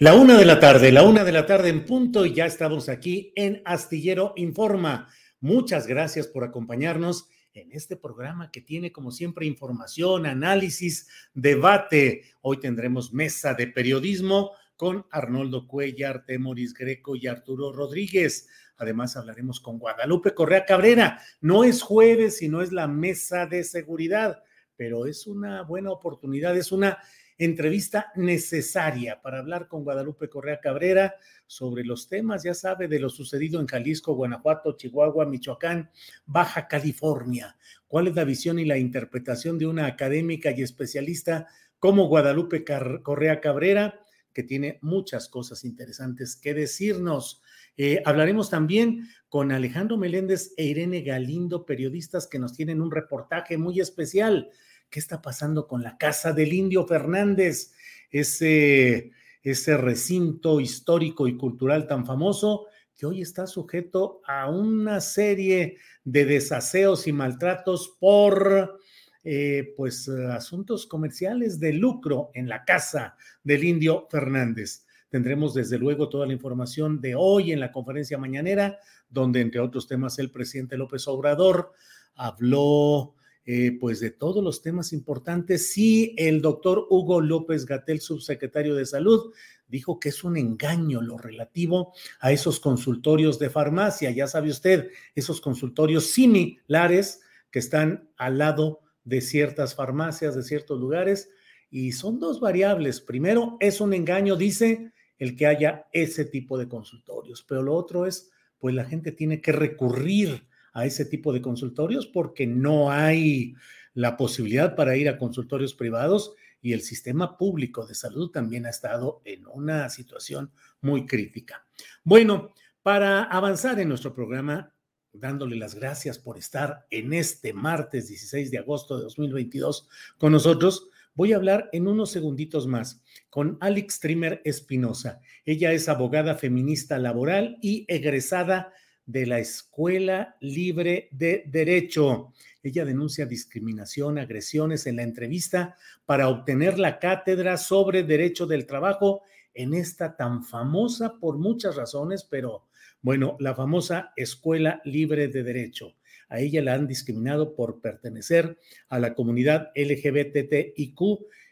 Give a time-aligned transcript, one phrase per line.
[0.00, 2.88] La una de la tarde, la una de la tarde en punto y ya estamos
[2.88, 5.08] aquí en Astillero Informa.
[5.40, 12.22] Muchas gracias por acompañarnos en este programa que tiene como siempre información, análisis, debate.
[12.40, 18.48] Hoy tendremos mesa de periodismo con Arnoldo Cuellar, Temoris Greco y Arturo Rodríguez.
[18.78, 21.20] Además hablaremos con Guadalupe Correa Cabrera.
[21.42, 24.42] No es jueves, sino es la mesa de seguridad,
[24.76, 27.00] pero es una buena oportunidad, es una
[27.44, 31.14] entrevista necesaria para hablar con Guadalupe Correa Cabrera
[31.46, 35.90] sobre los temas, ya sabe, de lo sucedido en Jalisco, Guanajuato, Chihuahua, Michoacán,
[36.26, 37.56] Baja California.
[37.88, 41.48] ¿Cuál es la visión y la interpretación de una académica y especialista
[41.78, 42.62] como Guadalupe
[43.02, 44.00] Correa Cabrera,
[44.34, 47.40] que tiene muchas cosas interesantes que decirnos?
[47.78, 53.56] Eh, hablaremos también con Alejandro Meléndez e Irene Galindo, periodistas que nos tienen un reportaje
[53.56, 54.50] muy especial
[54.90, 57.72] ¿Qué está pasando con la Casa del Indio Fernández?
[58.10, 65.78] Ese, ese recinto histórico y cultural tan famoso que hoy está sujeto a una serie
[66.02, 68.80] de desaseos y maltratos por
[69.22, 74.86] eh, pues asuntos comerciales de lucro en la casa del indio Fernández.
[75.08, 79.86] Tendremos desde luego toda la información de hoy en la conferencia mañanera, donde entre otros
[79.86, 81.72] temas el presidente López Obrador
[82.16, 83.14] habló
[83.44, 85.72] eh, pues de todos los temas importantes.
[85.72, 89.32] Sí, el doctor Hugo López Gatel, subsecretario de Salud,
[89.66, 94.10] dijo que es un engaño lo relativo a esos consultorios de farmacia.
[94.10, 100.78] Ya sabe usted, esos consultorios similares que están al lado de ciertas farmacias, de ciertos
[100.78, 101.30] lugares,
[101.70, 103.00] y son dos variables.
[103.00, 108.06] Primero, es un engaño, dice, el que haya ese tipo de consultorios, pero lo otro
[108.06, 113.54] es, pues la gente tiene que recurrir a ese tipo de consultorios porque no hay
[113.94, 118.70] la posibilidad para ir a consultorios privados y el sistema público de salud también ha
[118.70, 121.66] estado en una situación muy crítica.
[122.04, 124.74] Bueno, para avanzar en nuestro programa,
[125.12, 129.88] dándole las gracias por estar en este martes 16 de agosto de 2022
[130.18, 135.20] con nosotros, voy a hablar en unos segunditos más con Alex Trimmer Espinosa.
[135.44, 138.72] Ella es abogada feminista laboral y egresada
[139.10, 142.32] de la Escuela Libre de Derecho.
[142.62, 145.76] Ella denuncia discriminación, agresiones en la entrevista
[146.06, 149.22] para obtener la cátedra sobre derecho del trabajo
[149.52, 152.66] en esta tan famosa por muchas razones, pero
[153.02, 155.96] bueno, la famosa Escuela Libre de Derecho.
[156.28, 158.58] A ella la han discriminado por pertenecer
[158.88, 161.00] a la comunidad LGBTIQ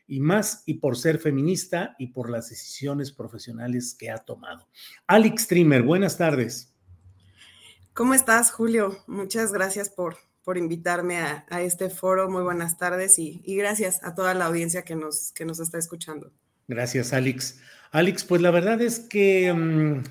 [0.06, 4.69] y más, y por ser feminista y por las decisiones profesionales que ha tomado.
[5.06, 6.77] Alex Trimmer, buenas tardes.
[7.98, 8.96] ¿Cómo estás, Julio?
[9.08, 12.30] Muchas gracias por, por invitarme a, este foro.
[12.30, 16.30] Muy buenas tardes y, gracias a toda la audiencia que nos, que nos está escuchando.
[16.68, 17.58] Gracias, Alex.
[17.90, 20.04] Alex, pues la verdad es que mm,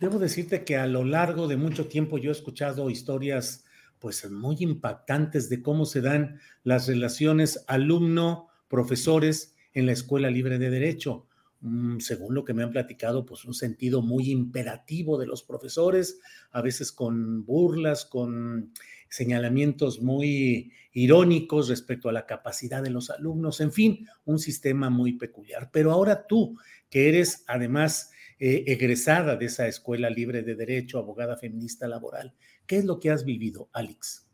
[0.00, 3.64] debo decirte que a lo largo de mucho tiempo yo he escuchado historias
[4.00, 10.70] pues muy impactantes de cómo se dan las relaciones alumno-profesores en la Escuela Libre de
[10.70, 11.27] Derecho.
[11.60, 16.20] Mm, según lo que me han platicado, pues un sentido muy imperativo de los profesores,
[16.50, 18.72] a veces con burlas, con
[19.08, 25.14] señalamientos muy irónicos respecto a la capacidad de los alumnos, en fin, un sistema muy
[25.14, 25.70] peculiar.
[25.72, 26.58] Pero ahora tú,
[26.90, 32.34] que eres además eh, egresada de esa escuela libre de derecho, abogada feminista laboral,
[32.66, 34.26] ¿qué es lo que has vivido, Alex?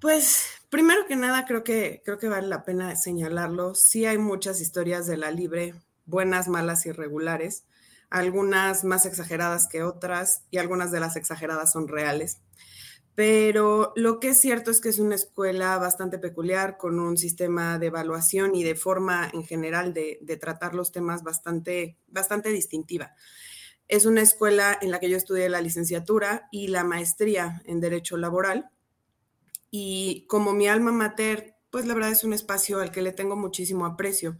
[0.00, 3.74] Pues primero que nada creo que creo que vale la pena señalarlo.
[3.74, 5.74] Sí hay muchas historias de la libre,
[6.10, 7.64] buenas, malas y regulares,
[8.10, 12.42] algunas más exageradas que otras y algunas de las exageradas son reales.
[13.14, 17.78] Pero lo que es cierto es que es una escuela bastante peculiar, con un sistema
[17.78, 23.14] de evaluación y de forma en general de, tratar los temas bastante, bastante distintiva.
[23.88, 28.16] Es una escuela en la que yo estudié la licenciatura y la maestría en Derecho
[28.16, 28.70] Laboral.
[29.70, 33.36] Y como mi alma mater, pues la verdad es un espacio al que le tengo
[33.36, 34.38] muchísimo aprecio.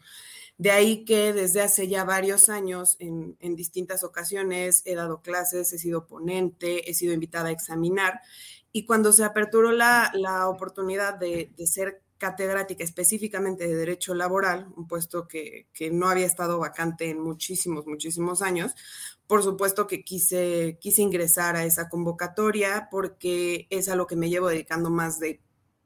[0.60, 5.78] De ahí que desde hace ya varios años, en, distintas ocasiones, he dado clases, he
[5.78, 8.20] sido ponente, he sido invitada a examinar
[8.70, 10.12] y cuando se aperturó la,
[10.48, 17.08] oportunidad de, ser catedrática específicamente de Derecho Laboral, un puesto que, no había estado vacante
[17.08, 18.74] en muchísimos, muchísimos años,
[19.26, 24.28] por supuesto que quise, quise ingresar a esa convocatoria porque es a lo que me
[24.28, 25.40] llevo dedicando más de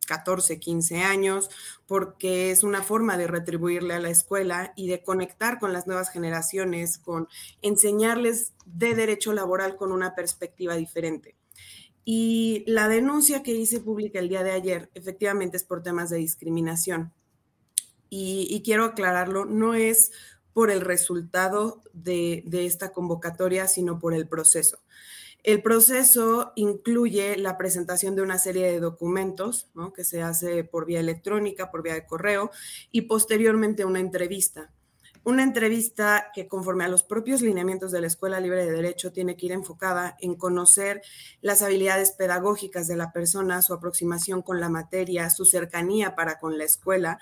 [0.06, 1.50] 14, 15 años,
[1.86, 6.10] porque es una forma de retribuirle a la escuela y de conectar con las nuevas
[6.10, 7.28] generaciones, con
[7.62, 11.36] enseñarles de derecho laboral con una perspectiva diferente.
[12.04, 16.18] Y la denuncia que hice pública el día de ayer, efectivamente, es por temas de
[16.18, 17.12] discriminación.
[18.10, 20.12] Y, quiero aclararlo, no es
[20.52, 24.78] por el resultado de, esta convocatoria, sino por el proceso.
[25.44, 30.98] El proceso incluye la presentación de una serie de documentos que se hace por vía
[30.98, 32.50] electrónica, por vía de correo
[32.90, 34.72] y posteriormente una entrevista
[35.26, 39.36] una entrevista que conforme a los propios lineamientos de la Escuela Libre de Derecho tiene
[39.36, 41.00] que ir enfocada en conocer
[41.40, 46.58] las habilidades pedagógicas de la persona, su aproximación con la materia, su cercanía para con
[46.58, 47.18] la escuela.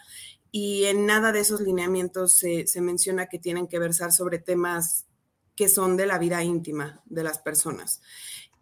[0.50, 5.06] Y en nada de esos lineamientos se, menciona que tienen que versar sobre temas
[5.54, 8.00] que son de la vida íntima de las personas.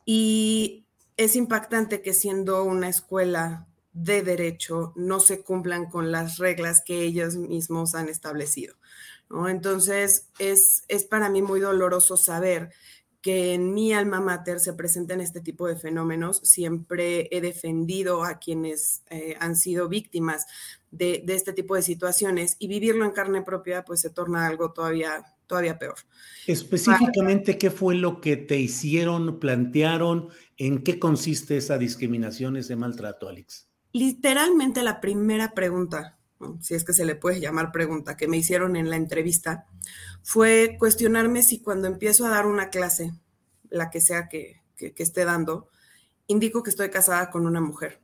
[0.04, 6.82] Y es impactante que siendo una escuela de derecho no se cumplan con las reglas
[6.84, 8.74] que ellos mismos han establecido.
[9.48, 12.70] Entonces, es, es para mí muy doloroso saber
[13.20, 16.38] que en mi alma mater se presenten este tipo de fenómenos.
[16.38, 20.46] Siempre he defendido a quienes eh, han sido víctimas
[20.90, 25.24] de, este tipo de situaciones y vivirlo en carne propia pues se torna algo todavía,
[25.50, 25.96] todavía peor.
[26.46, 30.28] Específicamente, ¿qué fue lo que te hicieron, plantearon?
[30.56, 33.68] ¿En qué consiste esa discriminación, ese maltrato, Alex?
[33.92, 36.20] Literalmente la primera pregunta
[36.60, 39.66] si es que se le puede llamar pregunta, que me hicieron en la entrevista,
[40.22, 43.12] fue cuestionarme si cuando empiezo a dar una clase,
[43.68, 45.68] la que sea que, esté dando,
[46.26, 48.00] indico que estoy casada con una mujer.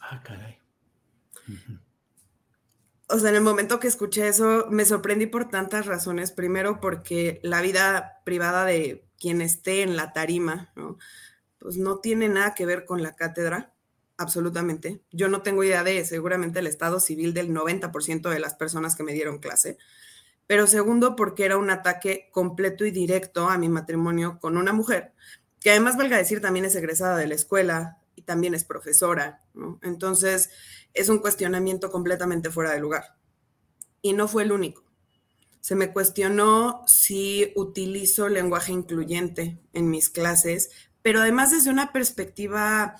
[0.00, 0.58] Ah, caray.
[3.08, 6.32] O sea, en el momento que escuché eso, me sorprendí por tantas razones.
[6.32, 10.72] Primero, porque la vida privada de quien esté en la tarima,
[11.58, 13.72] Pues no tiene nada que ver con la cátedra
[14.16, 15.02] absolutamente.
[15.12, 19.02] Yo no tengo idea de seguramente el estado civil del 90% de las personas que
[19.02, 19.78] me dieron clase.
[20.46, 25.12] Pero segundo, porque era un ataque completo y directo a mi matrimonio con una mujer,
[25.60, 29.42] que además, valga decir, también es egresada de la escuela y también es profesora.
[29.82, 30.50] Entonces,
[30.94, 33.16] es un cuestionamiento completamente fuera de lugar.
[34.00, 34.84] Y no fue el único.
[35.60, 40.70] Se me cuestionó si utilizo lenguaje incluyente en mis clases,
[41.02, 42.96] pero además desde una perspectiva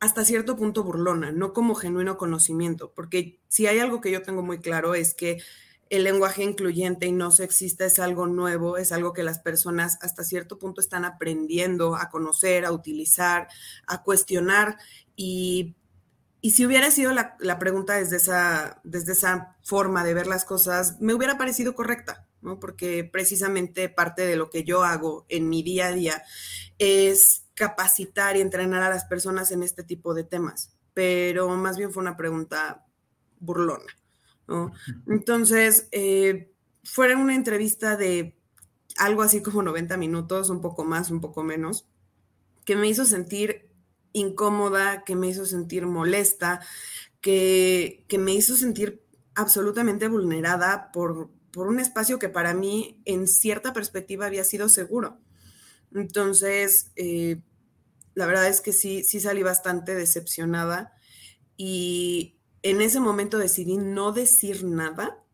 [0.00, 4.42] hasta cierto punto burlona, no como genuino conocimiento, porque si hay algo que yo tengo
[4.42, 5.42] muy claro es que
[5.90, 10.22] el lenguaje incluyente y no sexista es algo nuevo, es algo que las personas hasta
[10.22, 13.48] cierto punto están aprendiendo a conocer, a utilizar,
[13.86, 14.76] a cuestionar.
[15.16, 15.74] Y,
[16.42, 21.14] si hubiera sido la, pregunta desde esa, desde esa forma de ver las cosas, me
[21.14, 22.60] hubiera parecido correcta, ¿no?
[22.60, 26.22] porque precisamente parte de lo que yo hago en mi día a día
[26.78, 31.92] es capacitar y entrenar a las personas en este tipo de temas, pero más bien
[31.92, 32.86] fue una pregunta
[33.40, 33.92] burlona.
[34.46, 34.72] ¿no?
[35.08, 36.52] Entonces, eh,
[36.84, 38.38] fue una entrevista de
[38.96, 41.86] algo así como 90 minutos, un poco más, un poco menos,
[42.64, 43.67] que me hizo sentir
[44.12, 46.60] incómoda, que me hizo sentir molesta,
[47.20, 49.02] que, que me hizo sentir
[49.34, 55.18] absolutamente vulnerada por, por un espacio que para mí en cierta perspectiva había sido seguro.
[55.94, 57.40] Entonces, eh,
[58.14, 60.92] la verdad es que sí, sí salí bastante decepcionada
[61.56, 65.24] y en ese momento decidí no decir nada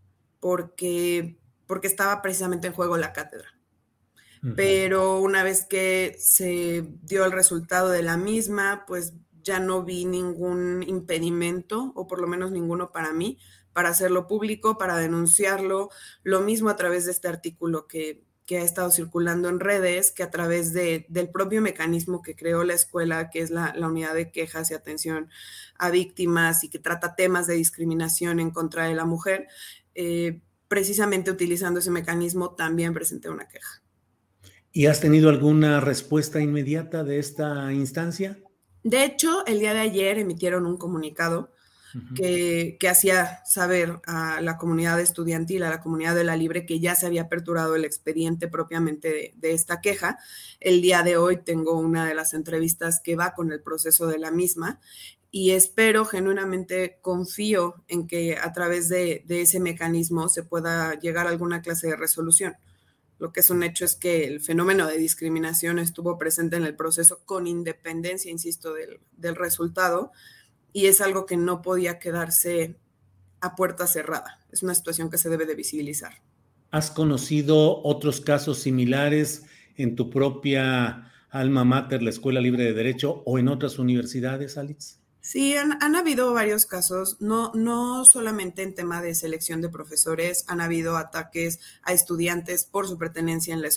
[0.40, 3.53] porque porque estaba precisamente en juego la cátedra.
[4.56, 10.04] Pero una vez que se dio el resultado de la misma, pues ya no vi
[10.04, 13.38] ningún impedimento, o por lo menos ninguno para mí,
[13.72, 15.90] para hacerlo público, para denunciarlo.
[16.22, 20.30] Lo mismo a través de este artículo que, ha estado circulando en redes, que a
[20.30, 24.70] través de, del propio mecanismo que creó la escuela, que es la, unidad de quejas
[24.70, 25.30] y atención
[25.78, 29.48] a víctimas y que trata temas de discriminación en contra de la mujer,
[29.94, 33.83] eh, precisamente utilizando ese mecanismo también presenté una queja.
[34.76, 38.40] ¿Y has tenido alguna respuesta inmediata de esta instancia?
[38.82, 41.52] De hecho, el día de ayer emitieron un comunicado
[42.16, 46.96] que, hacía saber a la comunidad estudiantil, a la comunidad de la Libre, que ya
[46.96, 50.18] se había aperturado el expediente propiamente de, esta queja.
[50.58, 54.18] El día de hoy tengo una de las entrevistas que va con el proceso de
[54.18, 54.80] la misma
[55.30, 61.28] y espero, genuinamente confío en que a través de, de ese mecanismo se pueda llegar
[61.28, 62.56] a alguna clase de resolución.
[63.24, 66.76] Lo que es un hecho es que el fenómeno de discriminación estuvo presente en el
[66.76, 70.12] proceso con independencia, insisto, del, resultado
[70.74, 72.76] y es algo que no podía quedarse
[73.40, 74.40] a puerta cerrada.
[74.52, 76.12] Es una situación que se debe de visibilizar.
[76.70, 79.44] ¿Has conocido otros casos similares
[79.76, 85.00] en tu propia alma mater, la Escuela Libre de Derecho, o en otras universidades, Alex?
[85.24, 90.60] Sí, han, habido varios casos, no, no solamente en tema de selección de profesores, han
[90.60, 93.70] habido ataques a estudiantes por su pertenencia en la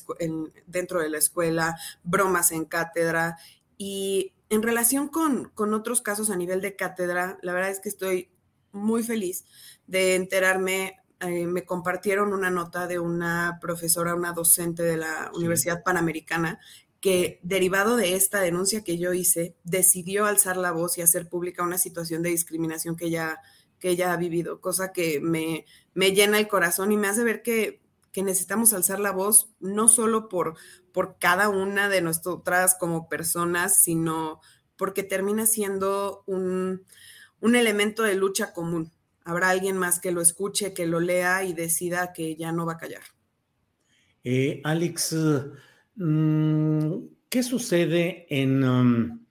[0.66, 3.38] dentro de la escuela, bromas en cátedra.
[3.78, 7.88] Y en relación con, con otros casos a nivel de cátedra, la verdad es que
[7.88, 8.30] estoy
[8.74, 9.46] muy feliz
[9.88, 15.82] de enterarme eh, me compartieron una nota de una profesora, una docente de la Universidad
[15.82, 16.60] Panamericana,
[17.00, 21.64] que derivado de esta denuncia que yo hice, decidió alzar la voz y hacer pública
[21.64, 23.40] una situación de discriminación que ella,
[23.80, 27.82] que ha vivido, cosa que me, me llena el corazón y me hace ver que,
[28.12, 30.56] que necesitamos alzar la voz no solo por,
[30.92, 34.42] por cada una de nosotras como personas, sino
[34.76, 36.84] porque termina siendo un,
[37.40, 38.92] un elemento de lucha común.
[39.24, 42.74] Habrá alguien más que lo escuche, que lo lea y decida que ya no va
[42.74, 43.04] a callar.
[44.24, 45.16] Eh, Alex,
[45.98, 49.26] ¿Qué sucede en, um,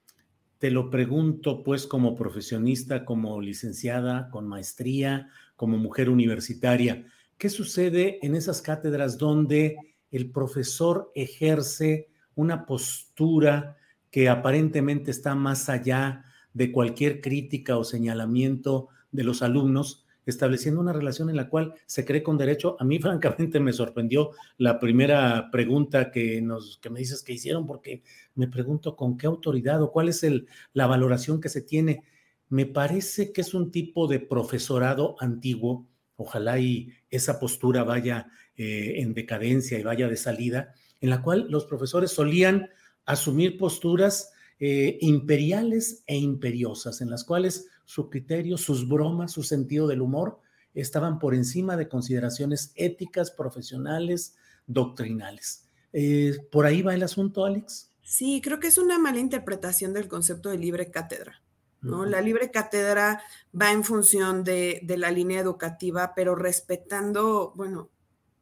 [0.57, 7.05] te lo pregunto pues como profesionista, como licenciada, con maestría, como mujer universitaria,
[7.37, 9.77] ¿qué sucede en esas cátedras donde
[10.11, 13.77] el profesor ejerce una postura
[14.11, 20.06] que aparentemente está más allá de cualquier crítica o señalamiento de los alumnos?
[20.27, 22.75] Estableciendo una relación en la cual se cree con derecho.
[22.79, 27.65] A mí, francamente, me sorprendió la primera pregunta que, nos, que me dices que hicieron,
[27.65, 28.03] porque
[28.35, 32.03] me pregunto con qué autoridad o cuál es el, la valoración que se tiene.
[32.49, 38.95] Me parece que es un tipo de profesorado antiguo, ojalá y esa postura vaya eh,
[38.97, 42.69] en decadencia y vaya de salida, en la cual los profesores solían
[43.05, 49.87] asumir posturas eh, imperiales e imperiosas, en las cuales su criterio, sus bromas, su sentido
[49.87, 50.41] del humor
[50.73, 54.35] estaban por encima de consideraciones éticas, profesionales,
[54.67, 55.69] doctrinales.
[55.93, 57.89] Eh, ¿Por ahí va el asunto, Alex?
[58.03, 61.41] Sí, creo que es una mala interpretación del concepto de libre cátedra.
[61.81, 62.05] ¿no?
[62.05, 63.21] La libre cátedra
[63.59, 67.89] va en función de, de, la línea educativa, pero respetando, bueno,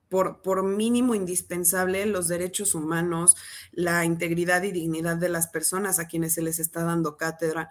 [0.10, 3.36] por, por, mínimo indispensable los derechos humanos,
[3.72, 7.70] la integridad y dignidad de las personas a quienes se les está dando cátedra.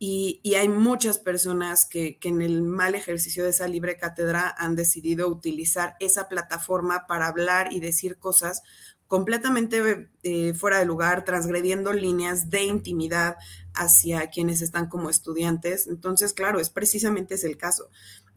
[0.00, 5.28] Y, hay muchas personas que, en el mal ejercicio de esa libre cátedra han decidido
[5.28, 8.62] utilizar esa plataforma para hablar y decir cosas
[9.08, 13.36] completamente eh, fuera de lugar, transgrediendo líneas de intimidad
[13.74, 15.86] hacia quienes están como estudiantes.
[15.88, 17.88] Entonces, claro, es precisamente ese el caso.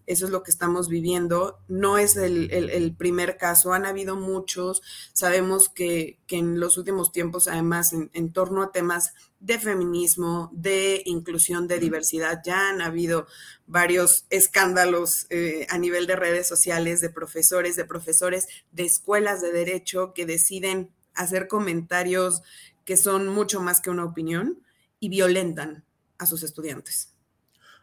[0.08, 1.60] Eso es lo que estamos viviendo.
[1.68, 4.82] No es el, primer caso, han habido muchos.
[5.14, 11.68] Sabemos que, en los últimos tiempos, además, en, torno a temas de feminismo, de inclusión,
[11.68, 13.28] de diversidad, ya han habido
[13.68, 19.52] varios escándalos eh, a nivel de redes sociales de profesores, de profesores de escuelas de
[19.52, 22.42] derecho que deciden hacer comentarios
[22.86, 24.62] que son mucho más que una opinión
[25.00, 25.84] y violentan
[26.18, 27.11] a sus estudiantes.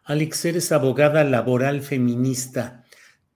[0.09, 2.83] Alex, eres abogada laboral feminista.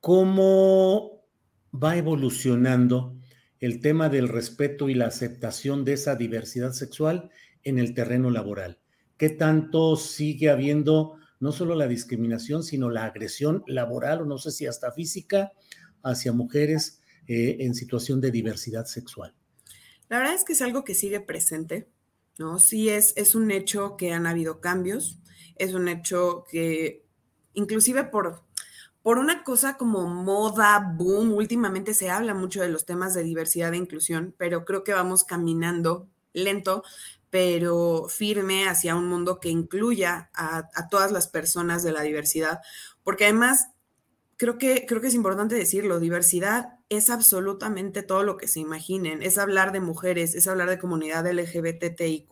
[0.00, 1.22] ¿Cómo
[1.70, 3.14] va evolucionando
[3.60, 7.28] el tema del respeto y la aceptación de esa diversidad sexual
[7.62, 8.78] en el terreno laboral?
[9.18, 14.50] ¿Qué tanto sigue habiendo no solo la discriminación, sino la agresión laboral o no sé
[14.50, 15.52] si hasta física
[16.02, 19.34] hacia mujeres eh, en situación de diversidad sexual?
[20.08, 21.90] La verdad es que es algo que sigue presente,
[22.38, 22.58] ¿no?
[22.58, 25.21] Sí es, es un hecho que han habido cambios,
[25.56, 27.04] es un hecho que
[27.54, 28.42] inclusive por,
[29.02, 33.74] por una cosa como moda, boom, últimamente se habla mucho de los temas de diversidad
[33.74, 36.84] e inclusión, pero creo que vamos caminando lento,
[37.30, 42.60] pero firme hacia un mundo que incluya a, todas las personas de la diversidad,
[43.02, 43.68] porque además
[44.36, 49.22] creo que, creo que es importante decirlo, diversidad es absolutamente todo lo que se imaginen,
[49.22, 52.30] es hablar de mujeres, es hablar de comunidad LGBTIQ,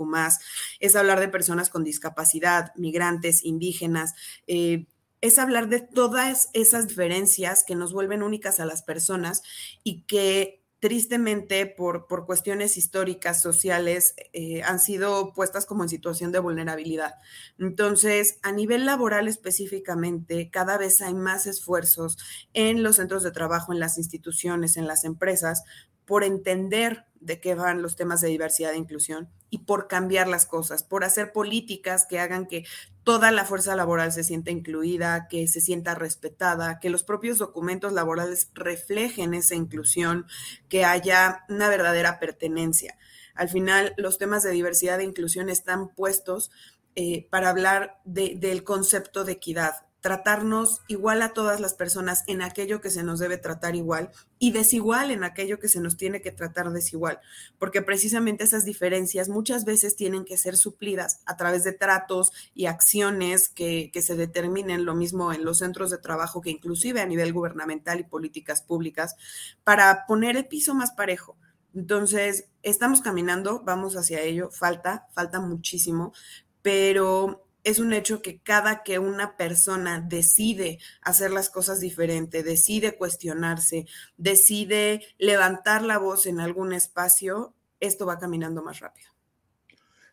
[0.81, 4.15] es hablar de personas con discapacidad, migrantes, indígenas,
[4.47, 4.87] eh,
[5.23, 9.43] es hablar de todas esas diferencias que nos vuelven únicas a las personas
[9.83, 16.33] y que tristemente por, por cuestiones históricas, sociales, eh, han sido puestas como en situación
[16.33, 17.15] de vulnerabilidad.
[17.59, 22.17] Entonces, a nivel laboral específicamente, cada vez hay más esfuerzos
[22.55, 25.65] en los centros de trabajo, en las instituciones, en las empresas,
[26.11, 30.45] por entender de qué van los temas de diversidad e inclusión y por cambiar las
[30.45, 32.65] cosas, por hacer políticas que hagan que
[33.05, 37.93] toda la fuerza laboral se sienta incluida, que se sienta respetada, que los propios documentos
[37.93, 40.27] laborales reflejen esa inclusión,
[40.69, 42.99] que haya una verdadera pertenencia.
[43.37, 46.51] Al final, los temas de diversidad e inclusión están puestos
[46.97, 52.81] eh, para hablar del concepto de equidad, tratarnos igual a todas las personas en aquello
[52.81, 56.33] que se nos debe tratar igual y desigual en aquello que se nos tiene que
[56.33, 57.21] tratar desigual,
[57.59, 62.67] porque precisamente esas diferencias muchas veces tienen que ser suplidas a través de tratos y
[62.67, 67.35] acciones que, se determinen, lo mismo en los centros de trabajo que inclusive a nivel
[67.35, 69.17] gubernamental y políticas públicas,
[69.63, 71.37] para poner el piso más parejo.
[71.75, 76.15] Entonces, estamos caminando, vamos hacia ello, falta, falta muchísimo,
[76.63, 82.97] pero es un hecho que cada que una persona decide hacer las cosas diferente, decide
[82.97, 83.87] cuestionarse,
[84.17, 89.11] decide levantar la voz en algún espacio, esto va caminando más rápido.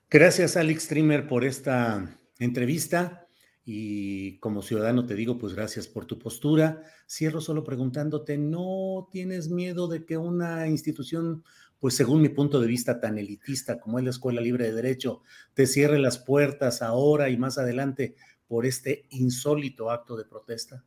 [0.09, 3.27] Gracias, Alex Trimmer, por esta entrevista.
[3.69, 6.83] Y como ciudadano te digo, pues gracias por tu postura.
[7.05, 11.43] Cierro solo preguntándote, ¿no tienes miedo de que una institución
[11.79, 15.21] pues según mi punto de vista tan elitista como es la Escuela Libre de Derecho,
[15.53, 18.15] te cierre las puertas ahora y más adelante
[18.47, 20.83] por este insólito acto de protesta?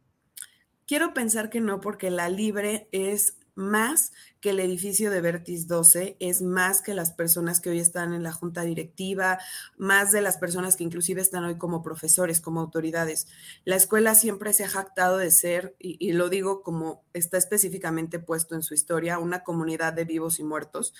[0.86, 6.16] Quiero pensar que no, porque la Libre es más que el edificio de Vertis 12,
[6.18, 9.38] es más que las personas que hoy están en la junta directiva,
[9.76, 13.28] más de las personas que inclusive están hoy como profesores, como autoridades.
[13.64, 18.54] La escuela siempre se ha jactado de ser, y, lo digo como está específicamente puesto
[18.54, 20.94] en su historia, una comunidad de vivos y muertos,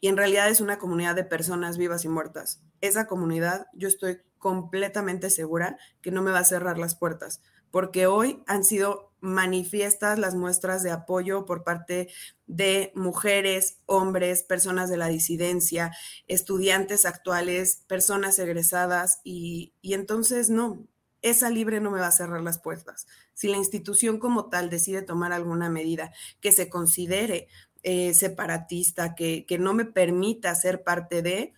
[0.00, 2.60] y en realidad es una comunidad de personas vivas y muertas.
[2.82, 7.40] Esa comunidad, yo estoy completamente segura que no me va a cerrar las puertas
[7.76, 12.08] porque hoy han sido manifiestas las muestras de apoyo por parte
[12.46, 15.92] de mujeres, hombres, personas de la disidencia,
[16.28, 20.86] estudiantes actuales, personas egresadas y, entonces no,
[21.22, 23.06] esa libre no me va a cerrar las puertas.
[23.34, 27.48] Si la institución como tal decide tomar alguna medida que se considere
[27.82, 31.52] eh, separatista, que, que no me permita ser parte de,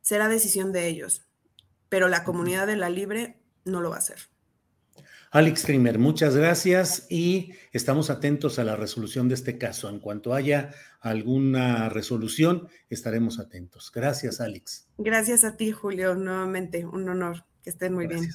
[0.00, 1.26] será decisión de ellos.
[1.88, 4.29] Pero la comunidad de la libre no lo va a hacer.
[5.32, 9.88] Alex Trimmer, muchas gracias y estamos atentos a la resolución de este caso.
[9.88, 13.92] En cuanto haya alguna resolución, estaremos atentos.
[13.94, 14.88] Gracias, Alex.
[14.98, 17.44] Gracias a ti, Julio, nuevamente, un honor.
[17.62, 18.28] Que estén muy bien.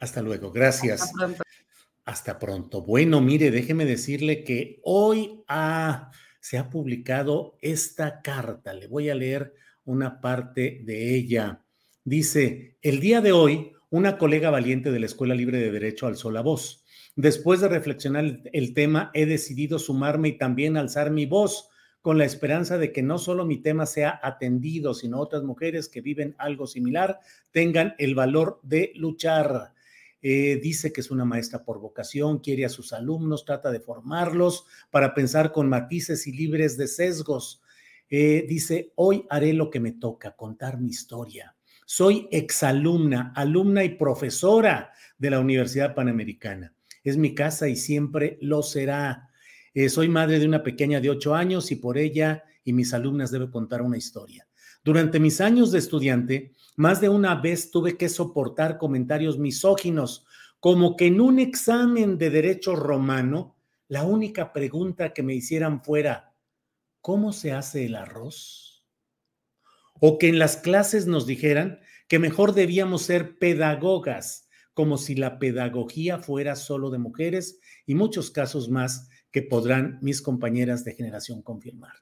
[0.00, 1.02] Hasta luego, gracias.
[1.02, 1.42] Hasta pronto.
[2.04, 2.82] Hasta pronto.
[2.82, 5.44] Bueno, mire, déjeme decirle que hoy
[6.40, 8.74] se ha publicado esta carta.
[8.74, 11.62] Le voy a leer una parte de ella.
[12.02, 16.30] Dice, el día de hoy una colega valiente de la Escuela Libre de Derecho alzó
[16.30, 16.82] la voz.
[17.14, 21.68] Después de reflexionar el tema, he decidido sumarme y también alzar mi voz
[22.00, 26.00] con la esperanza de que no solo mi tema sea atendido, sino otras mujeres que
[26.00, 29.74] viven algo similar tengan el valor de luchar.
[30.22, 34.64] Eh, dice que es una maestra por vocación, quiere a sus alumnos, trata de formarlos
[34.90, 37.60] para pensar con matices y libres de sesgos.
[38.08, 41.54] Eh, dice, hoy haré lo que me toca, contar mi historia.
[41.94, 46.72] Soy exalumna, alumna y profesora de la Universidad Panamericana.
[47.04, 49.28] Es mi casa y siempre lo será.
[49.74, 53.30] Eh, soy madre de una pequeña de ocho años y por ella y mis alumnas
[53.30, 54.48] debo contar una historia.
[54.82, 60.24] Durante mis años de estudiante, más de una vez tuve que soportar comentarios misóginos,
[60.60, 63.54] como que en un examen de derecho romano,
[63.88, 66.32] la única pregunta que me hicieran fuera,
[67.02, 68.72] ¿cómo se hace el arroz?
[70.04, 71.78] o que en las clases nos dijeran
[72.12, 78.30] que mejor debíamos ser pedagogas, como si la pedagogía fuera solo de mujeres y muchos
[78.30, 81.94] casos más que podrán mis compañeras de generación confirmar.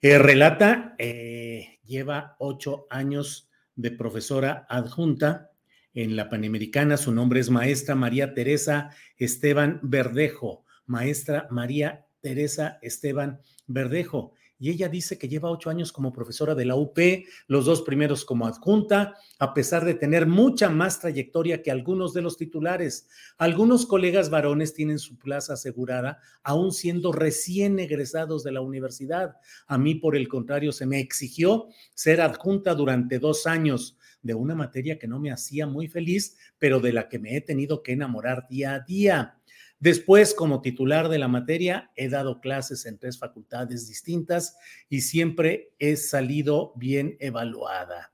[0.00, 5.50] Eh, relata, eh, lleva ocho años de profesora adjunta
[5.92, 6.96] en la Panamericana.
[6.96, 8.88] Su nombre es maestra María Teresa
[9.18, 10.64] Esteban Verdejo.
[10.86, 16.64] Maestra María Teresa Esteban Verdejo y ella dice que lleva ocho años como profesora de
[16.64, 16.98] la UP,
[17.46, 22.22] los dos primeros como adjunta, a pesar de tener mucha más trayectoria que algunos de
[22.22, 23.08] los titulares.
[23.36, 29.36] Algunos colegas varones tienen su plaza asegurada, aún siendo recién egresados de la universidad.
[29.66, 34.54] A mí, por el contrario, se me exigió ser adjunta durante dos años de una
[34.54, 37.92] materia que no me hacía muy feliz, pero de la que me he tenido que
[37.92, 39.37] enamorar día a día.
[39.80, 44.56] Después, como titular de la materia, he dado clases en tres facultades distintas
[44.88, 48.12] y siempre he salido bien evaluada.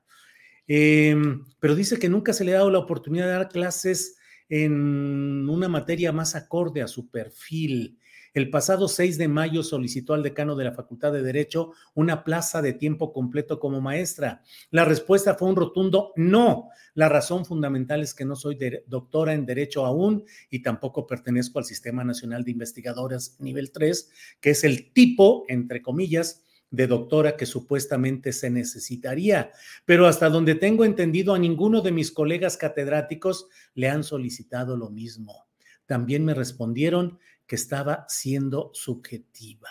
[0.67, 4.17] Em, pero dice que nunca se le ha dado la oportunidad de dar clases
[4.49, 7.99] en una materia más acorde a su perfil.
[8.35, 12.61] El pasado 6 de mayo solicitó al decano de la Facultad de Derecho una plaza
[12.61, 14.43] de tiempo completo como maestra.
[14.71, 16.67] La respuesta fue un rotundo no.
[16.95, 21.65] La razón fundamental es que no soy doctora en Derecho aún y tampoco pertenezco al
[21.65, 24.09] Sistema Nacional de Investigadores nivel 3,
[24.41, 29.51] que es el tipo, entre comillas, de doctora que supuestamente se necesitaría.
[29.85, 34.89] Pero hasta donde tengo entendido, a ninguno de mis colegas catedráticos le han solicitado lo
[34.89, 35.45] mismo.
[35.85, 39.69] También me respondieron que estaba siendo subjetiva.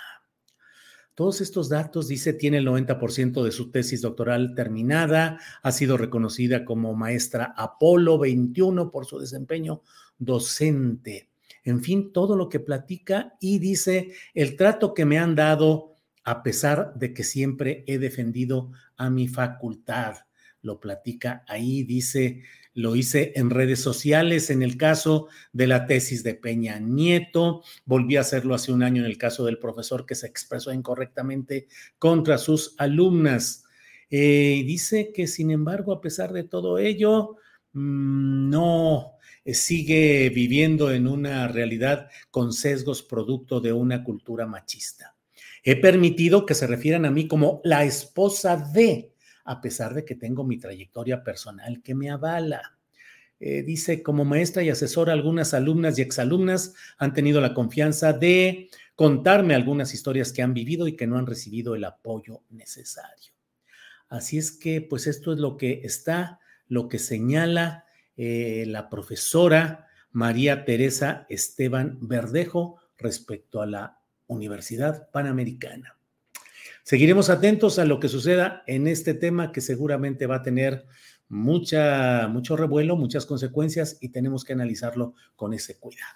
[1.15, 6.65] Todos estos datos, dice, tiene el 90% de su tesis doctoral terminada, ha sido reconocida
[6.65, 9.83] como maestra Apolo 21 por su desempeño
[10.19, 11.31] docente.
[11.63, 16.43] En fin, todo lo que platica y dice el trato que me han dado a
[16.43, 20.17] pesar de que siempre he defendido a mi facultad.
[20.65, 26.25] Lo platica ahí, dice, lo hice en redes sociales en el caso de la tesis
[26.25, 30.15] de Peña Nieto, volví a hacerlo hace un año en el caso del profesor que
[30.15, 33.65] se expresó incorrectamente contra sus alumnas.
[34.09, 37.37] Eh, dice que, sin embargo, a pesar de todo ello,
[37.75, 45.15] mm, no eh, sigue viviendo en una realidad con sesgos producto de una cultura machista.
[45.63, 49.14] He permitido que se refieran a mí como la esposa de,
[49.45, 52.79] a pesar de que tengo mi trayectoria personal que me avala.
[53.41, 58.71] Eh, dice, como maestra y asesora, algunas alumnas y exalumnas han tenido la confianza de
[58.95, 63.33] contarme algunas historias que han vivido y que no han recibido el apoyo necesario.
[64.09, 67.85] Así es que, pues esto es lo que está, lo que señala
[68.17, 75.99] eh, la profesora María Teresa Esteban Verdejo respecto a la Universidad Panamericana.
[76.85, 80.85] Seguiremos atentos a lo que suceda en este tema que seguramente va a tener
[81.29, 86.15] mucha, mucho revuelo, muchas consecuencias y tenemos que analizarlo con ese cuidado.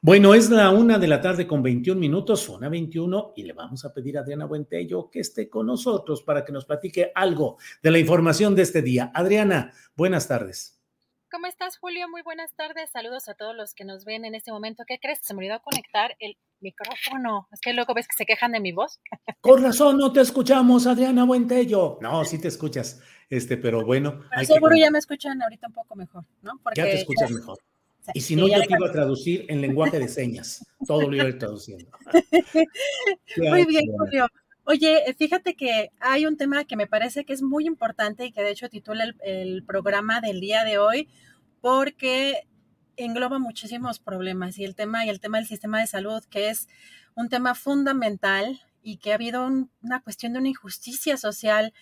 [0.00, 3.84] Bueno, es la una de la tarde con 21 minutos, una 21, y le vamos
[3.84, 7.90] a pedir a Adriana Buentello que esté con nosotros para que nos platique algo de
[7.90, 9.10] la información de este día.
[9.14, 10.77] Adriana, buenas tardes.
[11.30, 12.08] ¿Cómo estás, Julio?
[12.08, 12.90] Muy buenas tardes.
[12.90, 14.84] Saludos a todos los que nos ven en este momento.
[14.86, 15.18] ¿Qué crees?
[15.22, 17.46] Se me olvidó conectar el micrófono.
[17.52, 18.98] Es que luego ves que se quejan de mi voz.
[19.42, 21.98] Con razón, no te escuchamos, Adriana Buentello.
[22.00, 24.22] No, sí te escuchas, este, pero bueno.
[24.42, 26.52] seguro ya me escuchan ahorita un poco mejor, ¿no?
[26.74, 27.58] ya te escuchas mejor.
[28.14, 30.66] Y si no, yo te iba a traducir en lenguaje de señas.
[30.86, 31.90] Todo lo iba a ir traduciendo.
[33.36, 34.26] Muy bien, Julio.
[34.70, 38.42] Oye, fíjate que hay un tema que me parece que es muy importante y que
[38.42, 41.08] de hecho titula el, programa del día de hoy
[41.62, 42.46] porque
[42.98, 46.68] engloba muchísimos problemas y el tema y el tema del sistema de salud que es
[47.14, 51.72] un tema fundamental y que ha habido una cuestión de una injusticia social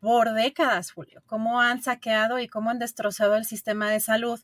[0.00, 4.40] por décadas, Julio, cómo han saqueado y cómo han destrozado el sistema de salud.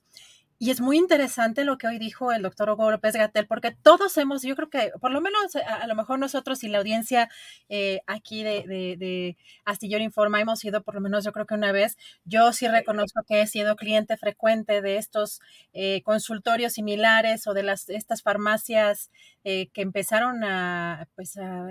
[0.62, 4.14] Y es muy interesante lo que hoy dijo el doctor Hugo López Gatel, porque todos
[4.18, 7.30] hemos, yo creo que por lo menos a, lo mejor nosotros y la audiencia
[7.70, 8.64] eh, aquí de,
[8.98, 11.96] de, Astillero Informa hemos sido por lo menos yo creo que una vez,
[12.26, 15.40] yo sí reconozco que he sido cliente frecuente de estos
[15.72, 19.10] eh, consultorios similares o de las, estas farmacias
[19.44, 21.68] eh, que empezaron a, pues a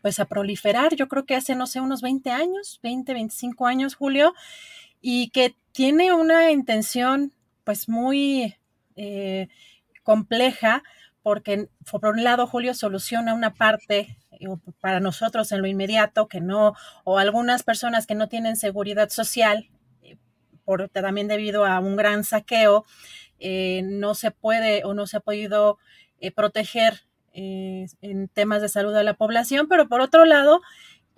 [0.00, 3.96] pues a proliferar, yo creo que hace, no sé, unos 20 años, 20, 25 años,
[3.96, 4.32] Julio,
[5.02, 7.34] y que tiene una intención
[7.68, 8.56] pues muy
[8.96, 9.48] eh,
[10.02, 10.82] compleja
[11.20, 14.46] porque por un lado Julio soluciona una parte eh,
[14.80, 16.72] para nosotros en lo inmediato que no,
[17.04, 19.68] o algunas personas que no tienen seguridad social,
[20.00, 20.16] eh,
[20.64, 22.86] por, también debido a un gran saqueo,
[23.38, 25.76] no se puede o no se ha podido
[26.34, 27.02] proteger
[27.34, 30.62] en temas de salud a la población, pero por otro lado,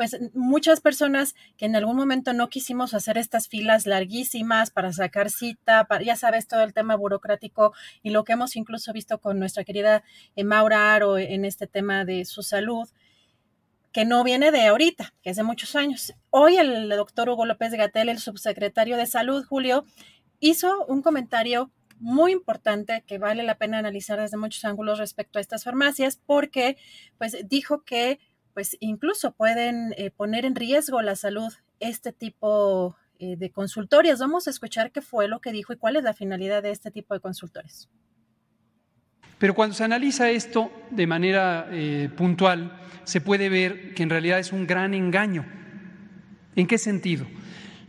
[0.00, 5.28] pues muchas personas que en algún momento no quisimos hacer estas filas larguísimas para sacar
[5.28, 9.62] cita, ya sabes, todo el tema burocrático y lo que hemos incluso visto con nuestra
[9.62, 10.02] querida
[10.36, 12.88] eh, Maura Aro en este tema de su salud,
[13.92, 16.14] que no viene de ahorita, que es de muchos años.
[16.30, 19.84] Hoy el doctor Hugo López Gatel, el subsecretario de Salud, Julio,
[20.38, 25.42] hizo un comentario muy importante que vale la pena analizar desde muchos ángulos respecto a
[25.42, 26.78] estas farmacias porque
[27.18, 28.18] pues dijo que
[28.60, 34.18] pues incluso pueden eh, poner en riesgo la salud este tipo eh, de consultorios.
[34.18, 36.90] Vamos a escuchar qué fue lo que dijo y cuál es la finalidad de este
[36.90, 37.88] tipo de consultores.
[39.38, 44.38] Pero cuando se analiza esto de manera eh, puntual, se puede ver que en realidad
[44.38, 45.46] es un gran engaño.
[46.54, 47.24] ¿En qué sentido?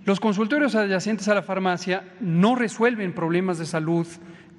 [0.05, 4.07] Los consultorios adyacentes a la farmacia no resuelven problemas de salud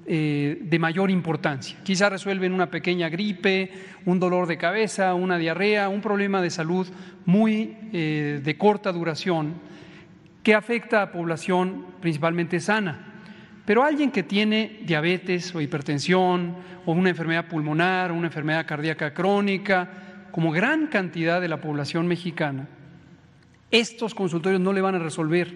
[0.05, 1.77] eh, de mayor importancia.
[1.83, 3.71] Quizá resuelven una pequeña gripe,
[4.05, 6.87] un dolor de cabeza, una diarrea, un problema de salud
[7.25, 9.53] muy eh, de corta duración
[10.43, 13.13] que afecta a población principalmente sana.
[13.65, 19.13] Pero alguien que tiene diabetes o hipertensión o una enfermedad pulmonar o una enfermedad cardíaca
[19.13, 19.89] crónica,
[20.31, 22.67] como gran cantidad de la población mexicana,
[23.71, 25.55] estos consultorios no le van a resolver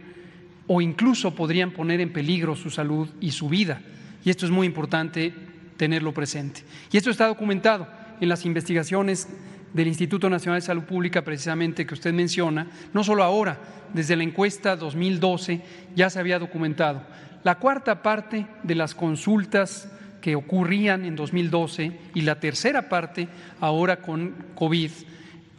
[0.67, 3.81] o incluso podrían poner en peligro su salud y su vida.
[4.27, 5.33] Y esto es muy importante
[5.77, 6.61] tenerlo presente.
[6.91, 7.87] Y esto está documentado
[8.19, 9.25] en las investigaciones
[9.73, 13.57] del Instituto Nacional de Salud Pública, precisamente que usted menciona, no solo ahora,
[13.93, 15.61] desde la encuesta 2012
[15.95, 17.03] ya se había documentado.
[17.45, 23.29] La cuarta parte de las consultas que ocurrían en 2012 y la tercera parte
[23.61, 24.91] ahora con COVID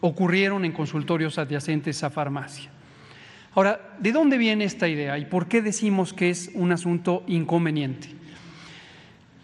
[0.01, 2.69] ocurrieron en consultorios adyacentes a farmacia.
[3.55, 8.18] Ahora, ¿de dónde viene esta idea y por qué decimos que es un asunto inconveniente?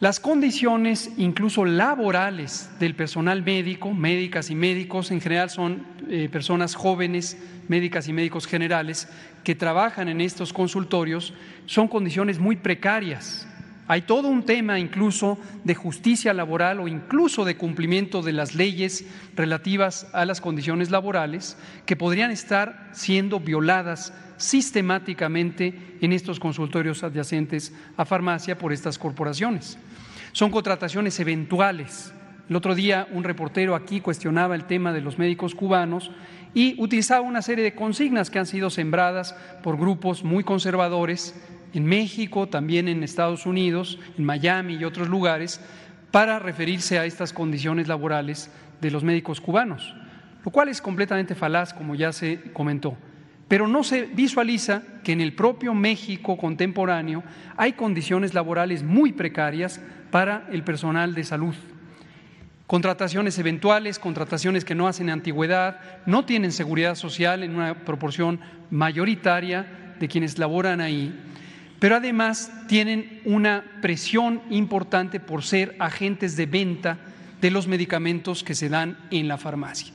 [0.00, 6.74] Las condiciones, incluso laborales, del personal médico, médicas y médicos, en general son eh, personas
[6.74, 9.09] jóvenes, médicas y médicos generales,
[9.44, 11.33] que trabajan en estos consultorios,
[11.66, 13.46] son condiciones muy precarias,
[13.87, 19.05] hay todo un tema incluso de justicia laboral o incluso de cumplimiento de las leyes
[19.37, 27.73] relativas a las condiciones laborales que podrían estar siendo violadas sistemáticamente en estos consultorios adyacentes
[27.97, 29.79] a farmacia por estas corporaciones.
[30.33, 32.12] Son contrataciones eventuales.
[32.49, 36.11] El otro día un reportero aquí cuestionaba el tema de los médicos cubanos
[36.55, 41.35] y utilizaba una serie de consignas que han sido sembradas por grupos muy conservadores
[41.74, 45.60] en México, también en Estados Unidos, en Miami y otros lugares,
[46.10, 49.94] para referirse a estas condiciones laborales de los médicos cubanos,
[50.44, 52.96] lo cual es completamente falaz, como ya se comentó.
[53.48, 57.22] Pero no se visualiza que en el propio México contemporáneo
[57.56, 61.54] hay condiciones laborales muy precarias para el personal de salud.
[62.66, 69.94] Contrataciones eventuales, contrataciones que no hacen antigüedad, no tienen seguridad social en una proporción mayoritaria
[69.98, 71.12] de quienes laboran ahí
[71.78, 76.98] pero además tienen una presión importante por ser agentes de venta
[77.40, 79.92] de los medicamentos que se dan en la farmacia.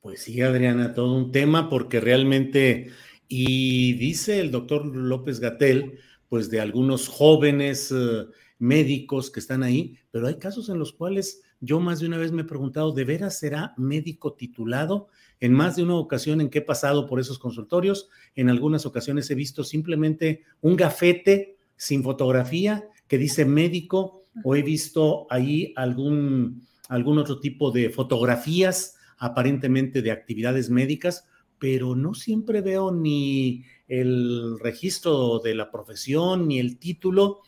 [0.00, 2.90] Pues sí, Adriana, todo un tema porque realmente,
[3.28, 8.26] y dice el doctor López Gatel, pues de algunos jóvenes eh,
[8.58, 12.32] médicos que están ahí, pero hay casos en los cuales yo más de una vez
[12.32, 15.08] me he preguntado, ¿de veras será médico titulado?
[15.40, 19.30] En más de una ocasión en que he pasado por esos consultorios, en algunas ocasiones
[19.30, 26.66] he visto simplemente un gafete sin fotografía que dice médico o he visto ahí algún,
[26.88, 31.26] algún otro tipo de fotografías aparentemente de actividades médicas,
[31.58, 37.40] pero no siempre veo ni el registro de la profesión ni el título.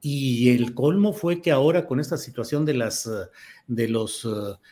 [0.00, 3.10] Y el colmo fue que ahora con esta situación de las,
[3.66, 4.26] de los,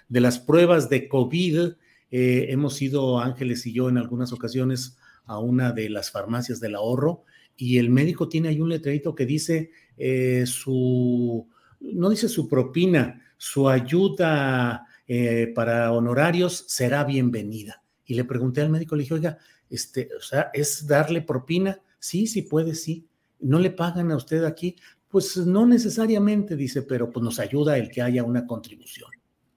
[0.09, 1.73] de las pruebas de COVID,
[2.11, 6.77] eh, hemos ido, Ángeles y yo, en algunas ocasiones a una de las farmacias del
[6.77, 7.25] ahorro
[7.57, 11.49] y el médico tiene ahí un letrerito que dice eh, su,
[11.81, 17.83] no dice su propina, su ayuda eh, para honorarios será bienvenida.
[18.05, 19.39] Y le pregunté al médico, le dije, oiga,
[19.69, 21.81] este, o sea, ¿es darle propina?
[21.99, 23.05] Sí, sí puede, sí.
[23.41, 24.77] ¿No le pagan a usted aquí?
[25.09, 29.11] Pues no necesariamente, dice, pero pues nos ayuda el que haya una contribución.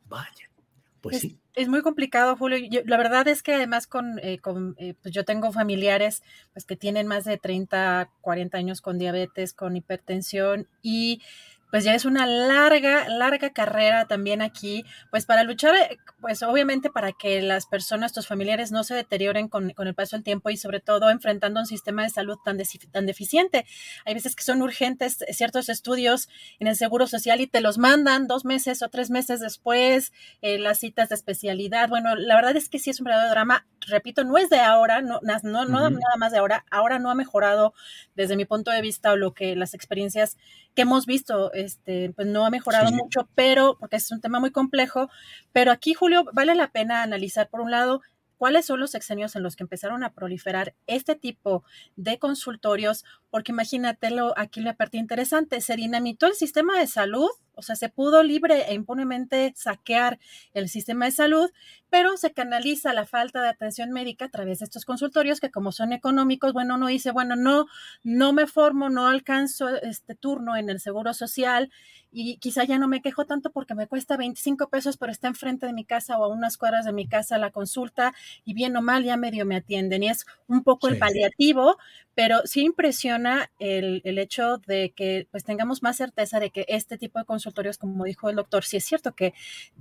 [0.07, 0.49] Vaya,
[0.99, 2.81] pues sí es muy complicado, Julio.
[2.85, 6.77] la verdad es que además con, eh, con eh, pues yo tengo familiares pues que
[6.77, 11.21] tienen más de 30, 40 años con diabetes, con hipertensión y
[11.71, 16.89] pues ya es una larga, larga carrera también aquí, pues para luchar, eh, pues obviamente
[16.89, 20.57] para que las personas, tus familiares no se deterioren con, el paso del tiempo y
[20.57, 22.57] sobre todo enfrentando un sistema de salud tan,
[22.91, 23.65] tan deficiente.
[24.05, 26.29] Hay veces que son urgentes ciertos estudios
[26.59, 30.57] en el Seguro Social y te los mandan dos meses o tres meses después, eh,
[30.57, 31.89] las citas de especialidad.
[31.89, 33.67] Bueno, la verdad es que sí es un verdadero drama.
[33.87, 36.65] Repito, no es de ahora, no, no, no nada más de ahora.
[36.71, 37.73] Ahora no ha mejorado
[38.15, 40.37] desde mi punto de vista o lo que las experiencias
[40.79, 44.51] que hemos visto este, pues no ha mejorado mucho, pero porque es un tema muy
[44.51, 45.09] complejo.
[45.51, 48.01] Pero aquí, Julio, vale la pena analizar, por un lado,
[48.37, 51.65] cuáles son los sexenios en los que empezaron a proliferar este tipo
[51.97, 57.61] de consultorios, porque imagínatelo, aquí la parte interesante, se dinamitó el sistema de salud, o
[57.61, 60.17] sea, se pudo libre e impunemente saquear
[60.53, 61.51] el sistema de salud,
[61.89, 65.71] pero se canaliza la falta de atención médica a través de estos consultorios que como
[65.73, 67.65] son económicos, bueno, uno dice, bueno, no,
[68.03, 71.69] no me formo, no alcanzo este turno en el seguro social
[72.11, 75.65] y quizá ya no me quejo tanto porque me cuesta 25 pesos, pero está enfrente
[75.65, 78.13] de mi casa o a unas cuadras de mi casa la consulta
[78.45, 81.77] y bien o mal ya medio me atienden y es un poco el paliativo,
[82.19, 86.97] pero sí impresiona el, el, hecho de que pues tengamos más certeza de que este
[86.97, 89.33] tipo de consultorios, como dijo el doctor, sí es cierto que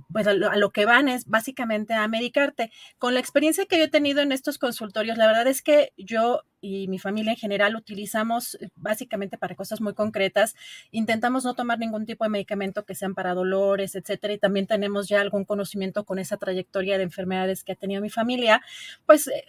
[0.09, 2.71] pues a lo, que van es básicamente a medicarte.
[2.97, 6.43] Con la experiencia que yo he tenido en estos consultorios, la verdad es que yo
[6.61, 10.55] y mi familia en general utilizamos eh, básicamente para cosas muy concretas.
[10.91, 15.07] Intentamos no tomar ningún tipo de medicamento que sean para dolores, etcétera, y también tenemos
[15.07, 18.61] ya algún conocimiento con esa trayectoria de enfermedades que ha tenido mi familia,
[19.05, 19.45] pues eh,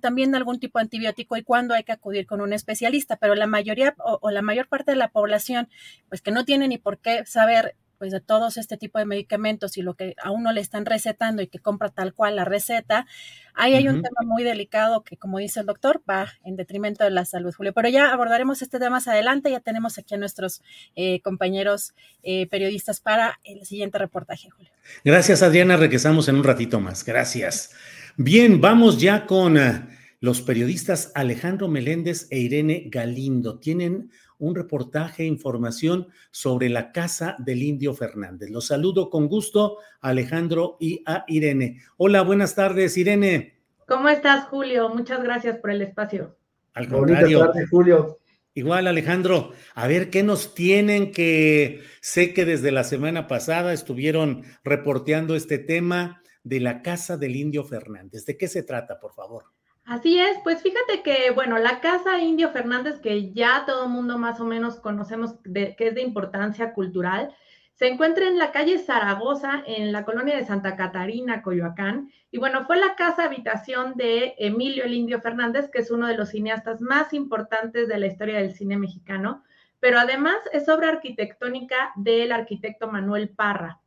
[0.00, 3.46] también algún tipo de antibiótico y cuando hay que acudir con un especialista, pero la
[3.46, 5.68] mayoría o, o la mayor parte de la población,
[6.08, 9.76] pues que no tiene ni por qué saber pues de todos este tipo de medicamentos
[9.76, 13.06] y lo que a uno le están recetando y que compra tal cual la receta,
[13.52, 17.10] ahí hay un tema muy delicado que, como dice el doctor, va en detrimento de
[17.10, 17.74] la salud, Julio.
[17.74, 20.62] Pero ya abordaremos este tema más adelante, ya tenemos aquí a nuestros
[20.96, 21.92] eh, compañeros
[22.22, 24.72] eh, periodistas para el siguiente reportaje, Julio.
[25.04, 25.76] Gracias, Adriana.
[25.76, 27.04] Regresamos en un ratito más.
[27.04, 27.72] Gracias.
[28.16, 29.86] Bien, vamos ya con uh,
[30.22, 33.58] los periodistas Alejandro Meléndez e Irene Galindo.
[33.58, 38.48] Tienen un reportaje, información sobre la casa del Indio Fernández.
[38.48, 41.82] Los saludo con gusto a Alejandro y a Irene.
[41.96, 43.58] Hola, buenas tardes, Irene.
[43.88, 44.88] ¿Cómo estás, Julio?
[44.90, 46.36] Muchas gracias por el espacio.
[46.74, 47.40] Al contrario.
[47.40, 48.20] Tardes, Julio.
[48.54, 54.44] Igual, Alejandro, a ver qué nos tienen que sé que desde la semana pasada estuvieron
[54.62, 58.24] reporteando este tema de la casa del Indio Fernández.
[58.24, 59.46] ¿De qué se trata, por favor?
[59.84, 64.16] Así es, pues fíjate que, bueno, la casa Indio Fernández, que ya todo el mundo
[64.16, 67.34] más o menos conocemos de, que es de importancia cultural,
[67.74, 72.12] se encuentra en la calle Zaragoza, en la colonia de Santa Catarina, Coyoacán.
[72.30, 76.16] Y bueno, fue la casa habitación de Emilio el Indio Fernández, que es uno de
[76.16, 79.42] los cineastas más importantes de la historia del cine mexicano,
[79.80, 83.80] pero además es obra arquitectónica del arquitecto Manuel Parra.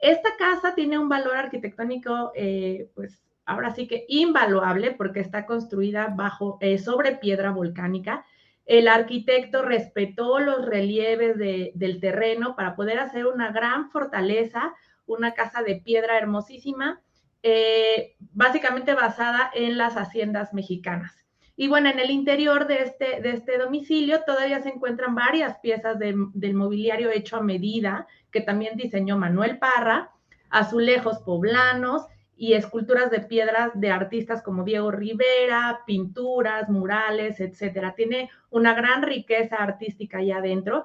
[0.00, 6.12] Esta casa tiene un valor arquitectónico, eh, pues ahora sí que invaluable porque está construida
[6.14, 8.24] bajo, eh, sobre piedra volcánica.
[8.66, 14.74] El arquitecto respetó los relieves del terreno para poder hacer una gran fortaleza,
[15.06, 17.00] una casa de piedra hermosísima,
[17.42, 21.24] eh, básicamente basada en las haciendas mexicanas.
[21.56, 25.98] Y bueno, en el interior de este, de este domicilio todavía se encuentran varias piezas
[25.98, 30.10] del mobiliario hecho a medida, que también diseñó Manuel Parra,
[30.50, 32.06] azulejos poblanos
[32.38, 37.94] y esculturas de piedras de artistas como Diego Rivera, pinturas, murales, etcétera.
[37.96, 40.84] Tiene una gran riqueza artística allá adentro.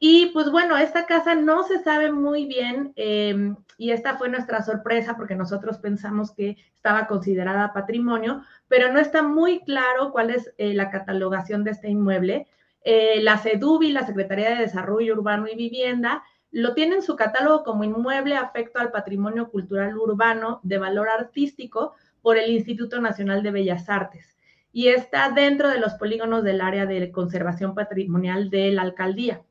[0.00, 4.62] Y pues bueno, esta casa no se sabe muy bien em, y esta fue nuestra
[4.62, 10.52] sorpresa porque nosotros pensamos que estaba considerada patrimonio, pero no está muy claro cuál es
[10.58, 12.48] eh, la catalogación de este inmueble.
[12.82, 16.22] Eh, la CEDUBI, la Secretaría de Desarrollo Urbano y Vivienda,
[16.58, 21.94] lo tiene en su catálogo como inmueble afecto al patrimonio cultural urbano de valor artístico
[22.20, 24.36] por el Instituto Nacional de Bellas Artes.
[24.72, 29.42] Y está dentro de los polígonos del área de conservación patrimonial de la alcaldía.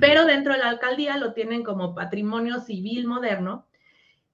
[0.00, 3.66] Pero dentro de la alcaldía lo tienen como patrimonio civil moderno.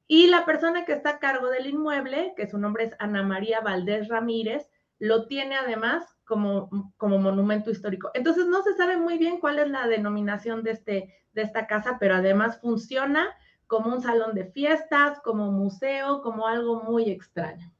[0.07, 3.61] Y la persona que está a cargo del inmueble, que su nombre es Ana María
[3.61, 8.11] Valdés Ramírez, lo tiene además como, como monumento histórico.
[8.15, 11.97] Entonces no se sabe muy bien cuál es la denominación de este, de esta casa,
[11.99, 13.29] pero además funciona
[13.67, 17.73] como un salón de fiestas, como museo, como algo muy extraño.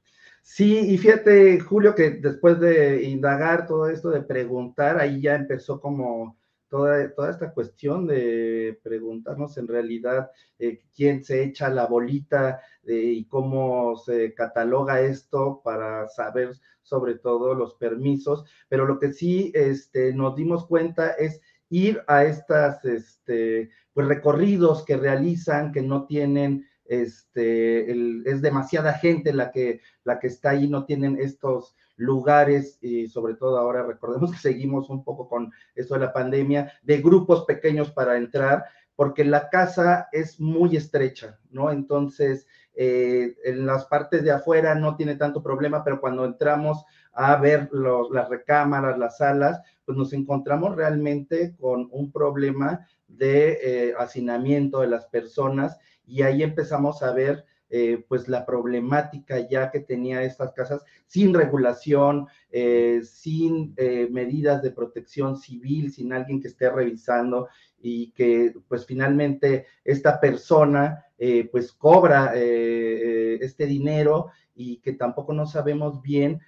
[0.43, 5.79] Sí, y fíjate, Julio, que después de indagar todo esto, de preguntar, ahí ya empezó
[5.79, 12.61] como toda, toda esta cuestión de preguntarnos en realidad eh, quién se echa la bolita
[12.85, 19.13] eh, y cómo se cataloga esto para saber sobre todo los permisos, pero lo que
[19.13, 25.83] sí este, nos dimos cuenta es ir a estas este, pues, recorridos que realizan, que
[25.83, 27.91] no tienen, este,
[28.31, 33.35] es demasiada gente la que, la que está ahí, no tienen estos lugares y sobre
[33.35, 37.91] todo ahora recordemos que seguimos un poco con esto de la pandemia, de grupos pequeños
[37.91, 38.65] para entrar,
[38.97, 41.71] porque la casa es muy estrecha, ¿no?
[41.71, 47.37] Entonces, eh, en las partes de afuera no tiene tanto problema, pero cuando entramos a
[47.37, 54.81] ver las recámaras, las salas, pues nos encontramos realmente con un problema de eh, hacinamiento
[54.81, 60.23] de las personas y ahí empezamos a ver eh, pues la problemática ya que tenía
[60.23, 66.71] estas casas sin regulación, eh, sin eh, medidas de protección civil, sin alguien que esté
[66.71, 67.49] revisando
[67.79, 71.05] y que pues finalmente esta persona
[71.51, 76.41] pues cobra este dinero y que tampoco no sabemos bien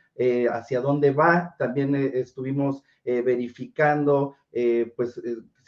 [0.50, 1.54] hacia dónde va.
[1.58, 4.36] También estuvimos verificando
[4.96, 5.20] pues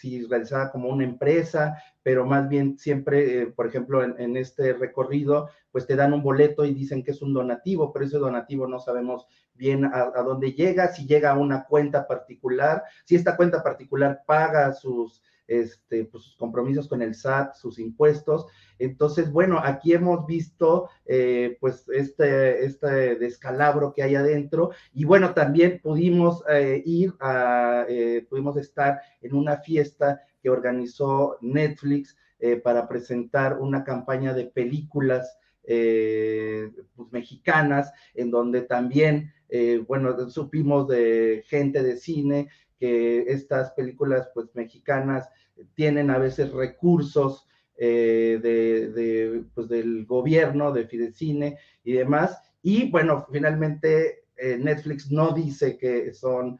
[0.02, 5.48] si realizada como una empresa, pero más bien siempre, eh, por ejemplo, en, este recorrido,
[5.70, 8.80] pues te dan un boleto y dicen que es un donativo, pero ese donativo no
[8.80, 14.24] sabemos bien a, dónde llega, si llega a una cuenta particular, si esta cuenta particular
[14.26, 15.22] paga sus,
[15.60, 18.46] este, pues, sus compromisos con el SAT, sus impuestos.
[18.78, 25.34] Entonces, bueno, aquí hemos visto eh, pues este, este descalabro que hay adentro y bueno,
[25.34, 27.86] también pudimos eh, ir a,
[28.28, 35.38] pudimos estar en una fiesta que organizó Netflix eh, para presentar una campaña de películas
[35.62, 42.48] eh, pues, mexicanas, en donde también, eh, bueno, supimos de gente de cine
[42.82, 45.28] que estas películas pues mexicanas
[45.76, 52.42] tienen a veces recursos de, pues, del gobierno, de Fidecine y demás.
[52.60, 54.24] Y bueno, finalmente
[54.58, 56.58] Netflix no dice que son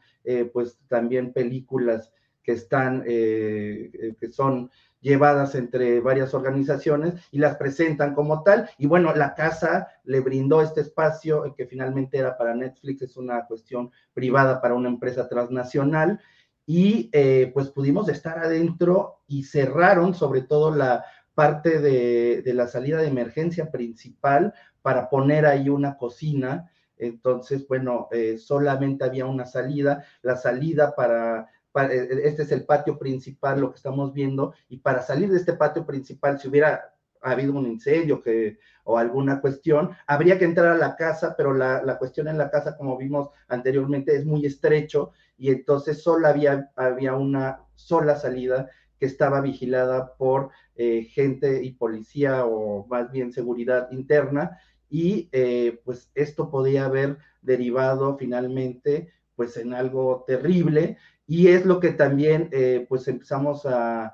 [0.53, 2.09] pues también películas
[2.43, 4.69] que están, eh, eh, que son
[5.01, 8.69] llevadas entre varias organizaciones y las presentan como tal.
[8.77, 13.17] Y bueno, la casa le brindó este espacio eh, que finalmente era para Netflix, es
[13.17, 16.19] una cuestión privada para una empresa transnacional.
[16.65, 17.11] Y
[17.53, 23.07] pues pudimos estar adentro y cerraron sobre todo la parte de, de la salida de
[23.07, 26.71] emergencia principal para poner ahí una cocina.
[26.95, 30.05] Entonces, bueno, solamente había una salida.
[30.21, 35.01] La salida para eh, este es el patio principal, lo que estamos viendo, y para
[35.01, 40.37] salir de este patio principal, si hubiera habido un incendio que, o alguna cuestión, habría
[40.37, 44.25] que entrar a la casa, pero la, cuestión en la casa, como vimos anteriormente, es
[44.25, 48.69] muy estrecho y entonces solo había, había una sola salida
[48.99, 54.59] que estaba vigilada por eh, gente y policía o más bien seguridad interna
[54.89, 61.79] y eh, pues esto podía haber derivado finalmente pues en algo terrible y es lo
[61.79, 64.13] que también eh, pues empezamos a,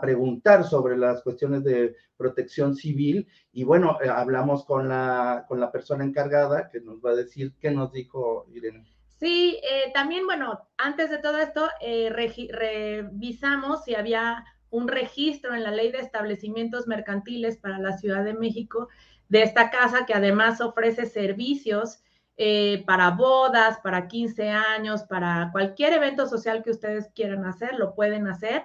[0.00, 5.70] preguntar sobre las cuestiones de protección civil y bueno, eh, hablamos con la, con la
[5.70, 8.90] persona encargada que nos va a decir qué nos dijo Irene.
[9.18, 11.68] Sí, eh, también bueno, antes de todo esto,
[12.08, 18.32] revisamos si había un registro en la ley de establecimientos mercantiles para la Ciudad de
[18.32, 18.88] México
[19.28, 22.02] de esta casa que además ofrece servicios
[22.42, 27.94] eh, para bodas, para 15 años, para cualquier evento social que ustedes quieran hacer, lo
[27.94, 28.64] pueden hacer.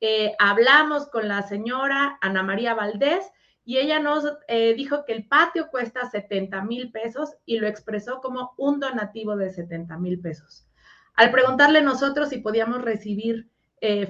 [0.00, 3.28] Eh, hablamos con la señora Ana María Valdés
[3.64, 8.20] y ella nos eh, dijo que el patio cuesta 70 mil pesos y lo expresó
[8.20, 10.68] como un donativo de 70 mil pesos.
[11.14, 13.48] Al preguntarle nosotros si podíamos recibir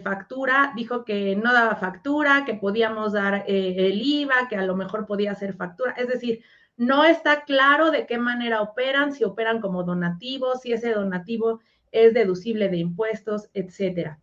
[0.02, 5.06] factura, dijo que no daba factura, que podíamos dar el IVA, que a lo mejor
[5.06, 5.92] podía ser factura.
[5.92, 6.42] Es decir,
[6.76, 11.60] no está claro de qué manera operan, si operan como donativos, si ese donativo
[11.90, 14.20] es deducible de impuestos, etcétera.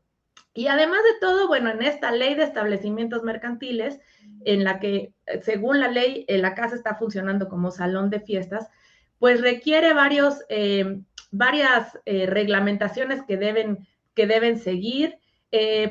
[0.53, 3.99] Y además de todo, bueno, en esta ley de establecimientos mercantiles,
[4.45, 8.69] en la que según la ley eh, la casa está funcionando como salón de fiestas,
[9.17, 10.99] pues requiere varios, eh,
[11.31, 15.17] varias eh, reglamentaciones que deben, que deben seguir.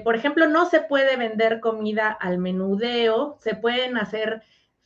[0.05, 4.43] por ejemplo, no se puede vender comida al menudeo, se pueden hacer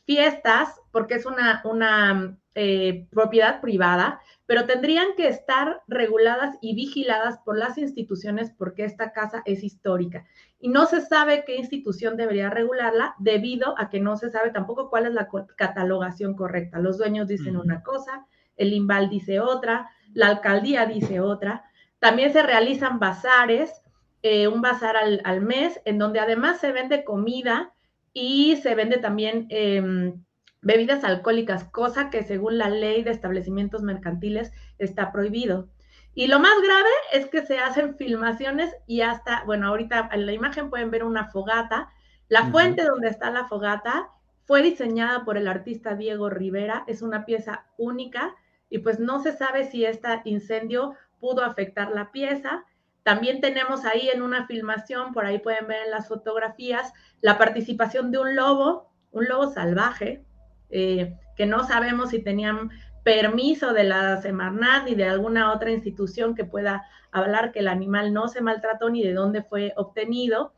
[0.07, 7.39] fiestas, porque es una, una eh, propiedad privada, pero tendrían que estar reguladas y vigiladas
[7.39, 10.25] por las instituciones porque esta casa es histórica.
[10.59, 14.89] Y no se sabe qué institución debería regularla debido a que no se sabe tampoco
[14.89, 15.27] cuál es la
[15.57, 16.79] catalogación correcta.
[16.79, 21.65] Los dueños dicen una cosa, el IMBAL dice otra, la alcaldía dice otra.
[21.99, 23.81] También se realizan bazares,
[24.21, 27.73] eh, un bazar al, al mes, en donde además se vende comida
[28.19, 30.23] y se vende también em,
[30.63, 35.69] bebidas alcohólicas, cosa que según la ley de establecimientos mercantiles está prohibido.
[36.15, 40.33] Y lo más grave es que se hacen filmaciones y hasta, bueno, ahorita en la
[40.33, 41.89] imagen pueden ver una fogata.
[42.27, 44.09] La fuente donde está la fogata
[44.45, 48.35] fue diseñada por el artista Diego Rivera, es una pieza única
[48.67, 52.65] y pues no se sabe si este incendio pudo afectar la pieza.
[53.07, 56.91] También tenemos ahí en una filmación, por ahí pueden ver en las fotografías,
[57.21, 60.25] la participación de un lobo, un lobo salvaje,
[60.69, 62.69] eh, que no sabemos si tenían
[63.05, 68.11] permiso de la Semarnat ni de alguna otra institución que pueda hablar que el animal
[68.11, 70.53] no se maltrató ni de dónde fue obtenido.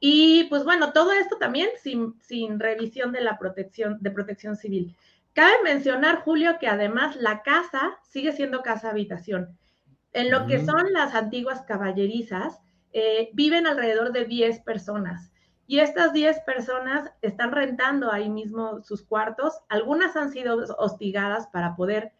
[0.00, 4.96] Y pues bueno, todo esto también sin, sin revisión de la protección, de protección civil.
[5.34, 9.56] Cabe mencionar, Julio, que además la casa sigue siendo casa habitación.
[10.16, 12.58] En lo que son las antiguas caballerizas,
[12.94, 15.30] eh, viven alrededor de 10 personas.
[15.66, 19.60] Y estas 10 personas están rentando ahí mismo sus cuartos.
[19.68, 22.12] Algunas han sido hostigadas para poder,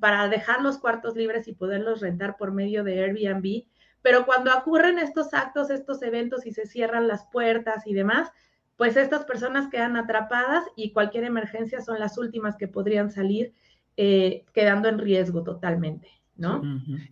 [0.00, 3.68] para dejar los cuartos libres y poderlos rentar por medio de Airbnb.
[4.02, 8.32] Pero cuando ocurren estos actos, estos eventos y se cierran las puertas y demás,
[8.76, 13.54] pues estas personas quedan atrapadas y cualquier emergencia son las últimas que podrían salir
[13.96, 16.23] eh, quedando en riesgo totalmente.
[16.36, 16.62] ¿No?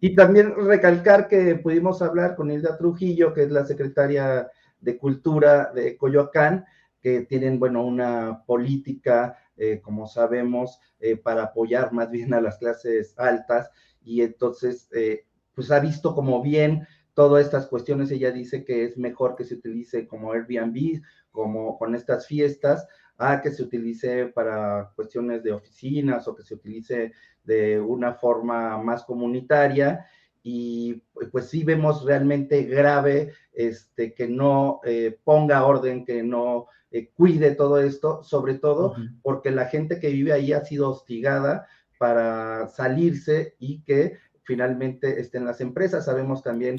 [0.01, 4.51] Y también recalcar que pudimos hablar con Hilda Trujillo, que es la secretaria
[4.81, 6.65] de Cultura de Coyoacán,
[7.01, 12.59] que tienen, bueno, una política, eh, como sabemos, eh, para apoyar más bien a las
[12.59, 13.71] clases altas
[14.01, 18.11] y entonces, eh, pues ha visto como bien todas estas cuestiones.
[18.11, 22.87] Ella dice que es mejor que se utilice como Airbnb, como con estas fiestas,
[23.23, 27.13] a que se utilice para cuestiones de oficinas o que se utilice
[27.45, 30.07] de una forma más comunitaria.
[30.43, 30.95] Y
[31.31, 37.55] pues sí vemos realmente grave este, que no eh, ponga orden, que no eh, cuide
[37.55, 41.67] todo esto, sobre todo porque la gente que vive ahí ha sido hostigada
[41.99, 46.05] para salirse y que finalmente estén las empresas.
[46.05, 46.77] Sabemos también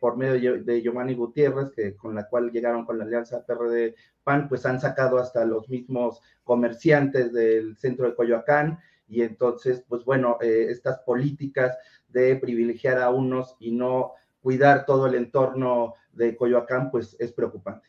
[0.00, 4.48] por medio de, Giovanni Gutiérrez, que con la cual llegaron con la alianza PRD PAN,
[4.48, 8.78] pues han sacado hasta los mismos comerciantes del centro de Coyoacán
[9.08, 11.76] y entonces, pues bueno, eh, estas políticas
[12.08, 17.88] de privilegiar a unos y no cuidar todo el entorno de Coyoacán, pues es preocupante.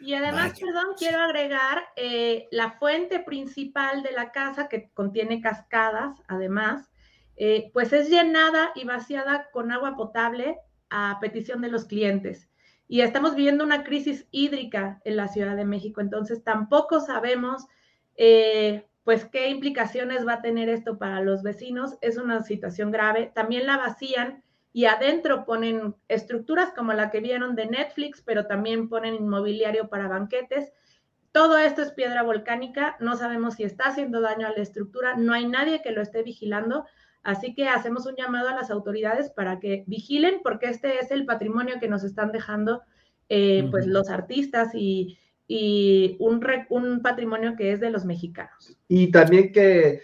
[0.00, 6.16] Y además, perdón, quiero agregar eh, la fuente principal de la casa que contiene cascadas,
[6.28, 6.88] además,
[7.38, 10.58] eh, pues es llenada y vaciada con agua potable
[10.90, 12.48] a petición de los clientes.
[12.86, 17.66] Y estamos viviendo una crisis hídrica en la Ciudad de México, entonces tampoco sabemos
[19.08, 21.96] pues qué implicaciones va a tener esto para los vecinos.
[22.02, 23.32] Es una situación grave.
[23.34, 28.90] También la vacían y adentro ponen estructuras como la que vieron de Netflix, pero también
[28.90, 30.74] ponen inmobiliario para banquetes.
[31.32, 35.32] Todo esto es piedra volcánica, no sabemos si está haciendo daño a la estructura, no
[35.32, 36.84] hay nadie que lo esté vigilando,
[37.28, 41.26] así que hacemos un llamado a las autoridades para que vigilen porque este es el
[41.26, 42.80] patrimonio que nos están dejando
[43.28, 48.78] eh, pues los artistas y, y un, un patrimonio que es de los mexicanos.
[48.88, 50.00] Y también que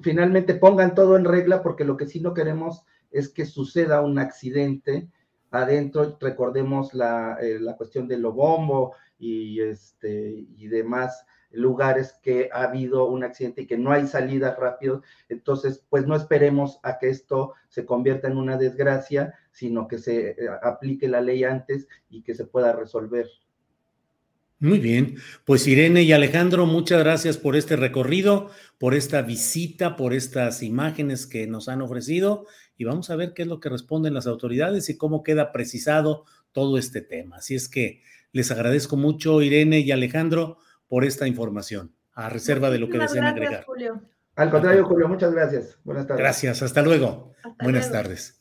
[0.00, 4.18] finalmente pongan todo en regla, porque lo que sí no queremos es que suceda un
[4.18, 5.08] accidente
[5.52, 6.18] adentro.
[6.20, 11.24] Recordemos la, eh, la cuestión de Lobombo y, este, y demás
[11.54, 15.02] lugares que ha habido un accidente y que no hay salida rápido.
[15.28, 20.30] Entonces, pues no esperemos a que esto se convierta en una desgracia, sino que se
[20.30, 23.26] eh, aplique la ley antes y que se pueda resolver.
[24.60, 30.14] Muy bien, pues Irene y Alejandro, muchas gracias por este recorrido, por esta visita, por
[30.14, 32.46] estas imágenes que nos han ofrecido
[32.78, 36.24] y vamos a ver qué es lo que responden las autoridades y cómo queda precisado
[36.52, 37.36] todo este tema.
[37.36, 38.00] Así es que
[38.32, 40.58] les agradezco mucho, Irene y Alejandro,
[40.94, 43.64] por esta información, a reserva de lo que deseen agregar.
[43.64, 44.00] Julio.
[44.36, 45.76] Al contrario, Julio, muchas gracias.
[45.82, 46.22] Buenas tardes.
[46.22, 47.34] Gracias, hasta luego.
[47.60, 48.40] Buenas tardes.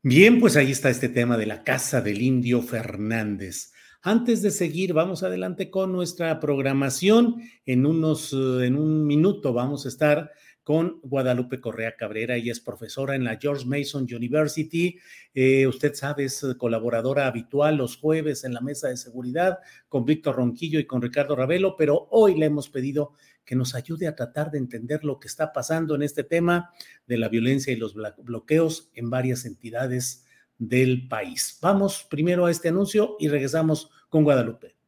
[0.00, 3.72] Bien, pues ahí está este tema de la casa del indio Fernández.
[4.00, 7.42] Antes de seguir, vamos adelante con nuestra programación.
[7.66, 10.30] En unos, eh, en un minuto vamos a estar
[10.62, 12.36] con Guadalupe Correa Cabrera.
[12.36, 14.98] Ella es profesora en la George Mason University.
[15.34, 19.58] Eh, usted sabe, es colaboradora habitual los jueves en la mesa de seguridad
[19.88, 23.12] con Víctor Ronquillo y con Ricardo Ravelo, pero hoy le hemos pedido
[23.44, 26.70] que nos ayude a tratar de entender lo que está pasando en este tema
[27.06, 30.24] de la violencia y los bloqueos en varias entidades
[30.58, 31.58] del país.
[31.60, 34.81] Vamos primero a este anuncio y regresamos con Guadalupe.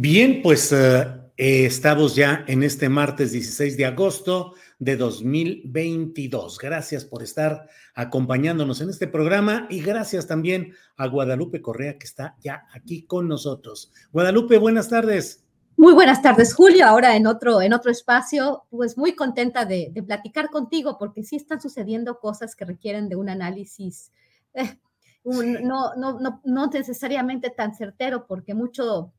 [0.00, 6.56] Bien, pues eh, eh, estamos ya en este martes 16 de agosto de 2022.
[6.56, 12.36] Gracias por estar acompañándonos en este programa y gracias también a Guadalupe Correa que está
[12.40, 13.90] ya aquí con nosotros.
[14.12, 15.44] Guadalupe, buenas tardes.
[15.76, 16.86] Muy buenas tardes, Julio.
[16.86, 21.60] Ahora en otro, en otro espacio, pues muy contenta de, platicar contigo porque sí están
[21.60, 24.12] sucediendo cosas que requieren de un análisis.
[24.54, 24.78] Eh,
[25.24, 29.12] no, no, no, no necesariamente tan certero, porque mucho,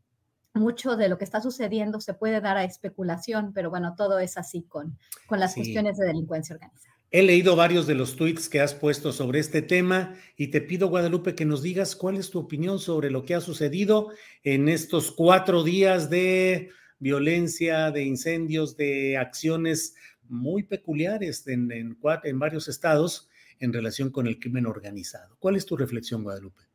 [0.54, 4.38] mucho de lo que está sucediendo se puede dar a especulación, pero bueno, todo es
[4.38, 4.98] así con,
[5.28, 6.96] con las cuestiones de delincuencia organizada.
[7.12, 10.90] He leído varios de los tweets que has puesto sobre este tema y te pido,
[10.90, 14.10] Guadalupe, que nos digas cuál es tu opinión sobre lo que ha sucedido
[14.44, 16.70] en estos cuatro días de
[17.00, 19.96] violencia, de incendios, de acciones
[20.28, 23.28] muy peculiares en, en, en varios estados
[23.60, 25.36] en relación con el crimen organizado.
[25.40, 26.69] ¿Cuál es tu reflexión, Guadalupe?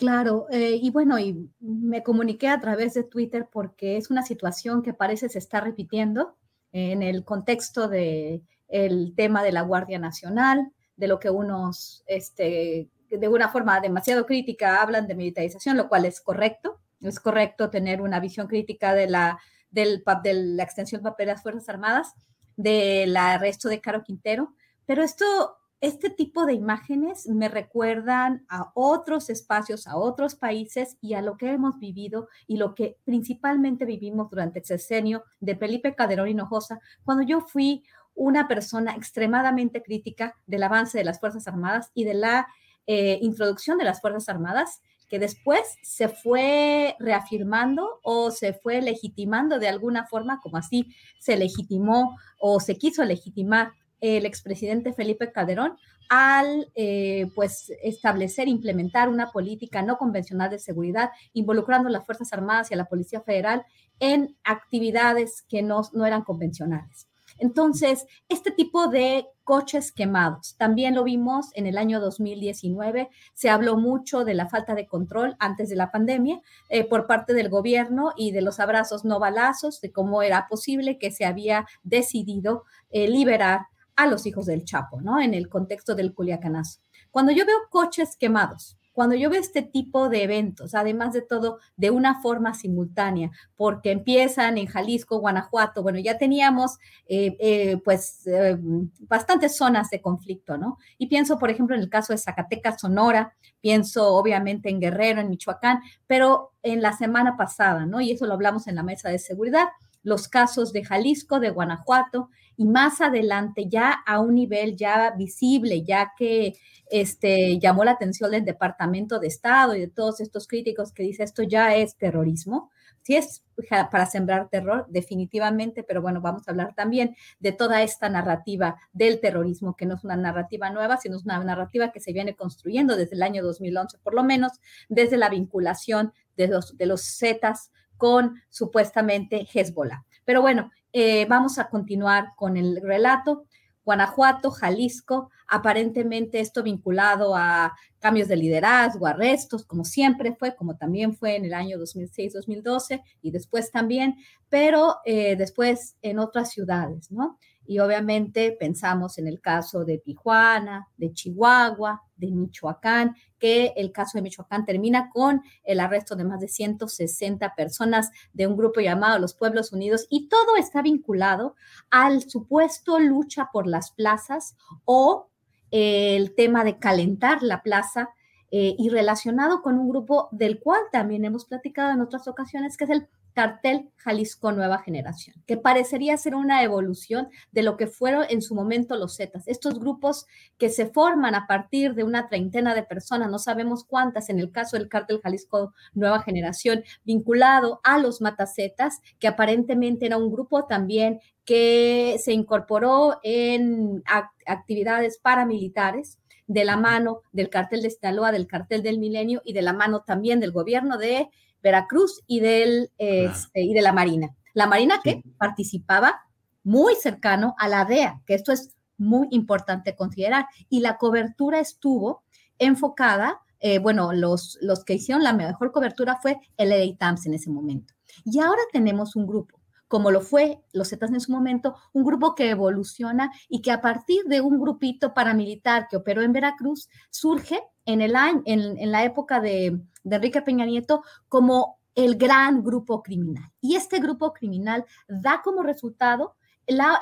[0.00, 4.80] Claro, eh, y bueno, y me comuniqué a través de Twitter porque es una situación
[4.80, 6.38] que parece se está repitiendo
[6.72, 12.88] en el contexto de el tema de la Guardia Nacional, de lo que unos, este,
[13.10, 16.80] de una forma demasiado crítica hablan de militarización, lo cual es correcto.
[17.02, 19.38] Es correcto tener una visión crítica de la,
[19.70, 22.14] del, de la extensión del papel de las Fuerzas Armadas,
[22.56, 24.54] del arresto de Caro Quintero,
[24.86, 31.14] pero esto, este tipo de imágenes me recuerdan a otros espacios, a otros países y
[31.14, 35.94] a lo que hemos vivido y lo que principalmente vivimos durante el sexenio de Felipe
[35.94, 37.82] Calderón Hinojosa, cuando yo fui
[38.14, 42.46] una persona extremadamente crítica del avance de las Fuerzas Armadas y de la
[42.86, 49.58] eh, introducción de las Fuerzas Armadas, que después se fue reafirmando o se fue legitimando
[49.58, 55.76] de alguna forma, como así se legitimó o se quiso legitimar el expresidente Felipe Calderón
[56.08, 62.32] al eh, pues establecer, implementar una política no convencional de seguridad, involucrando a las Fuerzas
[62.32, 63.64] Armadas y a la Policía Federal
[64.00, 67.06] en actividades que no, no eran convencionales.
[67.38, 73.76] Entonces, este tipo de coches quemados, también lo vimos en el año 2019, se habló
[73.76, 78.12] mucho de la falta de control antes de la pandemia eh, por parte del gobierno
[78.16, 83.08] y de los abrazos no balazos, de cómo era posible que se había decidido eh,
[83.08, 83.68] liberar
[84.02, 85.20] a los hijos del Chapo, ¿no?
[85.20, 86.80] En el contexto del Culiacanazo.
[87.10, 91.58] Cuando yo veo coches quemados, cuando yo veo este tipo de eventos, además de todo,
[91.76, 98.26] de una forma simultánea, porque empiezan en Jalisco, Guanajuato, bueno, ya teníamos eh, eh, pues
[98.26, 98.58] eh,
[99.00, 100.78] bastantes zonas de conflicto, ¿no?
[100.98, 105.30] Y pienso, por ejemplo, en el caso de Zacatecas, Sonora, pienso obviamente en Guerrero, en
[105.30, 108.00] Michoacán, pero en la semana pasada, ¿no?
[108.00, 109.68] Y eso lo hablamos en la mesa de seguridad,
[110.02, 115.82] los casos de Jalisco, de Guanajuato y más adelante ya a un nivel ya visible,
[115.82, 116.54] ya que
[116.90, 121.22] este, llamó la atención del Departamento de Estado y de todos estos críticos que dice
[121.22, 122.70] esto ya es terrorismo.
[123.02, 123.42] Sí es
[123.90, 129.20] para sembrar terror, definitivamente, pero bueno, vamos a hablar también de toda esta narrativa del
[129.20, 132.96] terrorismo, que no es una narrativa nueva, sino es una narrativa que se viene construyendo
[132.96, 134.52] desde el año 2011, por lo menos
[134.90, 137.70] desde la vinculación de los, de los Zetas
[138.00, 140.04] con supuestamente Hezbollah.
[140.24, 143.44] Pero bueno, eh, vamos a continuar con el relato.
[143.84, 151.14] Guanajuato, Jalisco, aparentemente esto vinculado a cambios de liderazgo, arrestos, como siempre fue, como también
[151.14, 154.16] fue en el año 2006-2012 y después también,
[154.48, 157.38] pero eh, después en otras ciudades, ¿no?
[157.70, 164.18] Y obviamente pensamos en el caso de Tijuana, de Chihuahua, de Michoacán, que el caso
[164.18, 169.20] de Michoacán termina con el arresto de más de 160 personas de un grupo llamado
[169.20, 171.54] los Pueblos Unidos y todo está vinculado
[171.90, 175.28] al supuesto lucha por las plazas o
[175.70, 178.10] el tema de calentar la plaza
[178.50, 182.82] eh, y relacionado con un grupo del cual también hemos platicado en otras ocasiones, que
[182.82, 188.24] es el Cartel Jalisco Nueva Generación, que parecería ser una evolución de lo que fueron
[188.28, 190.26] en su momento los Zetas, estos grupos
[190.58, 194.50] que se forman a partir de una treintena de personas, no sabemos cuántas, en el
[194.50, 200.66] caso del Cartel Jalisco Nueva Generación, vinculado a los Matacetas, que aparentemente era un grupo
[200.66, 204.02] también que se incorporó en
[204.46, 209.62] actividades paramilitares de la mano del cartel de Sinaloa, del cartel del Milenio y de
[209.62, 211.28] la mano también del gobierno de
[211.62, 214.34] Veracruz y, del, este, y de la Marina.
[214.54, 216.20] La Marina que participaba
[216.62, 220.46] muy cercano a la DEA, que esto es muy importante considerar.
[220.68, 222.22] Y la cobertura estuvo
[222.58, 227.50] enfocada, eh, bueno, los, los que hicieron la mejor cobertura fue el Times en ese
[227.50, 227.94] momento.
[228.24, 232.36] Y ahora tenemos un grupo como lo fue los Zetas en su momento, un grupo
[232.36, 237.60] que evoluciona y que a partir de un grupito paramilitar que operó en Veracruz, surge
[237.92, 243.02] en, el año, en, la época de, de Enrique Peña Nieto como el gran grupo
[243.02, 243.50] criminal.
[243.60, 246.36] Y este grupo criminal da como resultado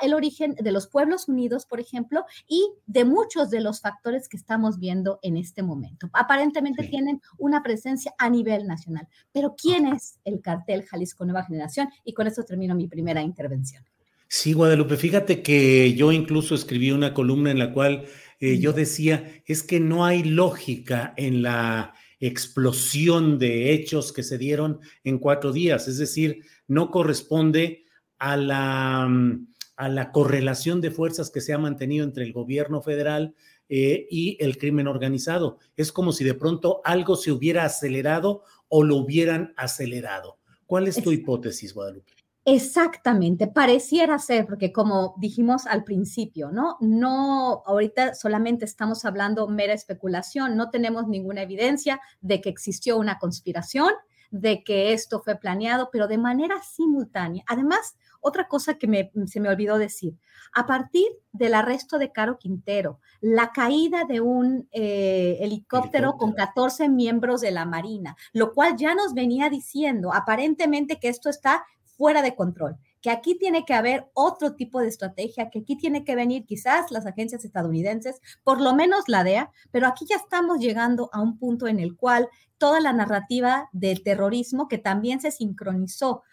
[0.01, 4.37] el origen de los pueblos unidos, por ejemplo, y de muchos de los factores que
[4.37, 6.09] estamos viendo en este momento.
[6.13, 9.07] Aparentemente tienen una presencia a nivel nacional.
[9.31, 11.89] Pero ¿quién es el cartel Jalisco Nueva Generación?
[12.03, 13.83] Y con eso termino mi primera intervención.
[14.27, 18.05] Sí, Guadalupe, fíjate que yo incluso escribí una columna en la cual
[18.39, 24.37] eh, yo decía, es que no hay lógica en la explosión de hechos que se
[24.37, 27.85] dieron en cuatro días, es decir, no corresponde
[28.17, 32.81] a la, mm, a la correlación de fuerzas que se ha mantenido entre el gobierno
[32.81, 33.33] federal
[33.69, 35.57] eh, y el crimen organizado.
[35.77, 40.37] Es como si de pronto algo se hubiera acelerado o lo hubieran acelerado.
[40.65, 42.18] ¿Cuál es tu hipótesis, Guadalupe?
[42.45, 46.77] Exactamente, pareciera ser, porque como dijimos al principio, ¿no?
[46.79, 53.19] No, ahorita solamente estamos hablando mera especulación, no tenemos ninguna evidencia de que existió una
[53.19, 53.91] conspiración,
[54.31, 57.43] de que esto fue planeado, pero de manera simultánea.
[57.47, 60.17] Además, otra cosa que se me olvidó decir,
[60.53, 66.89] a partir del arresto de Caro Quintero, la caída de un eh, helicóptero, con 14
[66.89, 71.65] miembros de la Marina, lo cual ya nos venía diciendo aparentemente que esto está
[71.99, 76.03] fuera de control que aquí tiene que haber otro tipo de estrategia, que aquí tiene
[76.03, 80.59] que venir quizás las agencias estadounidenses, por lo menos la DEA, pero aquí ya estamos
[80.59, 82.27] llegando a un punto en el cual
[82.57, 86.23] toda la narrativa del terrorismo que también se sincronizó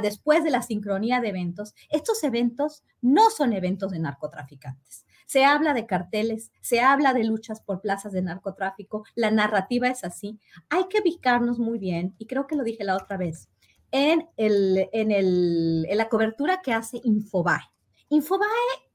[0.00, 5.06] después de la sincronía de eventos, estos eventos no son eventos de narcotraficantes.
[5.26, 10.04] Se habla de carteles, se habla de luchas por plazas de narcotráfico, la narrativa es
[10.04, 10.38] así.
[10.68, 13.48] Hay que ubicarnos muy bien, y creo que lo dije la otra vez,
[13.92, 17.60] en, el, en, el, en la cobertura que hace Infobae.
[18.08, 18.48] Infobae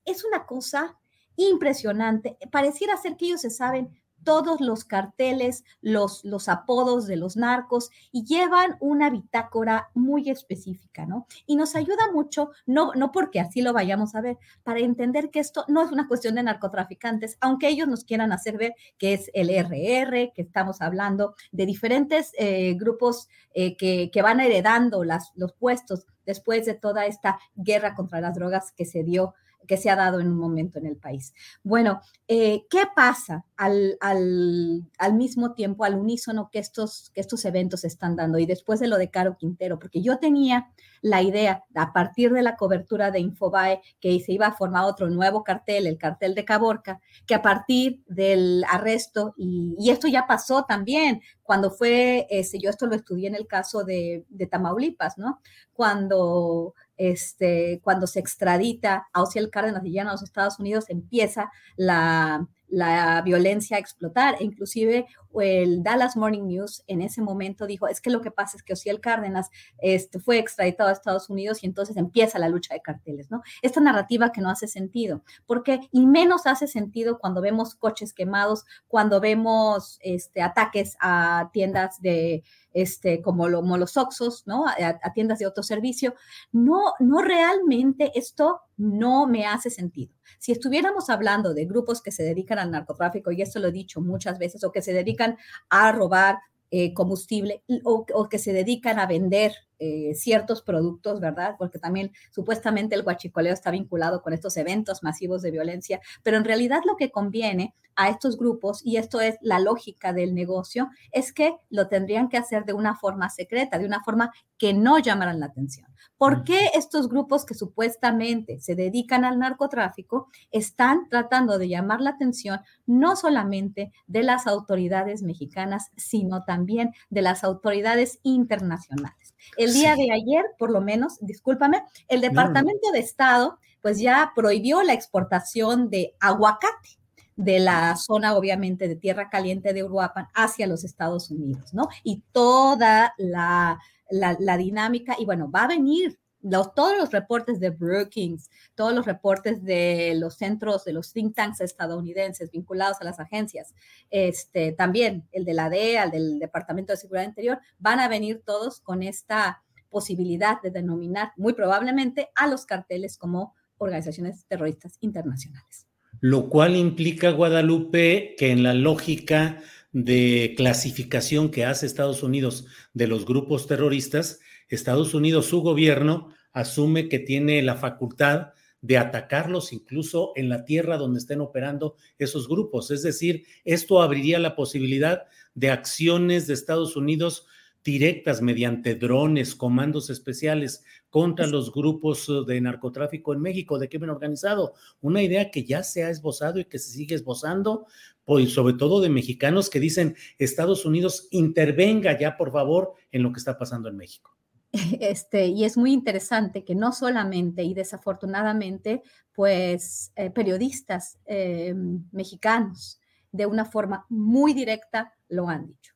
[0.03, 0.99] es una cosa
[1.37, 2.37] impresionante.
[2.51, 3.89] Pareciera ser que ellos se saben
[4.27, 11.05] todos los carteles, los, los apodos de los narcos y llevan una bitácora muy específica,
[11.05, 11.27] ¿no?
[11.45, 15.39] Y nos ayuda mucho, no, no porque así lo vayamos a ver, para entender que
[15.39, 19.31] esto no es una cuestión de narcotraficantes, aunque ellos nos quieran hacer ver que es
[19.33, 25.31] el RR, que estamos hablando de diferentes eh, grupos eh, que, que, van heredando las,
[25.35, 29.35] los puestos después de toda esta guerra contra las drogas que se dio
[29.67, 31.33] que se ha dado en un momento en el país.
[31.63, 37.83] Bueno, eh, ¿qué pasa al, al, mismo tiempo, al unísono que estos, que estos eventos
[37.83, 38.39] están dando?
[38.39, 42.41] Y después de lo de Caro Quintero, porque yo tenía la idea, a partir de
[42.41, 46.45] la cobertura de Infobae, que se iba a formar otro nuevo cartel, el cartel de
[46.45, 52.69] Caborca, que a partir del arresto, y, esto ya pasó también, cuando fue, ese, yo
[52.69, 55.39] esto lo estudié en el caso de, de Tamaulipas, ¿no?
[55.73, 62.47] Cuando este, cuando se extradita a Ociel Cárdenas y a los Estados Unidos, empieza la,
[62.67, 64.35] la violencia a explotar.
[64.39, 65.07] Inclusive
[65.41, 68.73] el Dallas Morning News en ese momento dijo, es que lo que pasa es que
[68.73, 73.29] Ociel Cárdenas este, fue extraditado a Estados Unidos y entonces empieza la lucha de carteles,
[73.31, 73.41] ¿no?
[73.61, 78.65] Esta narrativa que no hace sentido, porque y menos hace sentido cuando vemos coches quemados,
[78.87, 82.43] cuando vemos este, ataques a tiendas de,
[82.77, 84.65] este, como, los Oxos, ¿no?
[84.67, 86.13] A, tiendas de autoservicio.
[86.51, 90.13] No, no realmente esto no me hace sentido.
[90.37, 93.99] Si estuviéramos hablando de grupos que se dedican al narcotráfico, y esto lo he dicho
[93.99, 95.26] muchas veces, o que se dedican
[95.69, 96.39] a robar
[96.71, 101.55] eh, combustible o, que se dedican a vender eh, ciertos productos, ¿verdad?
[101.57, 106.45] Porque también supuestamente el guachicoleo está vinculado con estos eventos masivos de violencia, pero en
[106.45, 111.33] realidad lo que conviene a estos grupos, y esto es la lógica del negocio, es
[111.33, 115.39] que lo tendrían que hacer de una forma secreta, de una forma que no llamaran
[115.39, 115.87] la atención.
[116.17, 122.11] ¿Por qué estos grupos que supuestamente se dedican al narcotráfico están tratando de llamar la
[122.11, 129.26] atención no solamente de las autoridades mexicanas, sino también de las autoridades internacionales?
[129.57, 134.83] El día de ayer, por lo menos, discúlpame, el Departamento de Estado pues ya prohibió
[134.83, 136.97] la exportación de aguacate
[137.37, 141.87] de la zona, obviamente, de tierra caliente de Uruapan hacia los Estados Unidos, ¿no?
[142.03, 143.79] Y toda la,
[144.09, 149.05] la, dinámica, y bueno, va a venir los, todos los reportes de Brookings, todos los
[149.05, 153.73] reportes de los centros, de los think tanks estadounidenses vinculados a las agencias,
[154.09, 158.41] este, también el de la DEA, el del Departamento de Seguridad Interior, van a venir
[158.45, 165.87] todos con esta posibilidad de denominar muy probablemente a los carteles como organizaciones terroristas internacionales.
[166.19, 169.61] Lo cual implica, Guadalupe, que en la lógica
[169.91, 174.39] de clasificación que hace Estados Unidos de los grupos terroristas,
[174.69, 180.97] Estados Unidos, su gobierno, asume que tiene la facultad de atacarlos incluso en la tierra
[180.97, 182.91] donde estén operando esos grupos.
[182.91, 185.23] Es decir, esto abriría la posibilidad
[185.55, 187.47] de acciones de Estados Unidos
[187.83, 194.09] directas mediante drones, comandos especiales contra los grupos uh, de narcotráfico en México, de crimen
[194.09, 194.73] organizado.
[194.99, 197.85] Una idea que ya se ha esbozado y que se sigue esbozando,
[198.25, 203.31] pues, sobre todo de mexicanos que dicen, Estados Unidos intervenga ya, por favor, en lo
[203.31, 204.36] que está pasando en México.
[204.99, 209.01] Este, y es muy interesante que no solamente y desafortunadamente,
[209.33, 211.73] pues eh, periodistas eh,
[212.11, 212.99] mexicanos
[213.31, 215.93] de una forma muy directa lo han dicho.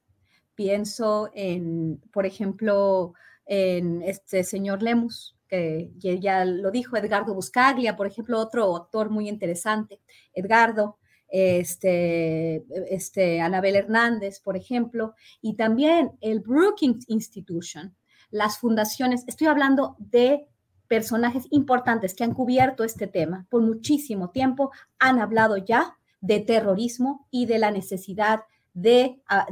[0.55, 3.13] Pienso en, por ejemplo,
[3.45, 5.91] en este señor Lemus, que
[6.21, 9.99] ya lo dijo Edgardo Buscaglia, por ejemplo, otro actor muy interesante,
[10.33, 10.97] Edgardo,
[11.27, 17.95] este, este, Anabel Hernández, por ejemplo, y también el Brookings Institution,
[18.31, 20.47] las fundaciones, estoy hablando de
[20.87, 27.27] personajes importantes que han cubierto este tema por muchísimo tiempo, han hablado ya de terrorismo
[27.31, 28.41] y de la necesidad
[28.73, 29.47] de, ah,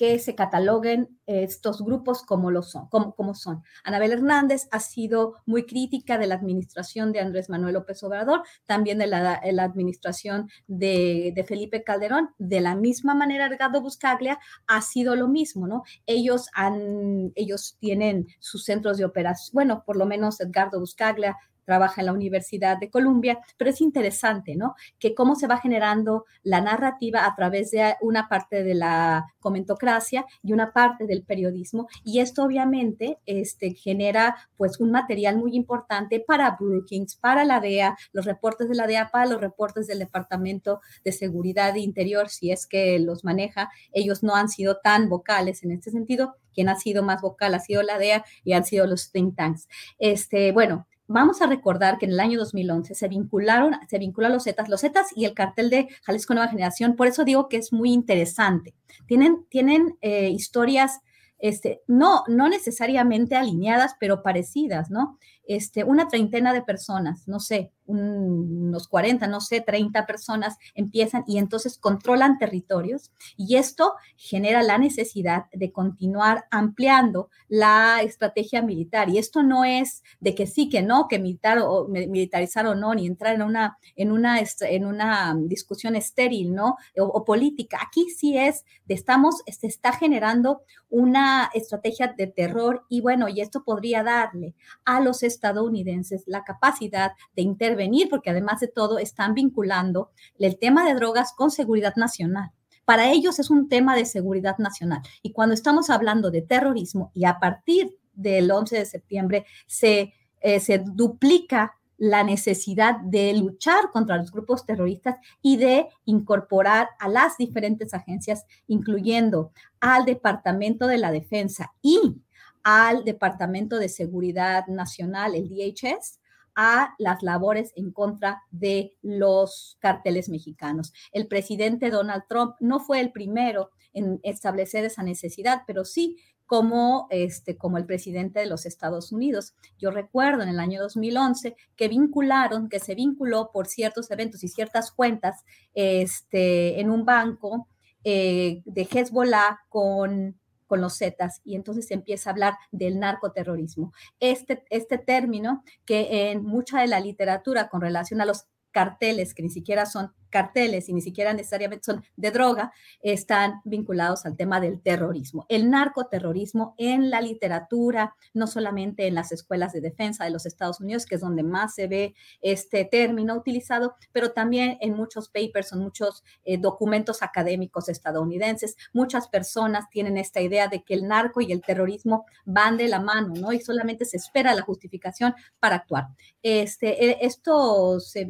[0.00, 3.62] que se cataloguen estos grupos como lo son, como, como son.
[3.84, 8.96] Anabel Hernández ha sido muy crítica de la administración de Andrés Manuel López Obrador, también
[8.96, 12.30] de la, administración de, de, Felipe Calderón.
[12.38, 15.82] De la misma manera, Edgardo Buscaglia ha sido lo mismo, ¿no?
[16.06, 22.00] Ellos han, ellos tienen sus centros de operación, bueno, por lo menos Edgardo Buscaglia trabaja
[22.00, 24.74] en la Universidad de Columbia, pero es interesante, ¿no?
[24.98, 30.24] Que cómo se va generando la narrativa a través de una parte de la comentocracia
[30.42, 36.20] y una parte del periodismo, y esto obviamente este, genera pues un material muy importante
[36.20, 40.80] para Brookings, para la DEA, los reportes de la DEA, para los reportes del Departamento
[41.04, 45.72] de Seguridad Interior, si es que los maneja, ellos no han sido tan vocales en
[45.72, 49.12] este sentido, quien ha sido más vocal ha sido la DEA y han sido los
[49.12, 49.68] think tanks.
[49.98, 54.44] Este, bueno, Vamos a recordar que en el año 2011 se vincularon, se vincularon los
[54.44, 56.94] Zetas, los Zetas y el cartel de Jalisco Nueva Generación.
[56.94, 58.74] Por eso digo que es muy interesante.
[59.06, 61.00] Tienen, tienen eh, historias,
[61.40, 65.18] este, no, no necesariamente alineadas, pero parecidas, ¿no?
[65.52, 71.38] Este, una treintena de personas, no sé, unos 40, no sé, 30 personas empiezan y
[71.38, 79.08] entonces controlan territorios y esto genera la necesidad de continuar ampliando la estrategia militar.
[79.08, 82.94] Y esto no es de que sí, que no, que militar o militarizar o no,
[82.94, 86.76] ni entrar en una, en una, en una discusión estéril, ¿no?
[86.96, 87.80] O, política.
[87.84, 93.40] Aquí sí es, de estamos, se está generando una estrategia de terror y bueno, y
[93.40, 99.32] esto podría darle a los estadounidenses la capacidad de intervenir, porque además de todo están
[99.32, 102.50] vinculando el tema de drogas con seguridad nacional.
[102.84, 105.00] Para ellos es un tema de seguridad nacional.
[105.22, 110.60] Y cuando estamos hablando de terrorismo y a partir del 11 de septiembre se, eh,
[110.60, 117.36] se duplica la necesidad de luchar contra los grupos terroristas y de incorporar a las
[117.36, 122.22] diferentes agencias, incluyendo al Departamento de la Defensa y
[122.62, 126.20] al Departamento de Seguridad Nacional, el DHS,
[126.56, 130.92] a las labores en contra de los carteles mexicanos.
[131.12, 137.06] El presidente Donald Trump no fue el primero en establecer esa necesidad, pero sí como,
[137.10, 139.54] este, como el presidente de los Estados Unidos.
[139.78, 144.48] Yo recuerdo en el año 2011 que vincularon, que se vinculó por ciertos eventos y
[144.48, 145.44] ciertas cuentas
[145.74, 147.68] este, en un banco
[148.02, 150.39] eh, de Hezbollah con
[150.70, 153.92] con los Zetas y entonces se empieza a hablar del narcoterrorismo.
[154.20, 159.42] Este, este término que en mucha de la literatura con relación a los carteles, que
[159.42, 162.72] ni siquiera son carteles y ni siquiera necesariamente son de droga,
[163.02, 165.46] están vinculados al tema del terrorismo.
[165.48, 170.80] El narcoterrorismo en la literatura, no solamente en las escuelas de defensa de los Estados
[170.80, 175.72] Unidos, que es donde más se ve este término utilizado, pero también en muchos papers,
[175.72, 178.76] en muchos eh, documentos académicos estadounidenses.
[178.92, 183.00] Muchas personas tienen esta idea de que el narco y el terrorismo van de la
[183.00, 183.52] mano, ¿no?
[183.52, 186.08] Y solamente se espera la justificación para actuar.
[186.42, 188.26] Este, eh, esto, se,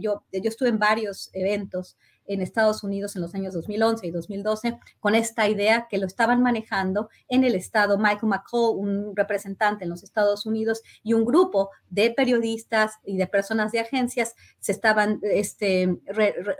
[0.00, 4.78] yo, yo estuve en varios eventos en Estados Unidos en los años 2011 y 2012
[5.00, 9.90] con esta idea que lo estaban manejando en el estado Michael McCall, un representante en
[9.90, 15.20] los Estados Unidos y un grupo de periodistas y de personas de agencias se estaban
[15.22, 15.98] este,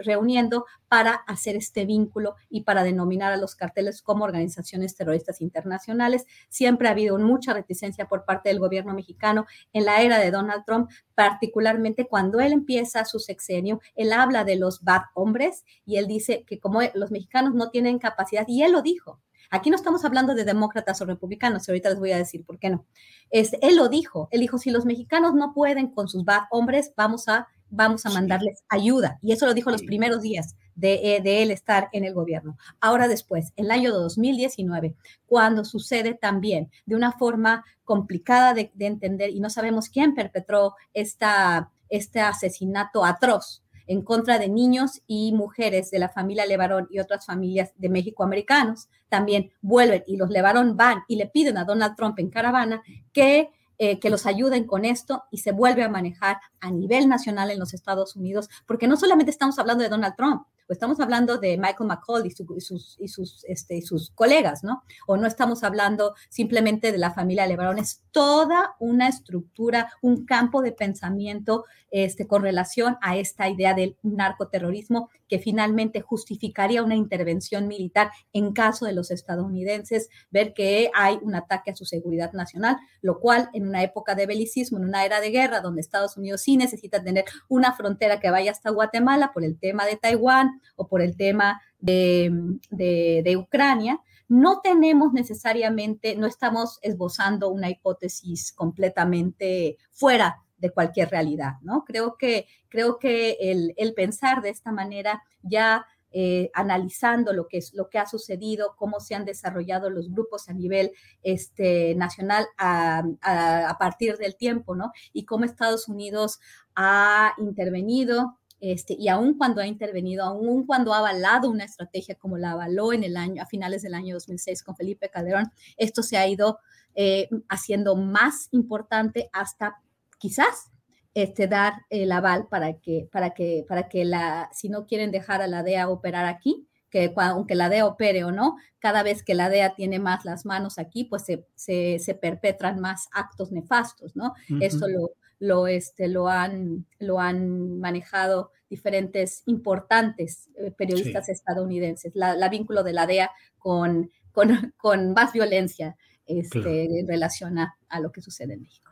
[0.01, 6.25] reuniendo para hacer este vínculo y para denominar a los carteles como organizaciones terroristas internacionales.
[6.49, 10.65] Siempre ha habido mucha reticencia por parte del gobierno mexicano en la era de Donald
[10.65, 15.54] Trump, particularmente cuando él empieza su sexenio, él habla de los bad hombres
[15.85, 19.71] y él dice que como los mexicanos no tienen capacidad, y él lo dijo, Aquí
[19.71, 22.71] no estamos hablando de demócratas o republicanos, y ahorita les voy a decir por qué
[22.71, 22.87] no.
[23.31, 27.29] él lo dijo, él dijo, si los mexicanos no pueden con sus bad hombres, vamos
[27.29, 29.19] a, vamos a mandarles ayuda.
[29.23, 32.57] Y eso lo dijo los primeros días de, eh, de, él estar en el gobierno.
[32.81, 34.95] Ahora después, en el año 2019,
[35.27, 41.71] cuando sucede también de una forma complicada de, entender y no sabemos quién perpetró esta,
[41.89, 47.27] este asesinato atroz en contra de niños y mujeres de la familia Levarón y otras
[47.27, 48.89] familias de México americanos.
[49.09, 52.83] También vuelven y los Levarón van y le piden a Donald Trump en caravana
[53.13, 57.51] que eh, que los ayuden con esto y se vuelve a manejar a nivel nacional
[57.51, 61.39] en los Estados Unidos, porque no solamente estamos hablando de Donald Trump, pues estamos hablando
[61.39, 64.83] de Michael McCall y, sus, y, sus, este, sus colegas, ¿no?
[65.07, 70.63] O no estamos hablando simplemente de la familia Levarón, es toda una estructura, un campo
[70.63, 77.69] de pensamiento este, con relación a esta idea del narcoterrorismo que finalmente justificaría una intervención
[77.69, 82.79] militar en caso de los estadounidenses ver que hay un ataque a su seguridad nacional,
[83.01, 86.41] lo cual en una época de belicismo, en una era de guerra, donde Estados Unidos
[86.43, 90.89] sí necesita tener una frontera que vaya hasta Guatemala por el tema de Taiwán o
[90.89, 92.31] por el tema de,
[92.71, 101.55] de, Ucrania, no tenemos necesariamente, no estamos esbozando una hipótesis completamente fuera de cualquier realidad,
[101.63, 101.85] ¿no?
[101.85, 107.75] Creo que, creo que el, pensar de esta manera ya eh, analizando lo que, es,
[107.75, 110.93] lo que ha sucedido, cómo se han desarrollado los grupos a nivel
[111.23, 114.93] este, nacional a, a, partir del tiempo, ¿no?
[115.13, 116.39] Y cómo Estados Unidos
[116.77, 118.39] ha intervenido.
[118.61, 122.93] Este, y aún cuando ha intervenido, aún cuando ha avalado una estrategia como la avaló
[122.93, 126.59] en el año, a finales del año 2006 con Felipe Calderón, esto se ha ido
[126.95, 129.83] eh, haciendo más importante hasta
[130.19, 130.71] quizás
[131.15, 135.43] este, dar el aval para que, para que, para que la, si no quieren dejar
[135.43, 139.35] a la DEA operar aquí, que aunque la DEA opere o no, cada vez que
[139.35, 144.35] la DEA tiene más las manos aquí, pues se, se, perpetran más actos nefastos, ¿no?
[144.61, 145.11] Esto lo,
[145.45, 152.93] lo, este, lo, han, lo han manejado diferentes importantes eh, periodistas estadounidenses, la, vínculo de
[152.93, 158.63] la DEA con, con, con más violencia este, en relación a lo que sucede en
[158.63, 158.85] México.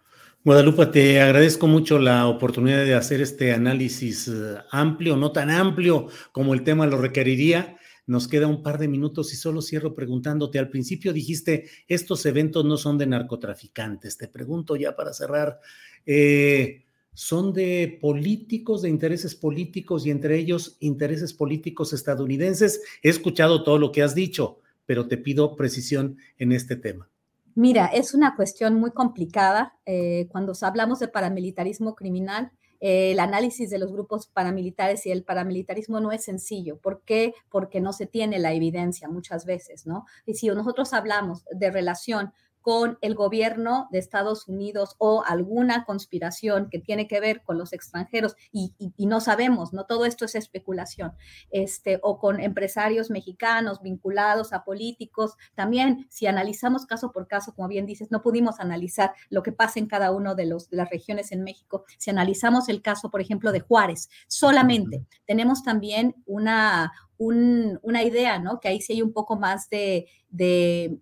[0.44, 6.09] Guadalupe, te agradezco mucho la oportunidad de hacer este análisis eh, amplio, no tan amplio
[6.32, 7.76] como el tema lo requeriría.
[8.07, 10.59] Nos queda un par de minutos y solo cierro preguntándote.
[10.59, 14.16] Al principio dijiste, estos eventos no son de narcotraficantes.
[14.18, 15.61] Te pregunto ya para cerrar,
[16.05, 16.84] eh,
[17.14, 22.82] ¿son de políticos, de intereses políticos y entre ellos intereses políticos estadounidenses?
[23.03, 27.09] He escuchado todo lo que has dicho, pero te pido precisión en este tema.
[27.55, 29.76] Mira, es una cuestión muy complicada.
[29.84, 32.50] Eh, cuando hablamos de paramilitarismo criminal,
[32.85, 36.78] el análisis de los grupos paramilitares y el paramilitarismo no es sencillo.
[36.78, 37.33] ¿Por qué?
[37.49, 40.05] Porque no se tiene la evidencia muchas veces, ¿no?
[40.26, 46.68] Y si nosotros hablamos de relación con el gobierno de Estados Unidos o alguna conspiración
[46.70, 51.12] que tiene que ver con los extranjeros y, no sabemos, no todo esto es especulación,
[51.50, 55.34] este, o con empresarios mexicanos vinculados a políticos.
[55.54, 59.80] También, si analizamos caso por caso, como bien dices, no pudimos analizar lo que pasa
[59.80, 61.84] en cada uno de, de las regiones en México.
[61.98, 66.92] Si analizamos el caso, por ejemplo, de Juárez, solamente tenemos también una,
[67.26, 68.60] una idea, ¿no?
[68.60, 70.08] Que ahí sí hay un poco más de,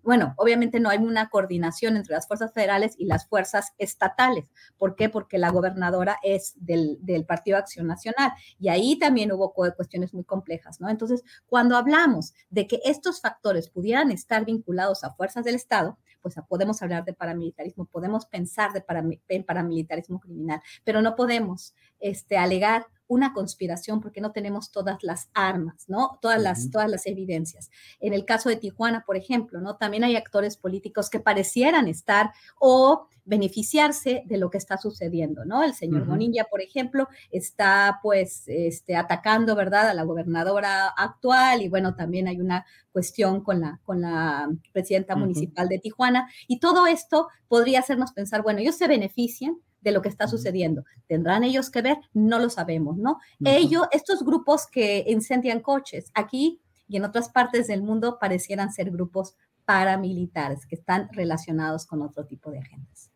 [0.03, 4.45] bueno, obviamente no hay una coordinación entre las fuerzas federales y las fuerzas estatales.
[4.77, 5.09] ¿Por qué?
[5.09, 10.23] Porque la gobernadora es del, del Partido Acción Nacional y ahí también hubo cuestiones muy
[10.23, 10.89] complejas, ¿no?
[10.89, 16.35] Entonces, cuando hablamos de que estos factores pudieran estar vinculados a fuerzas del Estado, pues
[16.47, 23.33] podemos hablar de paramilitarismo, podemos pensar de paramilitarismo criminal, pero no podemos este, alegar una
[23.33, 26.17] conspiración porque no tenemos todas las armas, ¿no?
[26.21, 27.69] Todas las, todas las evidencias.
[27.99, 29.75] En el caso de Tijuana, por ejemplo, ¿no?
[29.75, 35.61] También hay actores políticos que parecieran estar o beneficiarse de lo que está sucediendo, ¿no?
[35.61, 41.67] El señor Bonilla, por ejemplo, está pues este, atacando, ¿verdad?, a la gobernadora actual y
[41.67, 46.87] bueno, también hay una cuestión con la, con la presidenta municipal de Tijuana y todo
[46.87, 50.85] esto podría hacernos pensar, bueno, ellos se benefician de lo que está sucediendo.
[51.07, 51.97] ¿Tendrán ellos que ver?
[52.13, 53.19] No lo sabemos, ¿no?
[53.43, 58.91] Ellos, estos grupos que incendian coches, aquí y en otras partes del mundo parecieran ser
[58.91, 63.09] grupos paramilitares que están relacionados con otro tipo de agendas.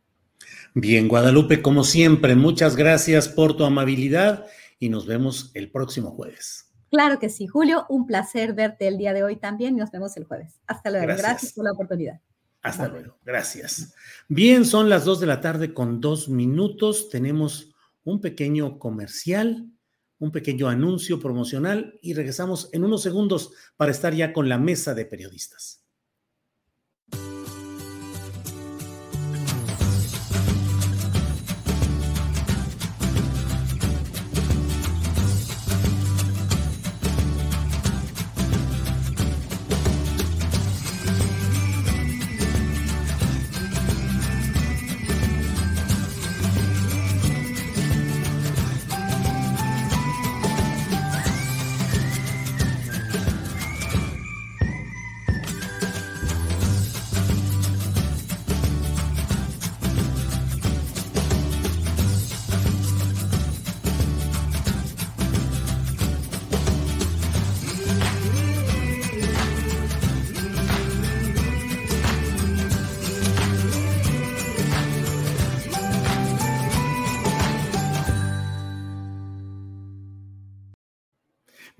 [0.73, 4.45] Bien, Guadalupe, como siempre, muchas gracias por tu amabilidad
[4.79, 6.71] y nos vemos el próximo jueves.
[6.89, 10.15] Claro que sí, Julio, un placer verte el día de hoy también y nos vemos
[10.17, 10.59] el jueves.
[10.67, 12.21] Hasta luego, gracias por la oportunidad.
[12.65, 13.19] Hasta luego.
[13.23, 13.93] Gracias.
[14.27, 17.09] Bien, son las dos de la tarde con dos minutos.
[17.09, 19.69] Tenemos un pequeño comercial,
[20.17, 24.95] un pequeño anuncio promocional y regresamos en unos segundos para estar ya con la mesa
[24.95, 25.84] de periodistas.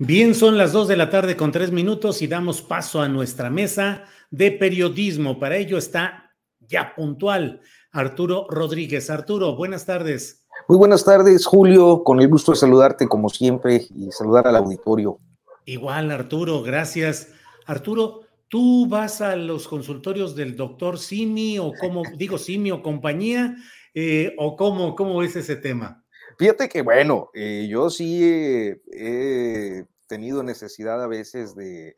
[0.06, 3.50] Bien, son las dos de la tarde con tres minutos y damos paso a nuestra
[3.50, 5.40] mesa de periodismo.
[5.40, 9.10] Para ello está ya puntual Arturo Rodríguez.
[9.10, 10.46] Arturo, buenas tardes.
[10.68, 12.04] Muy buenas tardes, Julio.
[12.04, 15.18] Con el gusto de saludarte como siempre y saludar al auditorio.
[15.64, 17.32] Igual, Arturo, gracias.
[17.64, 23.56] Arturo, ¿tú vas a los consultorios del doctor Simi o cómo, digo Simi o compañía,
[23.92, 26.04] eh, o cómo, cómo es ese tema?
[26.38, 31.96] Fíjate que, bueno, eh, yo sí he tenido necesidad a veces de,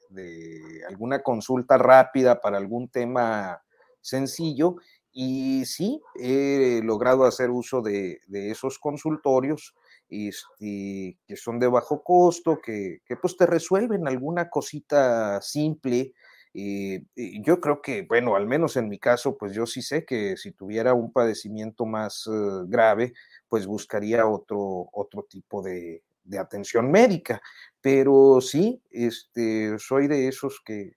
[0.88, 3.62] alguna consulta rápida para algún tema
[4.00, 4.76] sencillo
[5.12, 9.74] y sí, he logrado hacer uso de, esos consultorios
[10.09, 16.12] este, que son de bajo costo, que, pues te resuelven alguna cosita simple.
[16.54, 17.02] Eh,
[17.42, 20.52] yo creo que, bueno, al menos en mi caso, pues yo sí sé que si
[20.52, 23.12] tuviera un padecimiento más eh, grave,
[23.48, 26.02] pues buscaría otro, otro tipo de,
[26.36, 27.40] atención médica.
[27.80, 30.96] Pero sí, este, soy de esos que,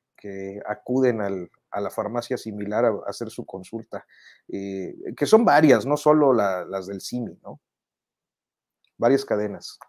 [0.68, 4.06] acuden a la farmacia similar a, hacer su consulta,
[4.48, 7.60] eh, que son varias, no solo las del CIMI, ¿no?
[8.98, 9.80] Varias cadenas.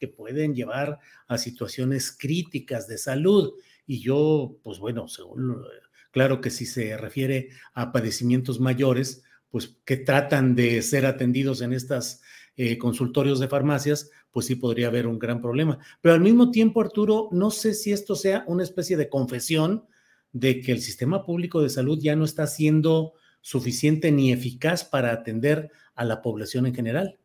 [0.00, 0.98] que pueden llevar
[1.28, 3.52] a situaciones críticas de salud.
[3.86, 5.62] Y yo, pues bueno, según,
[6.10, 11.72] claro que si se refiere a padecimientos mayores, pues que tratan de ser atendidos en
[11.72, 12.20] estos
[12.56, 15.78] eh, consultorios de farmacias, pues sí podría haber un gran problema.
[16.00, 19.86] Pero al mismo tiempo, Arturo, no sé si esto sea una especie de confesión
[20.32, 25.12] de que el sistema público de salud ya no está siendo suficiente ni eficaz para
[25.12, 27.18] atender a la población en general.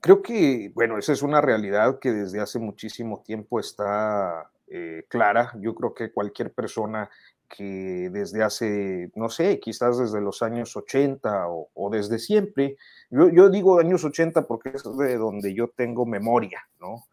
[0.00, 5.52] Creo que, bueno, esa es una realidad que desde hace muchísimo tiempo está eh, clara.
[5.60, 7.08] Yo creo que cualquier persona
[7.54, 12.76] que desde hace, no sé, quizás desde los años 80 o, desde siempre,
[13.10, 17.04] yo, digo años 80 porque es de donde yo tengo memoria, ¿no?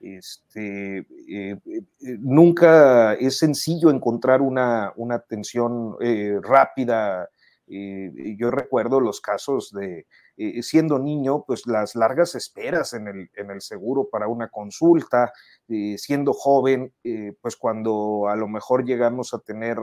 [0.00, 1.82] Este, eh, eh,
[2.20, 5.96] nunca es sencillo encontrar una, una atención
[6.42, 7.28] rápida.
[7.68, 10.06] Yo recuerdo los casos de,
[10.40, 15.32] eh, siendo niño, pues las largas esperas en el, en el seguro para una consulta,
[15.68, 19.78] eh, siendo joven, eh, pues cuando a lo mejor llegamos a tener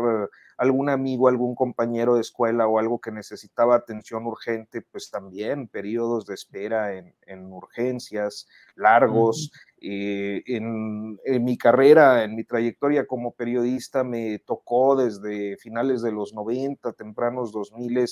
[0.58, 6.26] algún amigo, algún compañero de escuela o algo que necesitaba atención urgente, pues también periodos
[6.26, 9.52] de espera en, en urgencias largos.
[9.88, 16.34] En, en, mi carrera, en mi trayectoria como periodista, me tocó desde finales de los
[16.34, 18.06] 90, tempranos 2000,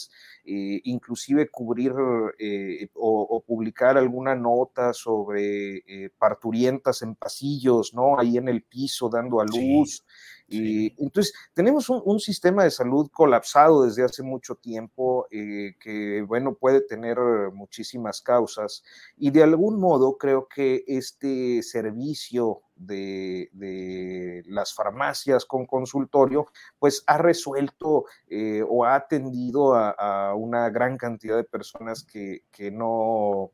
[0.44, 1.94] inclusive cubrir
[2.38, 8.20] eh, o, publicar alguna nota sobre eh, parturientas en pasillos, ¿no?
[8.20, 10.04] Ahí en el piso dando a luz.
[10.48, 16.54] Y entonces, tenemos un, sistema de salud colapsado desde hace mucho tiempo eh, que, bueno,
[16.54, 17.18] puede tener
[17.54, 18.84] muchísimas causas
[19.18, 26.48] y de algún modo creo que este servicio de, las farmacias con consultorio,
[26.80, 33.52] pues ha resuelto eh, o ha atendido a, una gran cantidad de personas que, no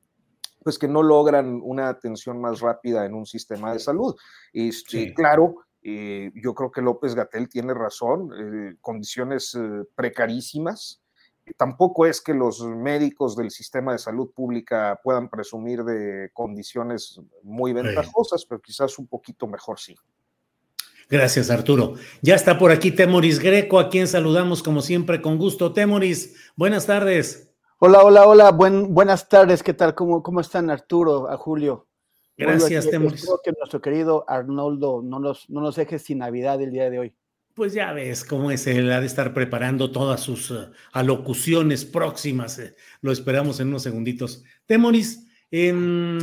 [0.63, 4.15] pues que no logran una atención más rápida en un sistema de salud.
[4.51, 11.01] Este, Claro, eh, yo creo que López Gatel tiene razón, eh, condiciones eh, precarísimas.
[11.57, 17.73] Tampoco es que los médicos del sistema de salud pública puedan presumir de condiciones muy
[17.73, 19.95] ventajosas, pero quizás un poquito mejor sí.
[21.09, 21.95] Gracias, Arturo.
[22.21, 25.73] Ya está por aquí Temoris Greco, a quien saludamos como siempre con gusto.
[25.73, 27.51] Temoris, buenas tardes.
[27.79, 29.63] Hola, hola, hola, buenas tardes.
[29.63, 29.95] ¿Qué tal?
[29.95, 31.88] ¿Cómo, cómo están Arturo, a Julio?
[32.39, 33.19] Gracias, Temoris.
[33.19, 36.99] Espero que nuestro querido Arnoldo no nos, no nos deje sin Navidad el día de
[36.99, 37.13] hoy.
[37.53, 42.57] Pues ya ves cómo es, él ha de estar preparando todas sus uh, alocuciones próximas.
[42.59, 44.45] Eh, lo esperamos en unos segunditos.
[44.65, 46.13] Temoris, eh,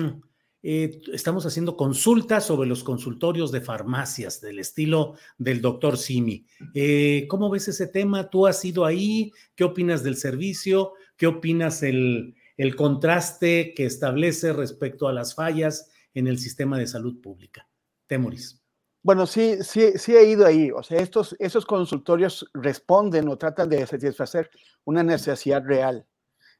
[1.13, 6.47] estamos haciendo consultas sobre los consultorios de farmacias del estilo del doctor Simi.
[6.73, 8.31] Eh, ¿Cómo ves ese tema?
[8.31, 9.31] ¿Tú has ido ahí?
[9.55, 10.95] ¿Qué opinas del servicio?
[11.19, 16.87] ¿Qué opinas el, el contraste que establece respecto a las fallas en el sistema de
[16.87, 17.69] salud pública.
[18.07, 18.59] Temoris.
[19.03, 20.71] Bueno, sí, sí, sí he ido ahí.
[20.71, 24.51] O sea, estos, esos consultorios responden o tratan de satisfacer
[24.85, 26.07] una necesidad real,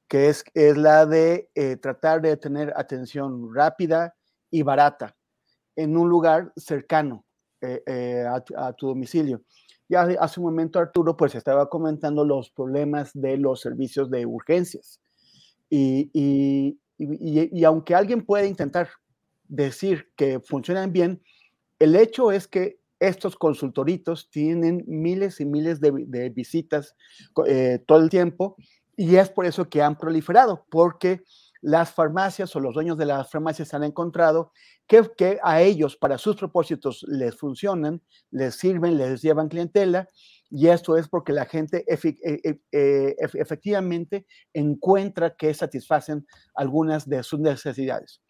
[0.07, 4.15] que es, es la de eh, tratar de tener atención rápida
[4.51, 5.17] y barata
[5.75, 7.25] en un lugar cercano
[7.63, 8.25] eh, eh,
[8.57, 9.43] a, tu domicilio.
[9.89, 15.01] Ya hace un momento Arturo pues estaba comentando los problemas de los servicios de urgencias.
[15.71, 18.89] y, y, y aunque alguien puede intentar
[19.49, 21.23] decir que funcionan bien,
[21.79, 26.97] el hecho es que estos consultoritos tienen miles y miles de, visitas
[27.47, 28.57] eh, todo el tiempo
[28.97, 31.23] y es por eso que han proliferado, porque
[31.61, 34.53] las farmacias o los dueños de las farmacias han encontrado
[34.87, 38.01] que, que, a ellos, para sus propósitos, les funcionan,
[38.31, 40.09] les sirven, les llevan clientela,
[40.51, 47.41] y esto es porque la gente eh, eh, efectivamente encuentra que satisfacen algunas de sus
[47.41, 48.21] necesidades.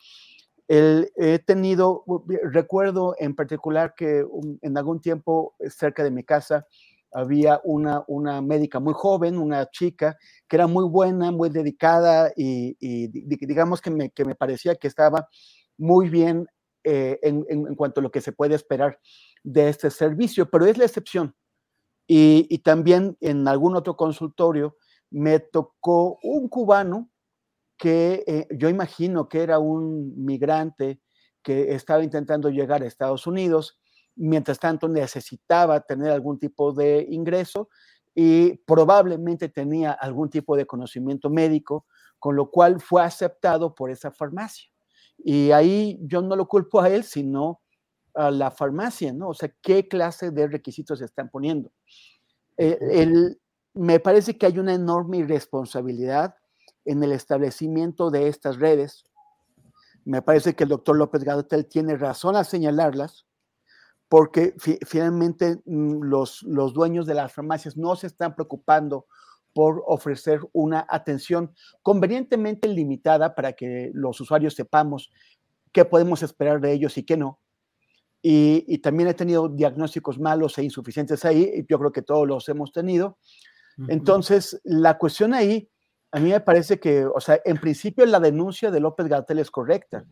[0.68, 2.05] He tenido,
[2.43, 4.24] recuerdo en particular que
[4.62, 6.66] en algún tiempo cerca de mi casa
[7.12, 10.16] había una, una médica muy joven, una chica
[10.48, 12.76] que era muy buena, muy dedicada y,
[13.47, 15.28] digamos que me, que me, parecía que estaba
[15.78, 16.47] muy bien
[16.84, 19.01] eh, en, en, cuanto a lo que se puede esperar
[19.43, 21.34] de este servicio, pero es la excepción.
[22.09, 24.76] Y también en algún otro consultorio
[25.10, 27.10] me tocó un cubano
[27.77, 31.01] que eh, yo imagino que era un migrante
[31.43, 33.78] que estaba intentando llegar a Estados Unidos
[34.16, 37.69] mientras tanto necesitaba tener algún tipo de ingreso
[38.15, 41.86] y probablemente tenía algún tipo de conocimiento médico,
[42.19, 44.70] con lo cual fue aceptado por esa farmacia.
[45.19, 47.61] Y ahí yo no lo culpo a él, sino
[48.15, 49.28] a la farmacia, ¿no?
[49.28, 51.70] O sea, ¿qué clase de requisitos se están poniendo?
[52.57, 52.78] Eh,
[53.74, 56.35] me parece que hay una enorme irresponsabilidad
[56.87, 59.05] en el establecimiento de estas redes.
[60.05, 63.27] Me parece que el doctor López Gatel tiene razón a señalarlas,
[64.09, 64.55] porque
[64.87, 69.07] finalmente mm, los, los dueños de las farmacias no se están preocupando
[69.53, 75.11] por ofrecer una atención convenientemente limitada para que los usuarios sepamos
[75.73, 77.41] qué podemos esperar de ellos y qué no.
[78.23, 82.49] Y, también he tenido diagnósticos malos e insuficientes ahí, y yo creo que todos los
[82.49, 83.19] hemos tenido.
[83.89, 85.71] Entonces, la cuestión ahí,
[86.16, 89.51] a mí me parece que, o sea, en principio la denuncia de López Gatel es
[89.51, 90.06] correcta.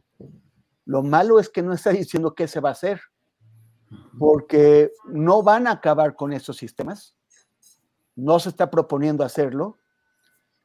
[0.84, 3.00] Lo malo es que no está diciendo qué se va a hacer
[4.18, 7.16] porque no van a acabar con esos sistemas,
[8.16, 9.78] no se está proponiendo hacerlo,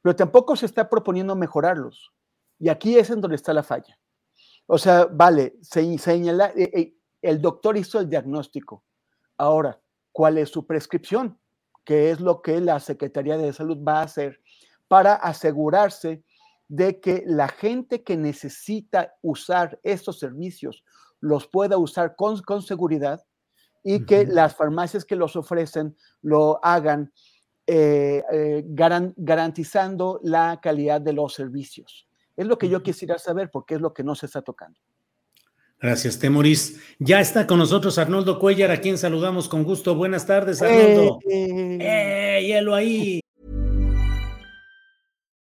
[0.02, 2.12] pero tampoco se está proponiendo mejorarlos.
[2.60, 3.98] Y aquí es en donde está la falla.
[4.68, 8.84] O sea, vale, se señala, eh, eh, el doctor hizo el diagnóstico.
[9.38, 9.80] Ahora,
[10.12, 11.40] ¿cuál es su prescripción?
[11.86, 14.42] ¿Qué es lo que la Secretaría de Salud va a hacer
[14.90, 16.24] para asegurarse
[16.68, 20.84] de que la gente que necesita usar estos servicios
[21.22, 23.24] los pueda usar con, con seguridad
[23.84, 27.14] y que las farmacias que los ofrecen lo hagan
[27.66, 32.08] eh, eh, garantizando la calidad de los servicios.
[32.36, 34.80] Es lo que yo quisiera saber porque es lo que no se está tocando.
[35.80, 36.80] Gracias, Temoris.
[37.00, 39.96] Ya está con nosotros Arnoldo Cuellar, a quien saludamos con gusto.
[39.96, 41.20] Buenas tardes, Arnoldo.
[41.30, 41.78] ¡Eh!
[41.80, 43.22] eh hielo ahí!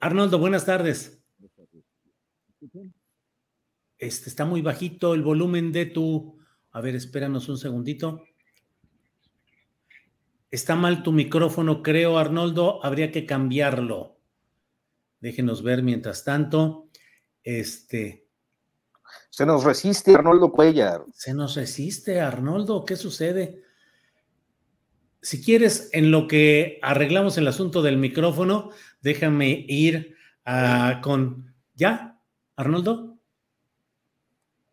[0.00, 1.22] Arnoldo, buenas tardes.
[3.98, 6.38] Este está muy bajito el volumen de tu.
[6.70, 8.24] A ver, espéranos un segundito.
[10.50, 12.84] Está mal tu micrófono, creo, Arnoldo.
[12.84, 14.16] Habría que cambiarlo.
[15.20, 16.88] Déjenos ver mientras tanto.
[17.44, 18.26] Este.
[19.28, 21.04] Se nos resiste, Arnoldo Cuellar.
[21.12, 22.86] Se nos resiste, Arnoldo.
[22.86, 23.62] ¿Qué sucede?
[25.20, 28.70] Si quieres, en lo que arreglamos el asunto del micrófono,
[29.00, 30.16] déjame ir
[31.02, 31.54] con...
[31.74, 32.18] ¿Ya,
[32.56, 33.18] Arnoldo?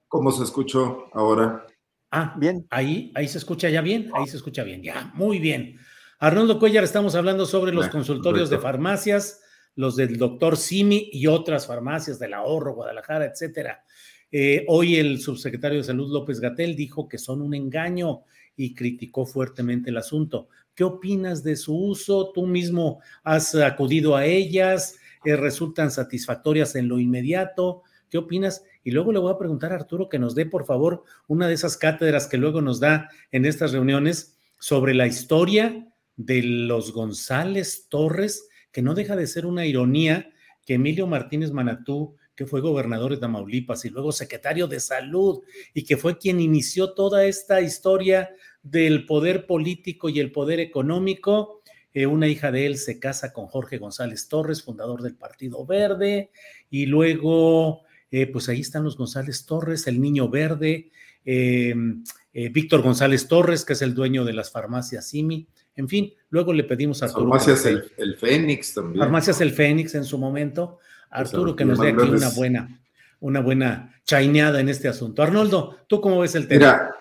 [0.07, 1.65] ¿Cómo se escuchó ahora?
[2.11, 2.65] Ah, bien.
[2.69, 5.77] Ahí, ahí se escucha ya bien, ahí se escucha bien, ya, muy bien.
[6.19, 9.41] Arnoldo Cuellar, estamos hablando sobre los consultorios de farmacias,
[9.75, 13.83] los del doctor Simi y otras farmacias del ahorro, Guadalajara, etcétera.
[14.31, 18.23] Eh, hoy el subsecretario de Salud López Gatel dijo que son un engaño
[18.55, 20.49] y criticó fuertemente el asunto.
[20.77, 22.31] ¿Qué opinas de su uso?
[22.33, 24.97] ¿Tú mismo has acudido a ellas?
[25.25, 27.81] Eh, ¿Resultan satisfactorias en lo inmediato?
[28.11, 28.63] ¿Qué opinas?
[28.83, 31.55] Y luego le voy a preguntar a Arturo que nos dé, por favor, una de
[31.55, 37.87] esas cátedras que luego nos da en estas reuniones sobre la historia de los González
[37.89, 40.29] Torres, que no deja de ser una ironía
[40.63, 45.41] que Emilio Martínez Manatú, que fue gobernador de Tamaulipas y luego secretario de salud
[45.73, 48.29] y que fue quien inició toda esta historia
[48.71, 51.61] del poder político y el poder económico,
[51.93, 56.31] eh, una hija de él se casa con Jorge González Torres, fundador del Partido Verde,
[56.69, 57.81] y luego,
[58.11, 60.91] eh, pues ahí están los González Torres, el Niño Verde,
[61.25, 62.03] em,
[62.33, 65.47] eh, Víctor González Torres, que es el dueño de las farmacias Simi.
[65.75, 67.29] En fin, luego le pedimos a Arturo.
[67.29, 68.99] Farmacias el, Fénix también.
[68.99, 70.79] Farmacias el Fénix en su momento.
[71.09, 72.81] Pues, Arturo, que nos dé aquí una buena,
[73.19, 75.21] una buena chaineada en este asunto.
[75.21, 76.59] Arnoldo, ¿tú cómo ves el tema?
[76.59, 76.95] Mira,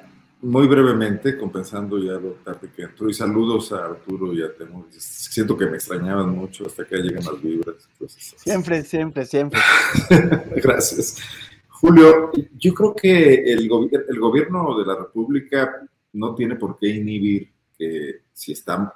[0.47, 4.86] muy brevemente, compensando ya lo tarde que entró, y saludos a Arturo y a Temo.
[4.90, 7.89] Siento que me extrañaban mucho hasta que llegan las vibras.
[8.09, 9.60] siempre, siempre, siempre.
[10.62, 11.20] Gracias.
[11.68, 13.68] Julio, yo creo que el,
[14.09, 15.82] el gobierno de la República
[16.12, 18.94] no tiene por qué inhibir que si está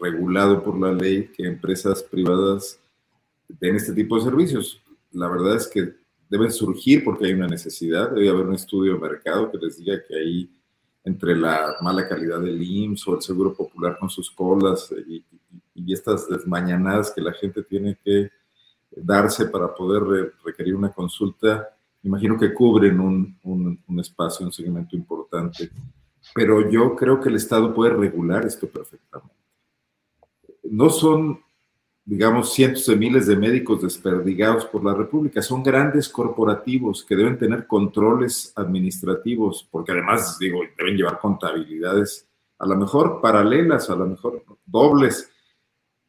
[0.00, 2.80] regulado por la ley, que empresas privadas
[3.48, 4.80] den este tipo de servicios.
[5.12, 5.94] La verdad es que
[6.34, 10.02] deben surgir porque hay una necesidad, debe haber un estudio de mercado que les diga
[10.02, 10.50] que hay
[11.04, 15.24] entre la mala calidad del IMSS o el Seguro Popular con sus colas y,
[15.92, 18.30] estas desmañanadas que la gente tiene que
[18.96, 21.68] darse para poder requerir una consulta,
[22.02, 25.70] imagino que cubren un, un espacio, un segmento importante.
[26.34, 29.34] Pero yo creo que el Estado puede regular esto perfectamente.
[30.64, 31.40] No son
[32.04, 35.40] digamos, cientos de miles de médicos desperdigados por la República.
[35.40, 42.28] Son grandes corporativos que deben tener controles administrativos, porque además, digo, deben llevar contabilidades,
[42.58, 45.30] a lo mejor paralelas, a lo mejor dobles,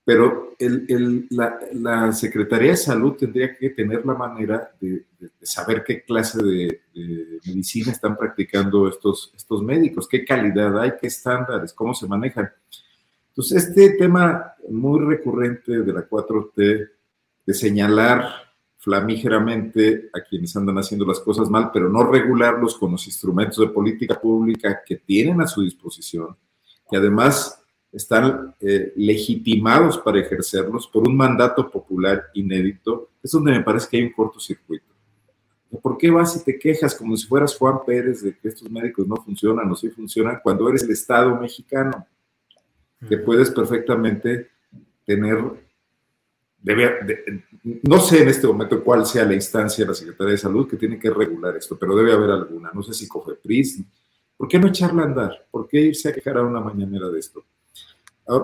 [0.04, 5.06] pero el, la, Secretaría de Salud tendría que tener la manera de,
[5.42, 11.08] saber qué clase de, de, medicina están practicando estos, estos médicos, qué calidad hay, qué
[11.08, 12.52] estándares, cómo se manejan.
[13.36, 16.90] Entonces, este tema muy recurrente de la 4T,
[17.45, 18.24] de señalar
[18.78, 23.74] flamígeramente a quienes andan haciendo las cosas mal, pero no regularlos con los instrumentos de
[23.74, 26.38] política pública que tienen a su disposición,
[26.90, 33.64] que además están eh, legitimados para ejercerlos por un mandato popular inédito, es donde me
[33.64, 34.94] parece que hay un cortocircuito.
[35.82, 39.06] ¿Por qué vas y te quejas como si fueras Juan Pérez de que estos médicos
[39.06, 42.07] no funcionan o sí funcionan cuando eres el Estado mexicano?
[43.08, 44.50] Que puedes perfectamente
[45.06, 45.38] tener,
[46.62, 47.44] debe,
[47.84, 50.78] no sé en este momento cuál sea la instancia de la Secretaría de Salud que
[50.78, 53.84] tiene que regular esto, pero debe haber alguna, no sé si COFEPRIS,
[54.38, 55.48] ¿por qué no echarla a andar?
[55.52, 57.44] ¿Por qué irse a quejar a una mañanera de esto?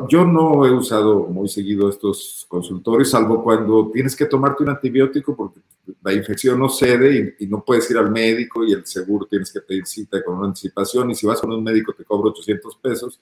[0.10, 5.36] Yo no he usado muy seguido estos consultorios, salvo cuando tienes que tomarte un antibiótico
[5.36, 5.60] porque
[6.04, 9.52] la infección no cede y, y, no puedes ir al médico y el seguro tienes
[9.52, 12.76] que pedir cita con una anticipación y si vas con un médico te cobra 800
[12.76, 13.20] pesos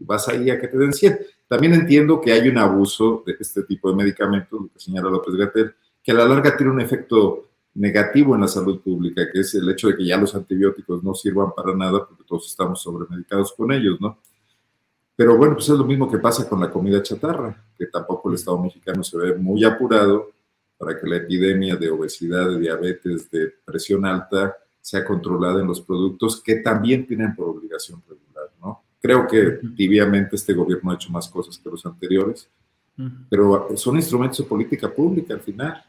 [0.00, 1.18] vas ahí a que te den 100.
[1.48, 5.34] También entiendo que hay un abuso de este tipo de medicamentos, lo que señala López
[5.34, 9.54] Gatel, que a la larga tiene un efecto negativo en la salud pública, que es
[9.54, 13.52] el hecho de que ya los antibióticos no sirvan para nada porque todos estamos sobremedicados
[13.52, 14.18] con ellos, ¿no?
[15.16, 18.36] Pero bueno, pues es lo mismo que pasa con la comida chatarra, que tampoco el
[18.36, 20.30] Estado mexicano se ve muy apurado
[20.78, 25.82] para que la epidemia de obesidad, de diabetes, de presión alta sea controlada en los
[25.82, 28.29] productos que también tienen por obligación regular.
[29.00, 32.50] Creo que tibiamente este gobierno ha hecho más cosas que los anteriores,
[33.30, 35.82] pero son instrumentos de política pública al final.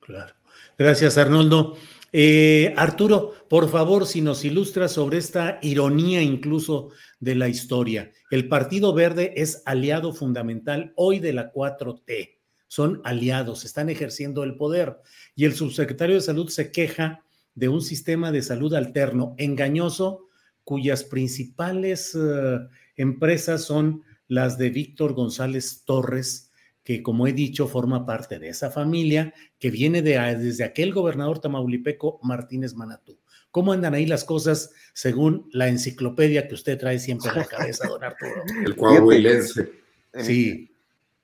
[0.00, 0.34] Claro.
[0.76, 1.76] Gracias, Arnoldo.
[2.14, 8.10] Eh, Arturo, por favor, si nos ilustra sobre esta ironía incluso de la historia.
[8.30, 12.38] El Partido Verde es aliado fundamental hoy de la 4T.
[12.68, 14.98] Son aliados, están ejerciendo el poder.
[15.34, 17.24] Y el subsecretario de Salud se queja
[17.54, 20.28] de un sistema de salud alterno, engañoso,
[20.64, 22.58] cuyas principales eh,
[22.96, 26.50] empresas son las de Víctor González Torres,
[26.84, 31.38] que como he dicho forma parte de esa familia que viene de, desde aquel gobernador
[31.38, 33.18] tamaulipeco Martínez Manatú.
[33.50, 37.86] ¿Cómo andan ahí las cosas según la enciclopedia que usted trae siempre en la cabeza,
[37.86, 38.42] don Arturo?
[38.66, 39.70] El coahuilense.
[40.18, 40.70] Sí.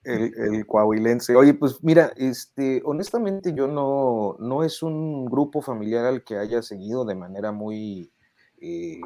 [0.05, 1.35] El, coahuilense.
[1.35, 6.61] Oye, pues mira, este, honestamente yo no, no es un grupo familiar al que haya
[6.63, 8.11] seguido de manera muy
[8.61, 9.01] eh,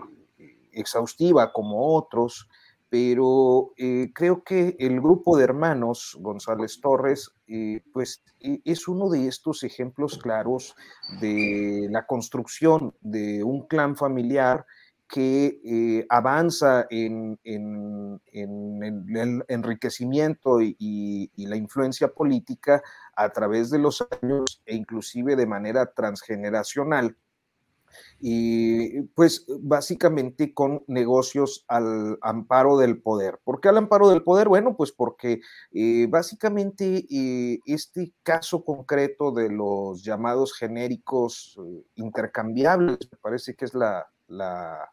[0.73, 2.49] exhaustiva como otros,
[2.93, 9.09] pero eh, creo que el grupo de hermanos González Torres, eh, pues e, es uno
[9.09, 10.77] de estos ejemplos claros
[11.21, 14.67] de la construcción de un clan familiar
[15.13, 22.83] que eh, avanza en, el enriquecimiento y, la influencia política
[23.15, 27.15] a través de los años e inclusive de manera transgeneracional
[28.21, 33.41] y pues básicamente con negocios al amparo del poder.
[33.45, 34.49] ¿Por qué al amparo del poder?
[34.49, 35.41] Bueno, pues porque
[35.73, 43.65] eh, básicamente eh, este caso concreto de los llamados genéricos eh, intercambiables, me parece que
[43.65, 44.89] es la, la,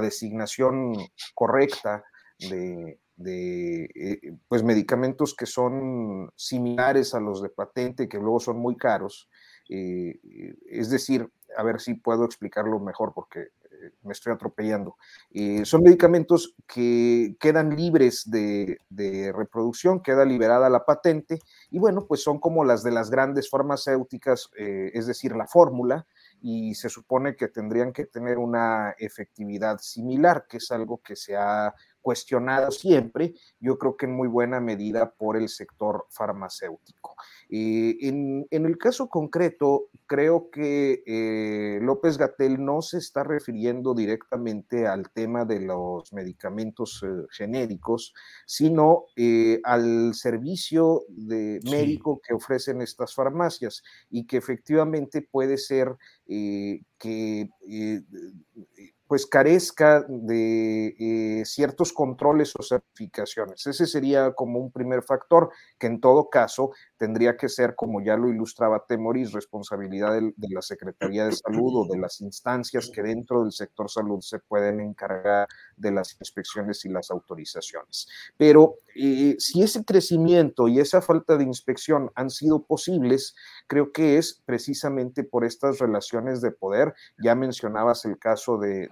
[0.00, 0.96] designación
[1.34, 2.04] correcta
[2.38, 8.76] de, de pues medicamentos que son similares a los de patente, que luego son muy
[8.76, 9.28] caros.
[9.68, 13.48] Es decir, a ver si puedo explicarlo mejor porque
[13.84, 14.96] eh, me estoy atropellando.
[15.30, 18.78] Eh, son medicamentos que quedan libres de,
[19.34, 21.38] reproducción, queda liberada la patente
[21.70, 26.06] y bueno, pues son como las de las grandes farmacéuticas, eh, es decir, la fórmula,
[26.40, 31.36] y se supone que tendrían que tener una efectividad similar, que es algo que se
[31.36, 31.74] ha
[32.04, 37.16] cuestionado siempre, yo creo que en muy buena medida por el sector farmacéutico.
[37.48, 44.86] Eh, en, el caso concreto, creo que eh, López Gatel no se está refiriendo directamente
[44.86, 48.12] al tema de los medicamentos eh, genéricos,
[48.44, 49.06] sino
[49.64, 57.50] al servicio de médico que ofrecen estas farmacias y que efectivamente puede ser que
[59.06, 63.66] pues carezca de eh, ciertos controles o certificaciones.
[63.66, 66.72] Ese sería como un primer factor que en todo caso
[67.04, 71.92] tendría que ser, como ya lo ilustraba Temoris, responsabilidad de, la Secretaría de Salud o
[71.92, 76.88] de las instancias que dentro del sector salud se pueden encargar de las inspecciones y
[76.88, 78.08] las autorizaciones.
[78.38, 83.34] Pero eh, si ese crecimiento y esa falta de inspección han sido posibles,
[83.66, 86.94] creo que es precisamente por estas relaciones de poder.
[87.22, 88.88] Ya mencionabas el caso de,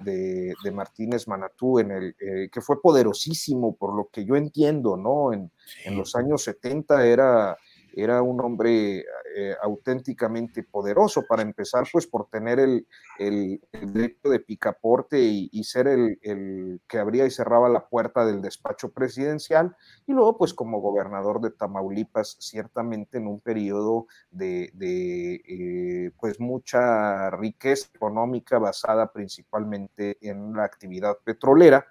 [0.71, 5.33] Martínez Manatú, en el, eh, que fue poderosísimo, por lo que yo entiendo, ¿no?
[5.33, 5.51] En,
[5.87, 7.57] en los años 70 era
[7.95, 9.05] era un hombre
[9.35, 12.87] eh, auténticamente poderoso, para empezar, pues por tener el,
[13.19, 18.91] el, derecho de picaporte y, ser el, que abría y cerraba la puerta del despacho
[18.93, 19.75] presidencial,
[20.07, 27.31] y luego, pues como gobernador de Tamaulipas, ciertamente en un periodo de, eh, pues mucha
[27.31, 31.87] riqueza económica basada principalmente en la actividad petrolera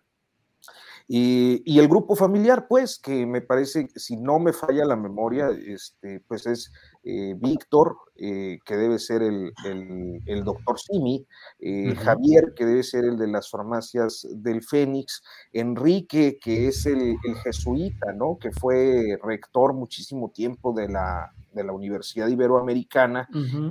[1.13, 6.21] y, el grupo familiar, pues, que me parece, si no me falla la memoria, este,
[6.25, 6.71] pues es
[7.03, 9.51] eh, Víctor, eh, que debe ser el,
[10.45, 11.27] doctor Simi,
[11.59, 15.21] eh, Javier, que debe ser el de las farmacias del Fénix,
[15.51, 18.38] Enrique, que es el, jesuita, ¿no?
[18.39, 23.27] Que fue rector muchísimo tiempo de la, de la Universidad Iberoamericana,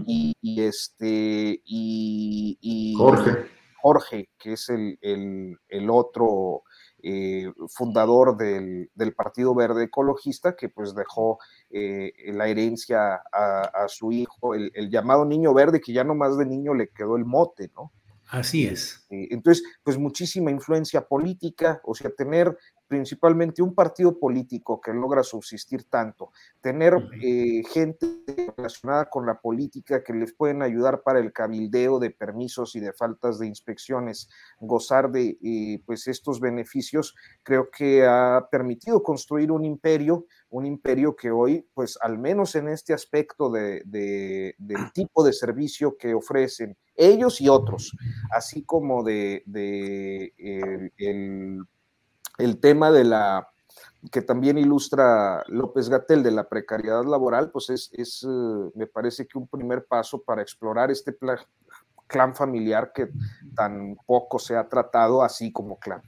[0.07, 3.47] y, este, y, Jorge.
[3.83, 6.65] Jorge, que es el, el otro
[7.03, 11.39] eh, fundador del, Partido Verde Ecologista, que pues dejó
[11.71, 16.47] eh, la herencia a, su hijo, el, llamado niño verde, que ya no más de
[16.47, 17.93] niño le quedó el mote, ¿no?
[18.29, 19.05] Así es.
[19.11, 22.57] Eh, entonces, pues muchísima influencia política, o sea, tener
[22.91, 28.05] principalmente un partido político que logra subsistir tanto, tener eh, gente
[28.57, 32.93] relacionada con la política que les pueden ayudar para el cabildeo de permisos y de
[32.93, 37.15] faltas de inspecciones, gozar de eh, pues estos beneficios,
[37.45, 42.67] creo que ha permitido construir un imperio, un imperio que hoy, pues al menos en
[42.67, 44.57] este aspecto de, del
[44.93, 47.97] tipo de servicio que ofrecen ellos y otros,
[48.33, 51.65] así como de, el el
[52.59, 53.49] tema de la
[54.11, 59.27] que también ilustra López Gatel de la precariedad laboral, pues es, es eh, me parece
[59.27, 61.15] que un primer paso para explorar este
[62.07, 63.09] clan familiar que
[63.55, 66.03] tan poco se ha tratado así como clan.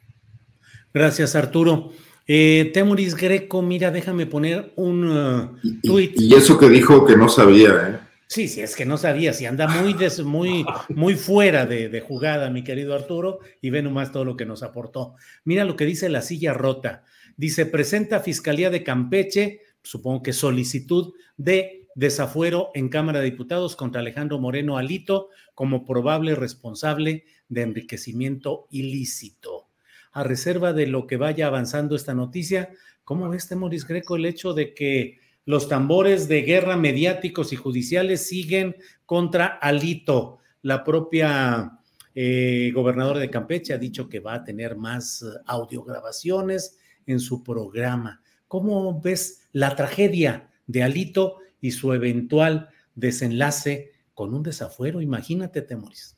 [0.94, 1.90] Gracias, Arturo.
[2.26, 6.18] Eh, Temuris Greco, mira, déjame poner un uh, tuit.
[6.18, 8.11] Y, eso que dijo que no sabía, ¿eh?
[8.32, 9.94] Sí, sí, es que no sabía, si anda muy,
[10.24, 14.62] muy, muy fuera de, jugada, mi querido Arturo, y ve nomás todo lo que nos
[14.62, 15.16] aportó.
[15.44, 17.04] Mira lo que dice la silla rota.
[17.36, 24.00] Dice, presenta Fiscalía de Campeche, supongo que solicitud de desafuero en Cámara de Diputados contra
[24.00, 29.68] Alejandro Moreno Alito como probable responsable de enriquecimiento ilícito.
[30.10, 32.70] A reserva de lo que vaya avanzando esta noticia,
[33.04, 38.26] ¿cómo ves, Temoris Greco, el hecho de que los tambores de guerra mediáticos y judiciales
[38.26, 40.38] siguen contra Alito.
[40.62, 41.80] La propia
[42.14, 48.22] eh, gobernadora de Campeche ha dicho que va a tener más audiograbaciones en su programa.
[48.46, 55.00] ¿Cómo ves la tragedia de Alito y su eventual desenlace con un desafuero?
[55.00, 56.16] Imagínate, Temoris.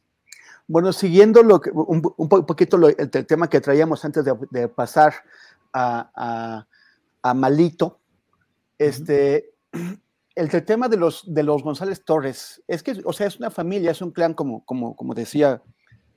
[0.67, 5.13] Bueno, siguiendo lo que, un, poquito el, tema que traíamos antes de, pasar
[5.73, 6.67] a,
[7.23, 8.01] a Malito,
[8.79, 9.55] este,
[10.35, 13.91] el, tema de los, de los González Torres es que, o sea, es una familia,
[13.91, 15.63] es un clan, como, como, como decía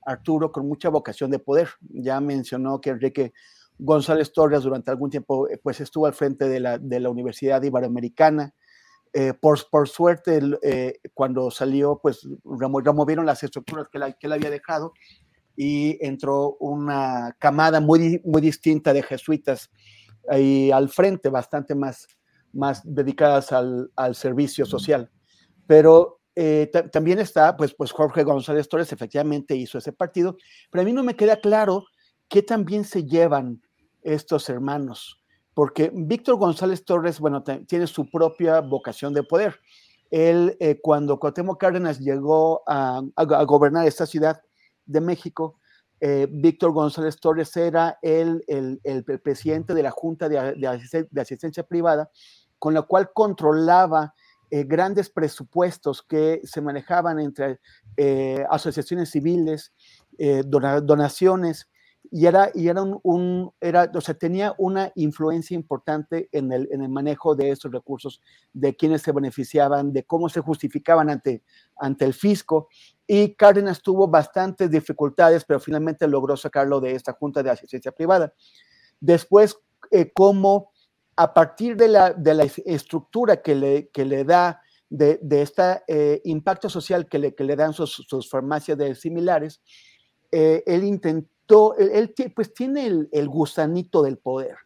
[0.06, 1.70] Arturo, con mucha vocación de poder.
[1.82, 3.34] Ya mencionó que Enrique
[3.78, 7.62] González Torres durante algún tiempo eh, pues estuvo al frente de la, de la Universidad
[7.62, 8.54] Iberoamericana.
[9.14, 14.50] Eh, por, por, suerte, eh, cuando salió, pues removieron las estructuras que, que él había
[14.50, 14.94] dejado
[15.56, 19.72] y entró una camada muy, muy distinta de jesuitas
[20.30, 22.08] ahí al frente, bastante más,
[22.58, 25.10] más dedicadas al, al servicio social.
[25.68, 30.38] Pero eh, también está, pues, pues Jorge González Torres efectivamente hizo ese partido,
[30.70, 31.86] pero a mí no me queda claro
[32.30, 33.60] qué también se llevan
[34.04, 35.20] estos hermanos,
[35.56, 39.60] porque Víctor González Torres, bueno, tiene su propia vocación de poder.
[40.12, 44.40] Él, eh, cuando Cuauhtémoc Cárdenas llegó a, a, gobernar esta ciudad
[44.86, 45.60] de México,
[46.00, 51.22] eh, Víctor González Torres era el, el, el, presidente de la Junta de, de, de
[51.22, 52.12] Asistencia Privada,
[52.60, 54.14] con la cual controlaba
[54.50, 57.60] eh, grandes presupuestos que se manejaban entre
[57.98, 59.74] eh, asociaciones civiles,
[60.18, 61.70] eh, donaciones,
[62.10, 66.82] y era, y era un, era, o sea, tenía una influencia importante en el, en
[66.82, 68.22] el manejo de estos recursos,
[68.54, 71.44] de quienes se beneficiaban, de cómo se justificaban ante,
[71.76, 72.70] ante el fisco.
[73.06, 78.34] Y Cárdenas tuvo bastantes dificultades, pero finalmente logró sacarlo de esta Junta de Asistencia Privada.
[79.02, 79.60] Después,
[80.14, 80.72] cómo
[81.18, 82.16] a partir de la,
[82.66, 88.78] estructura que le, da de, de este impacto social que le, dan sus, sus farmacias
[88.78, 89.62] de similares,
[90.32, 94.58] eh, él intentó, él, pues tiene el, el, gusanito del poder.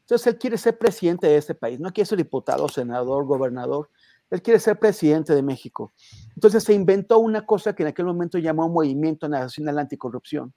[0.00, 3.90] Entonces él quiere ser presidente de este país, no quiere ser diputado, senador, gobernador,
[4.30, 5.92] él quiere ser presidente de México.
[6.34, 10.54] Entonces se inventó una cosa que en aquel momento llamó Movimiento Nacional Anticorrupción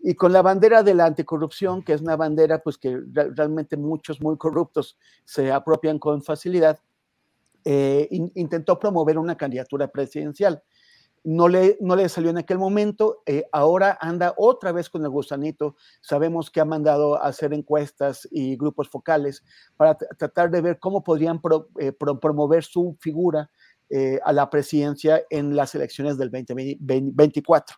[0.00, 4.20] y con la bandera de la anticorrupción, que es una bandera pues que realmente muchos
[4.20, 6.78] muy corruptos se apropian con facilidad,
[7.64, 10.62] eh, intentó promover una candidatura presidencial.
[11.24, 15.10] No le, no le salió en aquel momento, eh, ahora anda otra vez con el
[15.10, 15.74] gusanito.
[16.00, 19.42] Sabemos que ha mandado a hacer encuestas y grupos focales
[19.76, 21.40] para tratar de ver cómo podrían
[21.80, 23.50] eh, promover su figura
[24.22, 27.74] a la presidencia en las elecciones del 2024.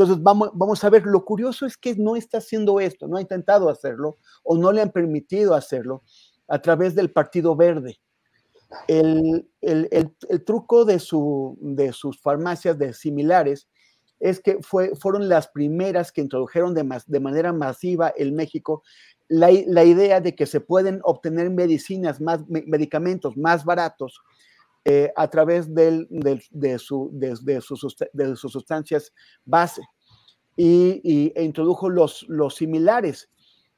[0.00, 3.68] Entonces, vamos, a ver, lo curioso es que no está haciendo esto, no ha intentado
[3.68, 6.04] hacerlo o no le han permitido hacerlo
[6.48, 8.00] a través del Partido Verde.
[8.88, 9.46] El,
[10.46, 13.68] truco de, su, de sus farmacias de similares
[14.20, 18.82] es que fue, fueron las primeras que introdujeron de, manera masiva en México
[19.28, 24.18] la, idea de que se pueden obtener medicinas, medicamentos más baratos
[24.84, 27.54] eh, a través del, de, su, de, de,
[28.12, 29.12] de, sus, sustancias
[29.44, 29.82] base
[30.56, 33.30] y, e introdujo los, los similares.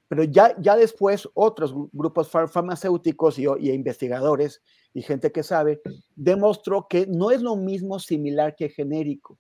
[0.09, 4.63] Pero ya, ya después otros grupos farmacéuticos y, y investigadores
[4.93, 5.81] y gente que sabe
[6.15, 9.39] demostró que no es lo mismo similar que genérico.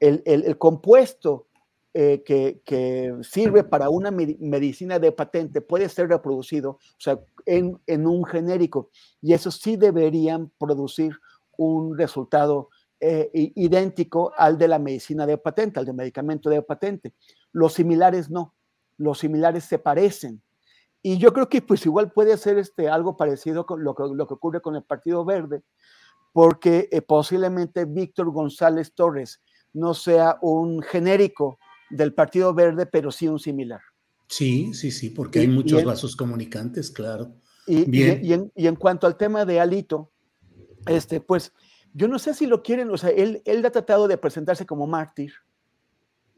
[0.00, 1.47] El, el compuesto
[1.94, 7.80] eh, que, que, sirve para una medicina de patente puede ser reproducido, o sea, en,
[7.86, 8.90] en, un genérico,
[9.22, 11.18] y eso sí deberían producir
[11.56, 12.68] un resultado
[13.00, 17.14] eh, idéntico al de la medicina de patente, al de medicamento de patente.
[17.52, 18.54] Los similares no,
[18.96, 20.42] los similares se parecen.
[21.00, 24.26] Y yo creo que pues igual puede ser este, algo parecido con lo que, lo
[24.26, 25.62] que ocurre con el Partido Verde,
[26.32, 29.40] porque eh, posiblemente Víctor González Torres
[29.72, 31.60] no sea un genérico
[31.90, 33.80] del Partido Verde, pero sí un similar.
[34.28, 37.34] Sí, sí, sí, porque y, hay muchos en, vasos comunicantes, claro.
[37.66, 38.20] Y, Bien.
[38.22, 40.10] Y, en, y, en, cuanto al tema de Alito,
[40.86, 41.52] este, pues
[41.94, 44.86] yo no sé si lo quieren, o sea, él, él ha tratado de presentarse como
[44.86, 45.32] mártir,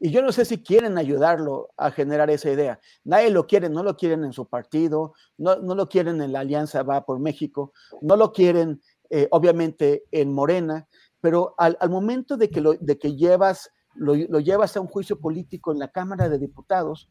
[0.03, 2.79] y yo no sé si quieren ayudarlo a generar esa idea.
[3.03, 6.39] Nadie lo quiere, no lo quieren en su partido, no, no lo quieren en la
[6.39, 7.71] Alianza Va por México,
[8.01, 10.87] no lo quieren, eh, obviamente, en Morena,
[11.21, 15.19] pero al, al momento de que, lo, de que llevas lo, llevas a un juicio
[15.19, 17.09] político en la Cámara de Diputados,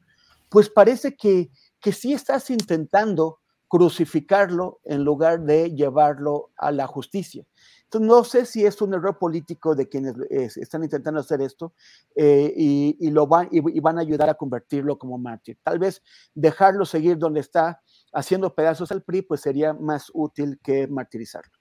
[0.48, 1.50] pues parece que,
[1.80, 3.38] que sí estás intentando
[3.68, 7.46] crucificarlo en lugar de llevarlo a la justicia.
[7.84, 10.14] Entonces, no sé si es un error político de quienes
[10.56, 11.72] están intentando hacer esto
[12.16, 15.58] eh, y, y, lo van, y, y, van a ayudar a convertirlo como mártir.
[15.62, 16.02] Tal vez
[16.34, 17.80] dejarlo seguir donde está
[18.12, 21.59] haciendo pedazos al PRI, pues sería más útil que martirizarlo.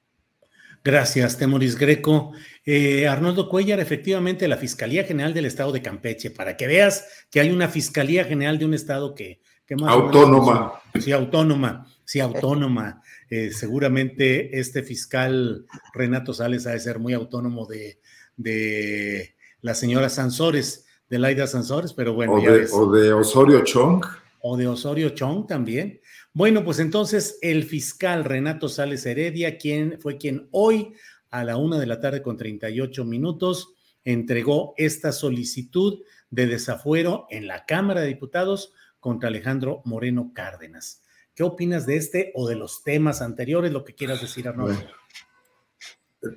[0.84, 2.31] Gracias, Temoris Greco.
[2.65, 7.39] Eh, Arnoldo Cuellar, efectivamente, la Fiscalía General del Estado de Campeche, para que veas que
[7.39, 10.81] hay una Fiscalía General de un Estado que, que más autónoma.
[10.93, 13.01] Menos, sí, autónoma, sí, autónoma.
[13.30, 17.99] Eh, seguramente este fiscal Renato Sales ha de ser muy autónomo de,
[18.38, 22.34] de la señora Sansores, de Laida Sansores, pero bueno.
[22.34, 24.06] O, de, o de Osorio Chong.
[24.41, 25.99] O de Osorio Chong también.
[26.34, 30.93] Bueno, pues entonces el fiscal Renato Sales Heredia, quien fue quien hoy
[31.31, 33.73] a la una de la tarde con 38 minutos
[34.03, 41.03] entregó esta solicitud de desafuero en la Cámara de Diputados contra Alejandro Moreno Cárdenas.
[41.34, 43.72] ¿Qué opinas de este o de los temas anteriores?
[43.72, 44.80] Lo que quieras decir, Arnoldo.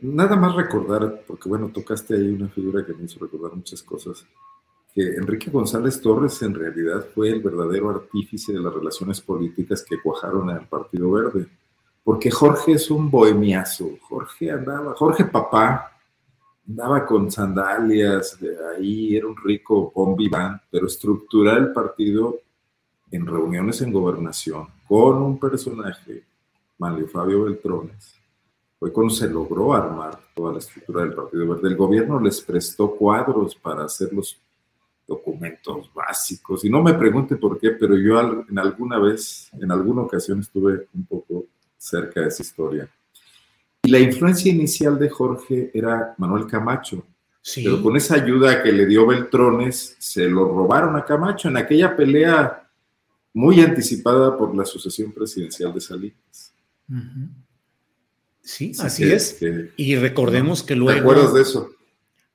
[0.01, 4.25] nada más recordar, porque bueno, tocaste ahí una figura que me hizo recordar muchas cosas,
[4.95, 10.01] que Enrique González Torres en realidad fue el verdadero artífice de las relaciones políticas que
[10.01, 11.47] cuajaron al Partido Verde.
[12.05, 13.91] Porque Jorge es un bohemiazo.
[14.03, 15.93] Jorge andaba, Jorge papá,
[16.69, 22.39] andaba con sandalias, de ahí era un rico bombiván, pero estructurar el partido
[23.11, 26.25] en reuniones en gobernación con un personaje,
[26.79, 28.15] Mario Fabio Beltrones,
[28.79, 31.69] fue cuando se logró armar toda la estructura del Partido Verde.
[31.69, 34.37] El gobierno les prestó cuadros para hacer los
[35.07, 36.65] documentos básicos.
[36.65, 40.87] Y no me pregunte por qué, pero yo en alguna vez, en alguna ocasión estuve
[40.95, 41.47] un poco
[41.77, 42.89] cerca de esa historia.
[43.83, 47.05] Y la influencia inicial de Jorge era Manuel Camacho.
[47.57, 51.97] Pero con esa ayuda que le dio Beltrones, se lo robaron a Camacho en aquella
[51.97, 52.71] pelea
[53.35, 56.55] muy anticipada por la sucesión presidencial de Salinas.
[58.43, 59.41] Sí, así, es.
[59.77, 60.95] y recordemos que luego.
[60.95, 61.71] ¿Te acuerdas de eso?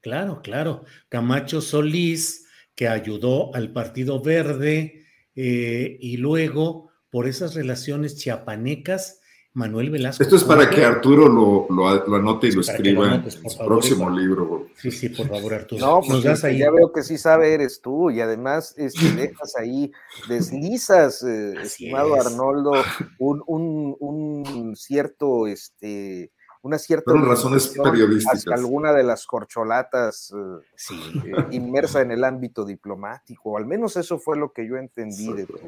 [0.01, 0.83] Claro, claro.
[1.09, 2.46] Camacho Solís,
[2.77, 5.03] que ayudó al Partido Verde,
[5.35, 9.19] eh, y luego, por esas relaciones chiapanecas,
[9.53, 10.21] Manuel Velasco.
[10.21, 14.67] Esto es para que Arturo lo, anote y lo escriba en su próximo libro.
[14.75, 15.83] Sí, sí, por favor, Arturo.
[15.83, 19.91] No, pues ya veo que sí sabe eres tú y además este, dejas ahí,
[20.29, 22.73] deslizas, eh, estimado Arnoldo,
[23.17, 26.31] un, cierto, este,
[26.67, 27.11] una cierta...
[27.13, 28.47] razones periodísticas.
[28.47, 34.19] alguna de las corcholatas eh, eh, inmersa en el ámbito diplomático, o al menos eso
[34.19, 35.59] fue lo que yo entendí de tu,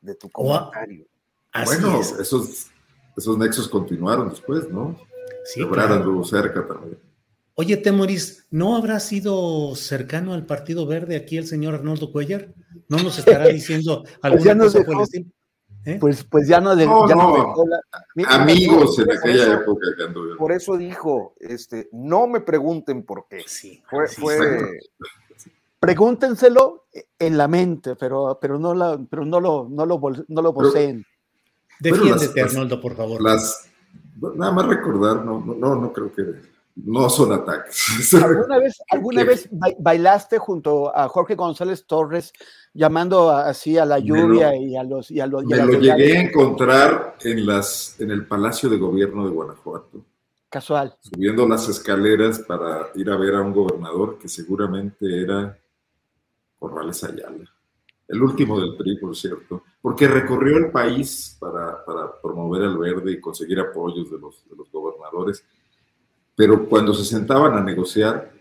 [0.00, 1.06] de tu comentario.
[1.64, 2.70] bueno, eso es
[3.16, 4.96] esos nexos continuaron después, ¿no?
[5.44, 5.60] Sí.
[5.60, 6.98] Ebrard cerca también.
[7.54, 12.54] Oye, Temoris, ¿no habrá sido cercano al Partido Verde aquí el señor Arnoldo Cuellar?
[12.88, 15.26] ¿No nos estará diciendo pues alguna cosa por el estilo?
[15.84, 15.96] ¿Eh?
[15.98, 17.54] Pues, pues ya no, de, no, ya no.
[18.28, 20.36] amigos en aquella época que.
[20.36, 23.42] Por eso dijo, este, no me pregunten por qué.
[23.46, 24.80] Sí, fue, fue...
[25.78, 26.84] Pregúntenselo
[27.18, 29.98] en la mente, pero, pero no la, pero no lo, no lo,
[30.28, 31.06] no lo poseen.
[31.78, 33.22] Defiéndete, Arnoldo, por favor.
[33.22, 33.70] Las,
[34.34, 38.14] nada más recordar, no, no, no creo que no son ataques.
[38.14, 39.48] ¿Alguna vez, alguna vez
[39.78, 42.32] bailaste junto a Jorge González Torres
[42.72, 45.10] llamando así a la lluvia y a los...
[45.10, 49.24] Y a los me lo llegué a encontrar en, las, en el Palacio de Gobierno
[49.24, 50.04] de Guanajuato.
[50.48, 50.96] Casual.
[51.00, 55.56] Subiendo las escaleras para ir a ver a un gobernador que seguramente era
[56.58, 57.50] Corrales Ayala
[58.10, 61.84] el último del PRI, por cierto, porque recorrió el país para,
[62.20, 65.44] promover el verde y conseguir apoyos de los, de los gobernadores,
[66.40, 68.32] pero cuando se sentaban a negociar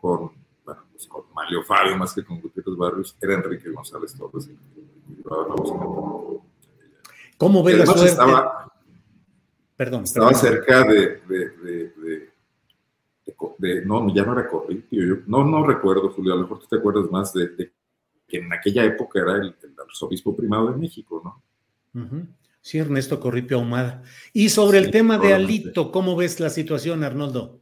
[0.00, 0.32] con,
[0.64, 4.48] bueno, pues con Mario Fabio más que con Gutiérrez Barrios, era Enrique González Torres.
[7.36, 8.06] ¿Cómo ve la suerte?
[8.06, 8.72] Estaba,
[9.76, 12.32] perdón, estaba cerca de, de,
[13.58, 16.68] de, no, ya no era Corripio, yo, no, no recuerdo, Julio, a lo mejor tú
[16.70, 17.70] te acuerdas más de,
[18.26, 19.54] que en aquella época era el,
[19.86, 21.42] arzobispo primado de México, ¿no?
[22.62, 24.02] Sí, Ernesto Corripio Ahumada.
[24.32, 27.60] Y sobre el tema de Alito, ¿cómo ves la situación, Arnoldo?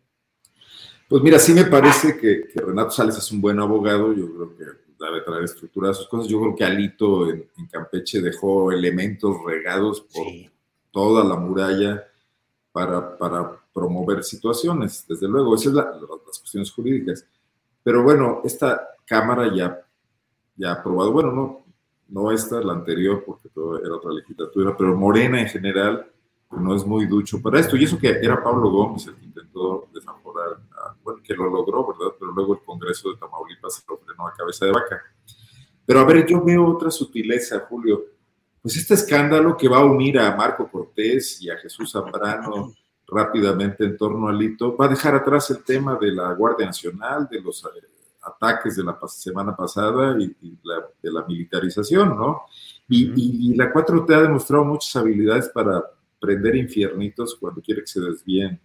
[1.09, 4.65] Pues mira, sí me parece que, Renato Sales es un buen abogado, yo creo que
[5.03, 6.29] debe traer estructura a sus cosas.
[6.29, 10.27] Yo creo que Alito en, Campeche dejó elementos regados por
[10.93, 12.07] toda la muralla
[12.71, 15.77] para, para, promover situaciones, desde luego, esas son
[16.27, 17.25] las cuestiones jurídicas.
[17.83, 19.85] Pero bueno, esta Cámara ya
[20.61, 21.13] ya aprobado.
[21.13, 21.60] Bueno, no,
[22.11, 26.11] no esta, la anterior, porque todo era otra legislatura, pero Morena en general
[26.51, 27.77] no es muy ducho para esto.
[27.77, 30.59] Y eso que era Pablo Gómez el que intentó desaforar,
[31.03, 32.15] bueno, que lo logró, ¿verdad?
[32.19, 35.01] Pero luego el Congreso de Tamaulipas lo frenó a cabeza de vaca.
[35.87, 38.05] Pero a ver, yo veo otra sutileza, Julio.
[38.61, 42.75] Pues este escándalo que va a unir a Marco Cortés y a Jesús Zambrano
[43.11, 47.29] rápidamente en torno al hito, va a dejar atrás el tema de la Guardia Nacional,
[47.31, 47.65] de los
[48.23, 50.35] ataques de la semana pasada y,
[51.03, 52.43] de la militarización, ¿no?
[52.89, 55.83] Y, la 4T ha demostrado muchas habilidades para
[56.21, 58.61] prender infiernitos cuando quiere que se desvíen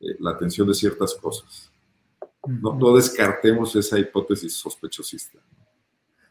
[0.00, 1.70] eh, la atención de ciertas cosas.
[2.46, 5.38] No, no descartemos esa hipótesis sospechosista.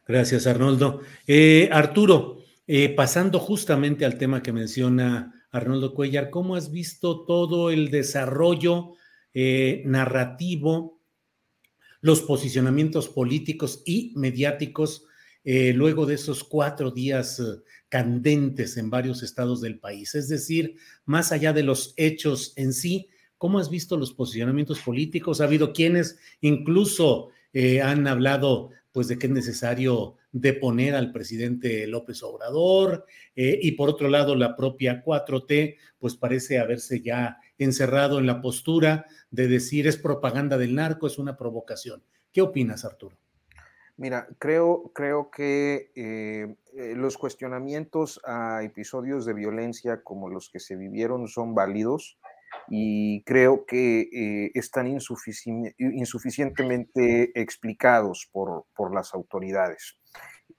[0.07, 1.01] Gracias, Arnoldo.
[1.27, 7.69] Eh, Arturo, eh, pasando justamente al tema que menciona Arnoldo Cuellar, ¿cómo has visto todo
[7.69, 8.95] el desarrollo
[9.85, 10.98] narrativo
[12.01, 15.05] los posicionamientos políticos y mediáticos
[15.43, 17.43] eh, luego de esos cuatro días eh,
[17.87, 20.15] candentes en varios estados del país?
[20.15, 25.41] Es decir, más allá de los hechos en sí, ¿cómo has visto los posicionamientos políticos?
[25.41, 31.85] Ha habido quienes incluso eh, han hablado pues de que es necesario deponer al presidente
[31.87, 33.05] López Obrador
[33.35, 39.05] y por otro lado la propia 4T pues parece haberse ya encerrado en la postura
[39.29, 42.03] de decir es propaganda del narco, es una provocación.
[42.31, 43.17] ¿Qué opinas, Arturo?
[43.97, 50.61] Mira, creo, creo que eh, eh, los cuestionamientos a episodios de violencia como los que
[50.61, 52.17] se vivieron son válidos
[52.69, 59.98] y creo que eh, están insuficientemente explicados por, por las autoridades.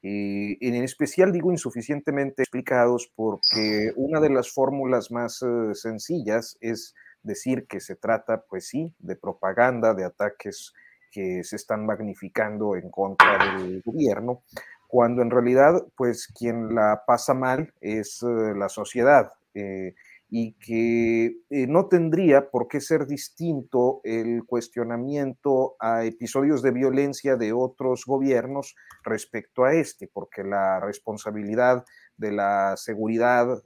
[0.02, 5.44] En especial digo insuficientemente explicados porque una de las fórmulas más
[5.74, 10.72] sencillas es decir que se trata, pues sí, de propaganda, de ataques
[11.10, 14.42] que se están magnificando en contra del gobierno,
[14.86, 19.32] cuando en realidad, pues quien la pasa mal es eh, la sociedad.
[19.54, 19.94] Eh,
[20.30, 27.36] y que eh, no tendría por qué ser distinto el cuestionamiento a episodios de violencia
[27.36, 31.84] de otros gobiernos respecto a este, porque la responsabilidad
[32.16, 33.62] de la seguridad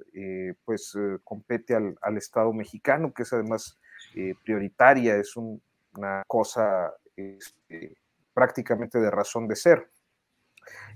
[0.64, 3.78] pues compete al, al, Estado mexicano, que es además
[4.44, 7.96] prioritaria, es una cosa este,
[8.32, 9.90] prácticamente de razón de ser.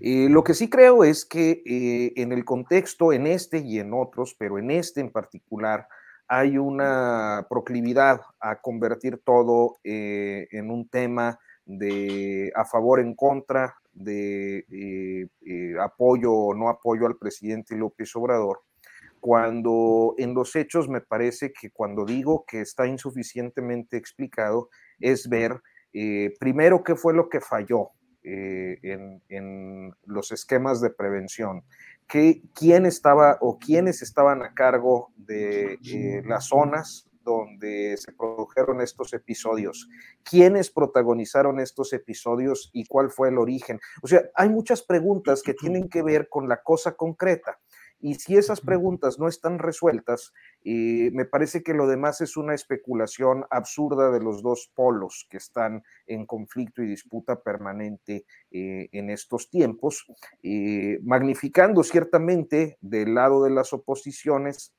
[0.00, 3.92] Eh, lo que sí creo es que eh, en el contexto, en este y en
[3.92, 5.88] otros, pero en este en particular,
[6.28, 13.76] hay una proclividad a convertir todo eh, en un tema de a favor, en contra,
[13.92, 15.28] de
[15.80, 18.60] apoyo o no apoyo al presidente López Obrador,
[19.20, 24.68] cuando en los hechos me parece que cuando digo que está insuficientemente explicado
[25.00, 25.60] es ver
[26.38, 27.90] primero, ¿qué fue lo que falló
[28.30, 28.78] eh,
[29.28, 31.64] en, los esquemas de prevención?
[32.06, 38.82] ¿Qué, ¿Quién estaba o quiénes estaban a cargo de eh, las zonas donde se produjeron
[38.82, 39.88] estos episodios?
[40.22, 43.80] ¿Quiénes protagonizaron estos episodios y cuál fue el origen?
[44.02, 47.58] O sea, hay muchas preguntas que tienen que ver con la cosa concreta.
[48.00, 50.32] Y si esas preguntas no están resueltas,
[50.64, 55.38] eh, me parece que lo demás es una especulación absurda de los dos polos que
[55.38, 60.06] están en conflicto y disputa permanente eh, en estos tiempos,
[60.44, 64.74] eh, magnificando ciertamente del lado de las oposiciones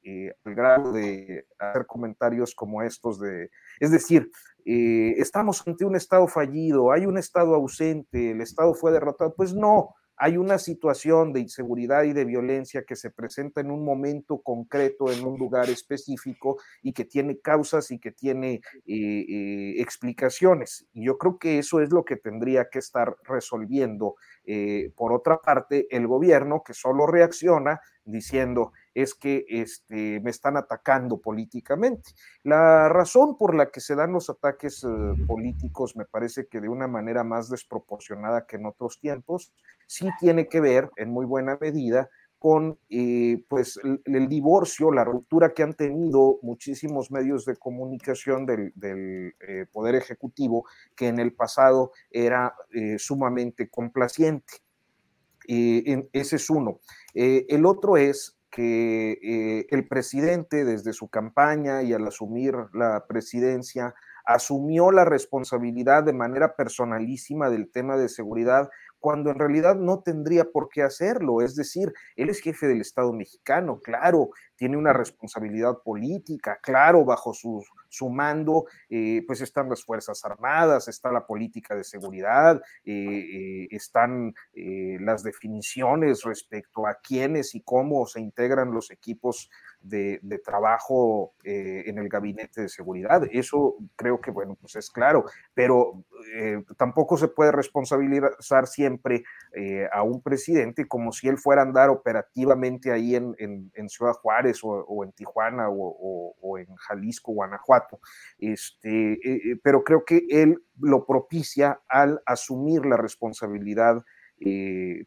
[0.45, 4.31] al grado de hacer comentarios como estos de, es decir,
[4.65, 9.95] estamos ante un Estado fallido, hay un Estado ausente, el Estado fue derrotado, pues no,
[10.19, 15.09] hay una situación de inseguridad y de violencia que se presenta en un momento concreto,
[15.09, 18.55] en un lugar específico y que tiene causas y que tiene
[18.85, 20.85] eh, eh, explicaciones.
[20.91, 25.37] Y yo creo que eso es lo que tendría que estar resolviendo, eh, por otra
[25.37, 32.11] parte, el gobierno que solo reacciona diciendo es que este, me están atacando políticamente.
[32.43, 34.85] La razón por la que se dan los ataques
[35.27, 39.51] políticos me parece que de una manera más desproporcionada que en otros tiempos
[39.87, 42.09] sí tiene que ver en muy buena medida
[42.39, 48.73] con eh, pues el, divorcio, la ruptura que han tenido muchísimos medios de comunicación del,
[48.81, 50.65] eh, Poder Ejecutivo,
[50.95, 54.53] que en el pasado era eh, sumamente complaciente.
[55.45, 56.79] ese es uno.
[57.13, 63.93] el otro es que el presidente desde su campaña y al asumir la presidencia
[64.25, 68.69] asumió la responsabilidad de manera personalísima del tema de seguridad
[68.99, 71.41] cuando en realidad no tendría por qué hacerlo.
[71.41, 77.33] Es decir, él es jefe del Estado mexicano, claro, tiene una responsabilidad política, claro, bajo
[77.33, 82.93] su, su mando, eh, pues están las Fuerzas Armadas, está la política de seguridad, eh,
[82.93, 89.49] eh, están las definiciones respecto a quiénes y cómo se integran los equipos
[89.81, 93.23] de, trabajo eh, en el gabinete de seguridad.
[93.31, 96.03] Eso creo que, bueno, pues es claro, pero
[96.35, 99.23] eh, tampoco se puede responsabilizar siempre
[99.53, 103.35] eh, a un presidente como si él fuera a andar operativamente ahí en,
[103.89, 107.99] Ciudad Juárez o, en Tijuana o, en Jalisco, Guanajuato.
[108.37, 109.19] Este,
[109.63, 114.03] pero creo que él lo propicia al asumir la responsabilidad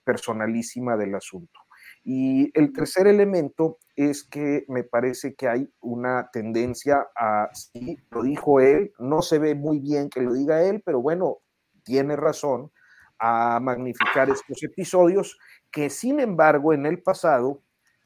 [0.05, 1.62] personalísima del asunto.
[2.05, 8.23] Y el tercer elemento es que me parece que hay una tendencia a, sí, lo
[8.23, 11.39] dijo él, no se ve muy bien que lo diga él, pero bueno,
[11.85, 12.73] tiene razón,
[13.19, 15.39] a magnificar estos episodios
[15.71, 17.63] que sin embargo en el pasado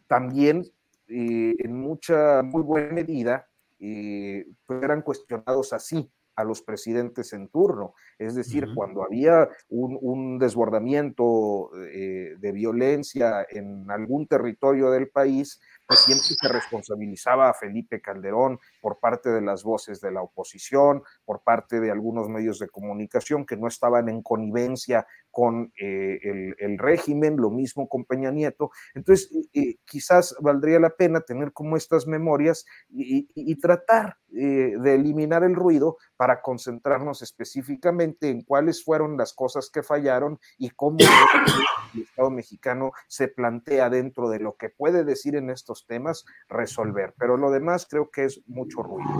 [0.09, 0.63] también
[1.09, 3.49] eh, en mucha, muy buena medida,
[3.79, 6.11] eh, pues eran cuestionados así.
[6.37, 7.95] A los presidentes en turno.
[8.19, 16.01] Es decir, cuando había un, desbordamiento eh, de violencia en algún territorio del país, pues
[16.01, 21.43] siempre se responsabilizaba a Felipe Calderón por parte de las voces de la oposición, por
[21.43, 25.07] parte de algunos medios de comunicación que no estaban en connivencia
[25.37, 28.71] con eh, el, régimen, lo mismo con Peña Nieto.
[28.95, 35.45] Entonces, eh, quizás valdría la pena tener como estas memorias y, tratar eh, de eliminar
[35.45, 40.97] el ruido para concentrarnos específicamente en cuáles fueron las cosas que fallaron y cómo
[41.95, 47.13] el Estado mexicano se plantea dentro de lo que puede decir en estos temas resolver.
[47.19, 49.11] Pero lo demás creo que es mucho ruido.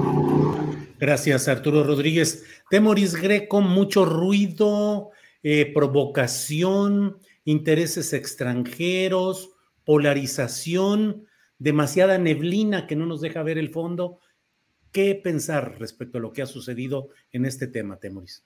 [0.99, 2.47] Gracias, Arturo Rodríguez.
[2.71, 5.11] Temoris Greco, mucho ruido,
[5.49, 9.53] eh, provocación, intereses extranjeros,
[9.85, 11.25] polarización,
[11.57, 14.19] demasiada neblina que no nos deja ver el fondo.
[14.91, 18.45] ¿Qué pensar respecto a lo que ha sucedido en este tema, Temoris?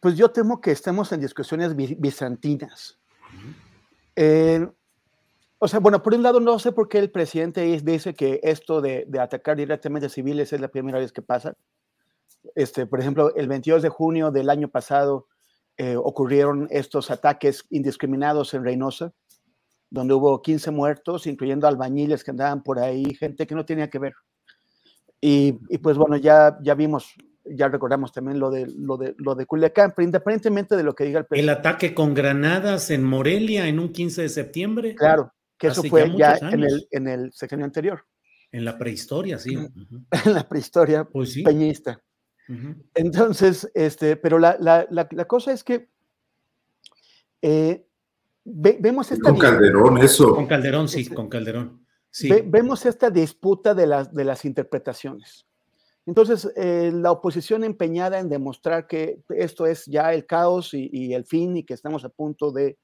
[0.00, 2.98] Pues yo temo que estemos en discusiones bizantinas.
[4.16, 4.66] Eh,
[5.58, 8.80] o sea, bueno, por un lado no sé por qué el presidente dice que esto
[8.80, 11.56] de, atacar directamente a civiles es la primera vez que pasa.
[12.56, 15.28] Este, por ejemplo, el 22 de junio del año pasado
[15.78, 19.12] eh, ocurrieron estos ataques indiscriminados en Reynosa,
[19.90, 23.98] donde hubo 15 muertos, incluyendo albañiles que andaban por ahí, gente que no tenía que
[23.98, 24.14] ver.
[25.20, 27.14] Y, y pues bueno, ya, ya vimos
[27.50, 31.04] ya recordamos también lo de, lo de, lo de Culiacán, pero independientemente de lo que
[31.04, 31.52] diga el presidente.
[31.52, 34.94] El ataque con granadas en Morelia en un 15 de septiembre.
[34.94, 38.04] Claro, que eso fue ya, en, el, en el sexenio anterior.
[38.50, 39.54] En la prehistoria, sí.
[39.54, 42.02] En la prehistoria pues peñista.
[42.94, 45.88] Entonces, este, pero la, la, la, cosa es que
[47.42, 47.86] eh,
[48.44, 49.30] vemos esta...
[49.30, 50.34] Con Calderón, eso.
[50.34, 51.84] Con Calderón, sí, con Calderón.
[52.10, 52.30] Sí.
[52.46, 55.46] vemos esta disputa de las, de las interpretaciones.
[56.06, 61.26] Entonces, eh, la oposición empeñada en demostrar que esto es ya el caos y, el
[61.26, 62.78] fin y que estamos a punto de,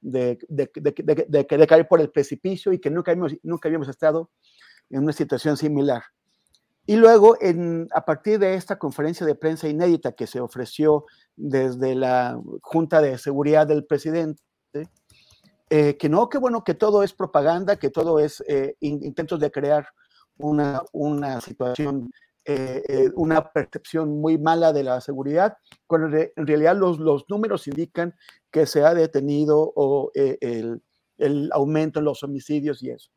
[0.00, 4.30] de, de, caer por el precipicio y que nunca habíamos, nunca habíamos estado
[4.90, 6.04] en una situación similar.
[6.88, 7.36] Y luego,
[7.92, 11.04] a partir de esta conferencia de prensa inédita que se ofreció
[11.36, 14.40] desde la Junta de Seguridad del presidente,
[15.68, 19.50] eh, que no, que bueno, que todo es propaganda, que todo es eh, intentos de
[19.50, 19.86] crear
[20.38, 22.08] una, una situación
[22.50, 27.68] eh, eh, una percepción muy mala de la seguridad, cuando en realidad los, los números
[27.68, 28.14] indican
[28.50, 30.80] que se ha detenido o, eh, el,
[31.18, 33.10] el, aumento en los homicidios y eso,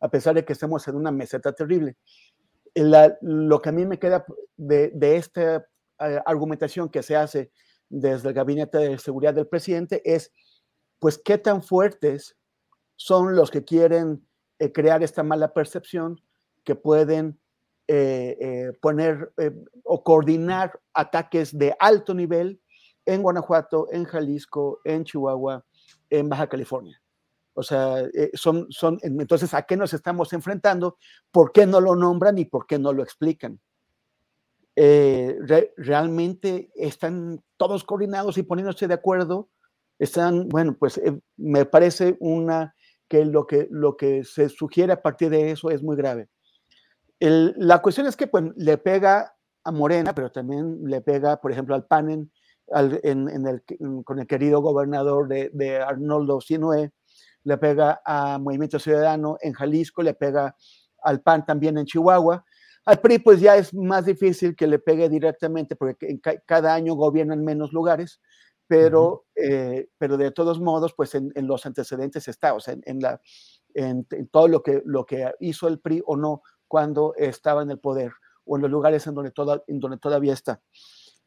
[0.00, 1.96] a pesar de que estamos en una meseta terrible.
[2.74, 4.24] Lo que a mí me queda
[4.56, 5.66] de, de esta
[5.98, 7.52] argumentación que se hace
[7.88, 10.32] desde el Gabinete de Seguridad del presidente es,
[10.98, 12.36] pues, qué tan fuertes
[12.96, 14.26] son los que quieren
[14.72, 16.20] crear esta mala percepción
[16.64, 17.38] que pueden
[17.86, 19.52] eh, eh, poner eh,
[19.82, 22.58] o coordinar ataques de alto nivel
[23.04, 25.62] en Guanajuato, en Jalisco, en Chihuahua,
[26.08, 26.98] en Baja California.
[27.54, 28.04] O sea,
[28.34, 30.96] son, son, entonces, ¿a qué nos estamos enfrentando?
[31.30, 33.60] ¿Por qué no lo nombran y por qué no lo explican?
[34.76, 39.48] ¿Realmente están todos coordinados y poniéndose de acuerdo?
[39.98, 41.00] Están, bueno, pues
[41.36, 42.74] me parece una
[43.08, 46.28] que lo, que lo que se sugiere a partir de eso es muy grave
[47.20, 51.74] la cuestión es que pues, le pega a Morena, pero también le pega, por ejemplo,
[51.74, 52.30] al PAN
[52.68, 53.62] en, el,
[54.04, 56.92] con el querido gobernador de, Arnoldo Sinue,
[57.44, 60.56] le pega a Movimiento Ciudadano en Jalisco, le pega
[61.02, 62.44] al PAN también en Chihuahua.
[62.86, 67.42] Al PRI pues ya es más difícil que le pegue directamente porque cada año gobiernan
[67.42, 68.20] menos lugares,
[68.66, 73.20] pero, eh, pero de todos modos pues en, los antecedentes está, o sea, en, la,
[73.74, 77.78] en, todo lo que, lo que hizo el PRI o no cuando estaba en el
[77.78, 78.12] poder
[78.44, 79.32] o en los lugares en donde,
[79.66, 80.60] en donde todavía está.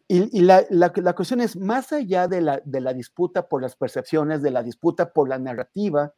[0.10, 4.42] Y, la, la, cuestión es, más allá de la, de la disputa por las percepciones,
[4.42, 6.14] de la disputa por la narrativa,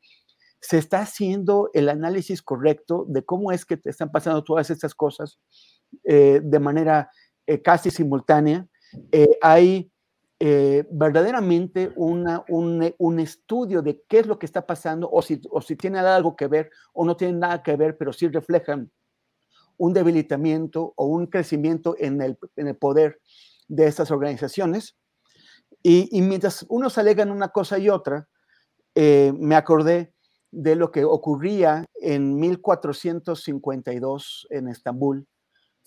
[0.61, 4.93] se está haciendo el análisis correcto de cómo es que te están pasando todas estas
[4.93, 5.39] cosas
[6.03, 7.09] eh, de manera
[7.47, 8.67] eh, casi simultánea.
[9.11, 9.91] Eh, hay
[10.89, 15.59] verdaderamente una, un, un, estudio de qué es lo que está pasando o si, o
[15.59, 18.89] si tiene algo que ver o no tiene nada que ver, pero sí reflejan
[19.75, 23.19] un debilitamiento o un crecimiento en el, en el poder
[23.69, 24.97] de estas organizaciones.
[25.81, 28.27] Y, mientras unos alegan una cosa y otra,
[28.95, 30.13] eh, me acordé
[30.51, 35.25] de lo que ocurría en 1452 en Estambul,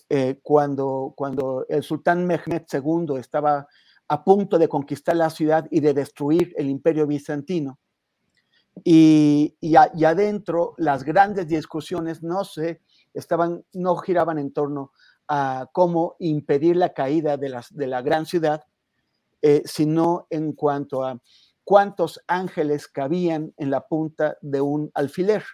[0.09, 3.67] eh, cuando, cuando el sultán Mehmed II estaba
[4.09, 7.79] a punto de conquistar la ciudad y de destruir el imperio bizantino.
[8.85, 12.81] Y, y, adentro las grandes discusiones no se
[13.13, 14.93] estaban, no giraban en torno
[15.29, 18.65] a cómo impedir la caída de, las, de la gran ciudad,
[19.41, 21.21] eh, sino en cuanto a
[21.65, 25.45] cuántos ángeles cabían en la punta de un alfiler.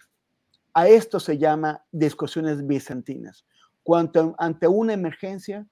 [0.73, 3.45] A esto se llama discusiones bizantinas.
[3.83, 5.67] Cuando ante una emergencia,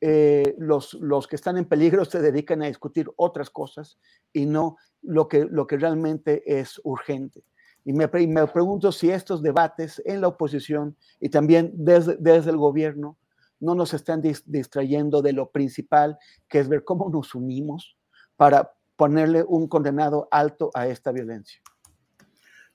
[0.00, 3.98] eh, los, los, que están en peligro se dedican a discutir otras cosas
[4.32, 7.44] y no lo que, lo que realmente es urgente.
[7.84, 12.56] Y me, me pregunto si estos debates en la oposición y también desde, desde el
[12.56, 13.16] gobierno
[13.60, 16.18] no nos están distrayendo de lo principal,
[16.48, 17.96] que es ver cómo nos unimos
[18.36, 21.60] para ponerle un condenado alto a esta violencia.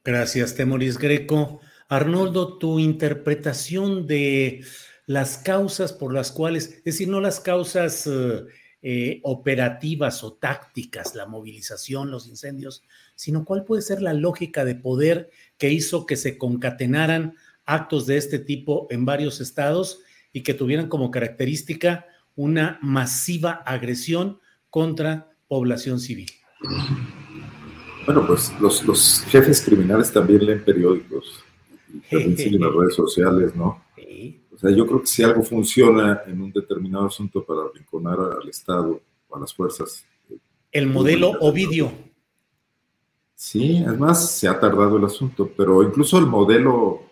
[0.03, 1.59] Gracias, Temoris Greco.
[1.87, 4.63] Arnoldo, tu interpretación de
[5.05, 8.45] las causas por las cuales, es decir, no las causas eh,
[8.81, 12.83] eh, operativas o tácticas, la movilización, los incendios,
[13.15, 17.35] sino cuál puede ser la lógica de poder que hizo que se concatenaran
[17.65, 20.01] actos de este tipo en varios estados
[20.35, 26.29] y que tuvieran como característica una masiva agresión contra población civil.
[28.05, 31.41] Bueno, pues los, jefes criminales también leen periódicos
[31.87, 33.81] y también siguen las redes sociales, ¿no?
[34.53, 38.49] O sea, yo creo que si algo funciona en un determinado asunto para arrinconar al
[38.49, 40.05] Estado o a las fuerzas.
[40.29, 40.37] Eh,
[40.73, 41.93] el modelo Ovidio.
[43.35, 47.03] Sí, además se ha tardado el asunto, pero incluso el modelo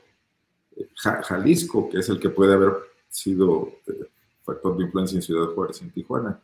[0.75, 4.09] eh, Jalisco, que es el que puede haber sido eh,
[4.43, 6.39] factor de influencia en Ciudad Juárez, en Tijuana.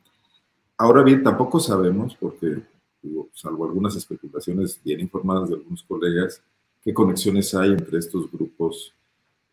[0.77, 2.61] Ahora bien, tampoco sabemos, porque
[3.33, 6.41] salvo algunas especulaciones bien informadas de algunos colegas,
[6.83, 8.93] qué conexiones hay entre estos grupos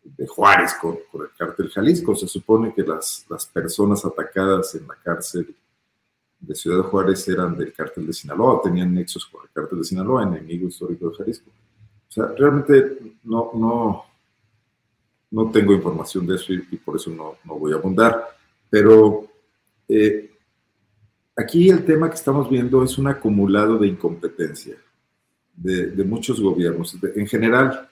[0.03, 2.15] de Juárez con, el cártel Jalisco.
[2.15, 5.53] Se supone que las, las personas atacadas en la cárcel
[6.39, 10.23] de Ciudad Juárez eran del cártel de Sinaloa, tenían nexos con el cártel de Sinaloa,
[10.23, 11.49] enemigo histórico de Jalisco.
[12.07, 14.05] O sea, realmente no, no,
[15.31, 18.27] no tengo información de eso y, por eso no, no, voy a abundar.
[18.69, 19.27] Pero
[19.87, 20.31] eh,
[21.35, 24.77] aquí el tema que estamos viendo es un acumulado de incompetencia
[25.57, 27.89] de, muchos gobiernos, en general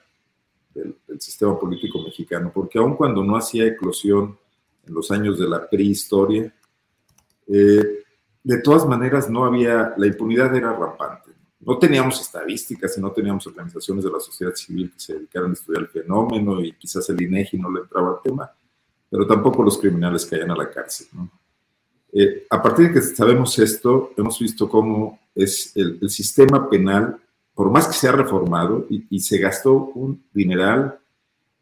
[0.72, 4.38] del, sistema político mexicano, porque aun cuando no hacía eclosión
[4.86, 6.52] en los años de la prehistoria,
[7.48, 8.04] eh,
[8.44, 11.30] de todas maneras no había, la impunidad era rampante.
[11.66, 15.54] No teníamos estadísticas y no teníamos organizaciones de la sociedad civil que se dedicaran a
[15.54, 18.48] estudiar el fenómeno y quizás el INEGI no le entraba al tema,
[19.10, 21.08] pero tampoco los criminales caían a la cárcel.
[22.12, 27.18] Eh, a partir de que sabemos esto, hemos visto cómo es el, sistema penal
[27.52, 30.96] por más que se ha reformado y, se gastó un dineral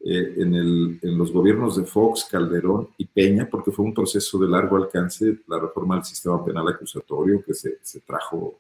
[0.04, 0.54] eh, en,
[1.00, 5.38] en, los gobiernos de Fox, Calderón y Peña, porque fue un proceso de largo alcance,
[5.46, 8.58] la reforma del sistema penal acusatorio que se, se trajo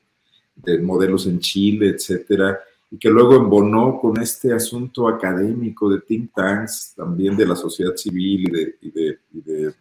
[0.56, 2.60] de modelos en Chile, etcétera,
[2.90, 7.96] y que luego embonó con este asunto académico de think tanks, también de la sociedad
[7.96, 9.74] civil y de, y de, y de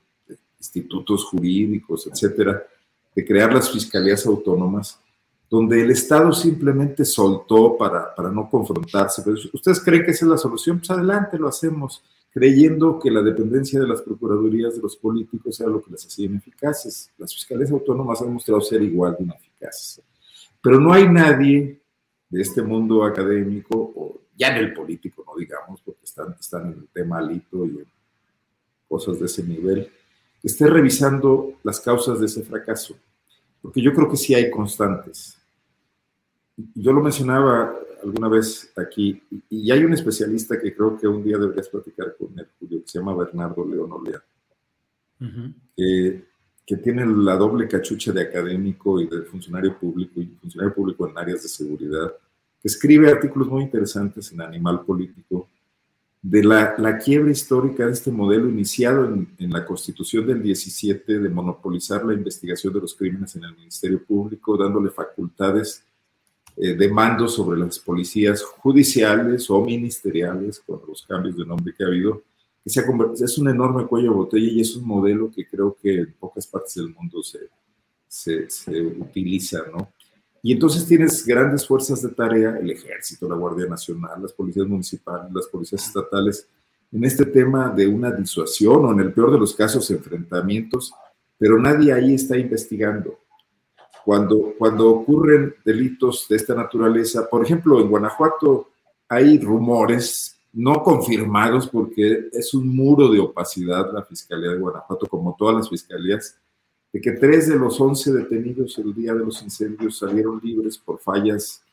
[0.57, 2.63] institutos jurídicos, etcétera,
[3.15, 4.99] de crear las fiscalías autónomas
[5.53, 9.21] donde el Estado simplemente soltó para, para no confrontarse.
[9.23, 10.79] Pero ¿Ustedes creen que esa es la solución?
[10.79, 12.01] Pues adelante, lo hacemos,
[12.31, 16.25] creyendo que la dependencia de las procuradurías de los políticos era lo que las hacía
[16.25, 17.11] ineficaces.
[17.19, 20.01] Las fiscalías autónomas han mostrado ser igual de ineficaces.
[20.63, 21.79] Pero no hay nadie
[22.29, 26.79] de este mundo académico, o ya en el político, no digamos, porque están, están en
[26.79, 27.87] el tema alito y en
[28.87, 29.91] cosas de ese nivel,
[30.41, 32.97] que esté revisando las causas de ese fracaso.
[33.61, 35.37] Porque yo creo que sí hay constantes
[36.55, 41.37] yo lo mencionaba alguna vez aquí, y hay un especialista que creo que un día
[41.37, 44.21] deberías platicar con él, Julio, que se llama Bernardo León Olea,
[46.65, 51.17] que tiene la doble cachucha de académico y de funcionario público, y funcionario público en
[51.17, 52.13] áreas de seguridad,
[52.61, 55.49] que escribe artículos muy interesantes en Animal Político,
[56.21, 61.29] de la, la quiebra histórica de este modelo iniciado en, la Constitución del 17 de
[61.29, 65.83] monopolizar la investigación de los crímenes en el Ministerio Público, dándole facultades
[66.55, 71.83] eh, de mando sobre las policías judiciales o ministeriales, con los cambios de nombre que
[71.83, 72.23] ha habido,
[72.63, 72.83] que se ha
[73.13, 76.47] es un enorme cuello de botella y es un modelo que creo que en pocas
[76.47, 77.49] partes del mundo se,
[78.07, 79.91] se, se utiliza, ¿no?
[80.41, 85.31] Y entonces tienes grandes fuerzas de tarea, el ejército, la Guardia Nacional, las policías municipales,
[85.33, 86.47] las policías estatales,
[86.91, 90.93] en este tema de una disuasión o en el peor de los casos enfrentamientos,
[91.37, 93.19] pero nadie ahí está investigando
[94.05, 97.27] cuando, cuando ocurren delitos de esta naturaleza.
[97.29, 98.69] Por ejemplo, en Guanajuato
[99.07, 105.35] hay rumores no confirmados porque es un muro de opacidad la Fiscalía de Guanajuato, como
[105.37, 106.37] todas las fiscalías,
[106.91, 110.99] de que tres de los once detenidos el día de los incendios salieron libres por
[110.99, 111.63] fallas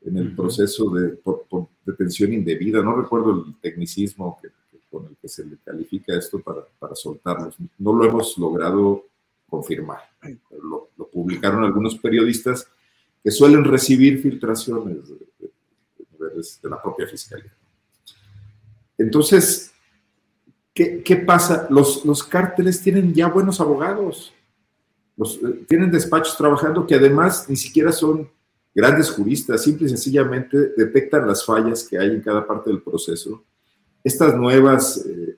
[0.00, 1.44] en el proceso de por,
[1.84, 2.82] detención indebida.
[2.82, 4.48] No recuerdo el tecnicismo que,
[4.90, 7.56] con el que se le califica esto para, para soltarlos.
[7.78, 9.04] No lo hemos logrado
[9.46, 10.00] confirmar.
[10.62, 12.66] Lo, lo, publicaron algunos periodistas
[13.22, 17.52] que suelen recibir filtraciones de, de, de la propia fiscalía.
[19.02, 19.72] Entonces,
[20.72, 21.66] ¿qué, pasa?
[21.70, 24.32] Los, los, cárteles tienen ya buenos abogados,
[25.18, 28.30] eh, tienen despachos trabajando que además ni siquiera son
[28.72, 33.42] grandes juristas, simple y sencillamente detectan las fallas que hay en cada parte del proceso.
[34.04, 35.36] Estas nuevas eh,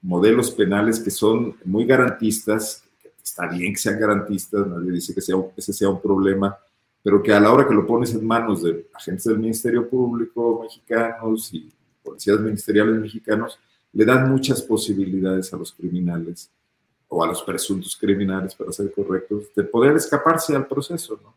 [0.00, 2.82] modelos penales que son muy garantistas,
[3.22, 6.56] está bien que sean garantistas, nadie dice que sea, ese sea un problema,
[7.02, 10.62] pero que a la hora que lo pones en manos de agentes del Ministerio Público
[10.62, 11.70] mexicanos y
[12.06, 13.58] policías ministeriales mexicanos,
[13.92, 16.50] le dan muchas posibilidades a los criminales
[17.08, 21.18] o a los presuntos criminales, para ser correctos, de poder escaparse al proceso.
[21.22, 21.34] ¿no?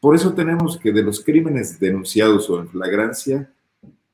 [0.00, 3.50] Por eso tenemos que de los crímenes denunciados o en flagrancia,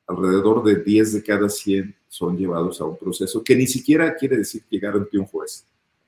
[0.07, 4.39] alrededor de 10 de cada 100 son llevados a un proceso que ni siquiera quiere
[4.39, 5.65] decir llegar ante un juez,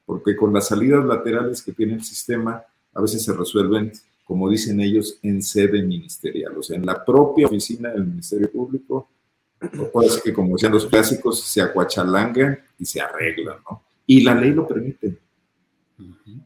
[0.06, 2.62] porque con las salidas laterales que tiene el sistema,
[2.94, 3.92] a veces se resuelven,
[4.24, 9.08] como dicen ellos, en sede ministerial, o sea, en la propia oficina del Ministerio Público,
[9.92, 13.82] o ser que, como decían los clásicos, se acuachalangan y se arreglan, ¿no?
[14.06, 15.18] Y la ley lo permite.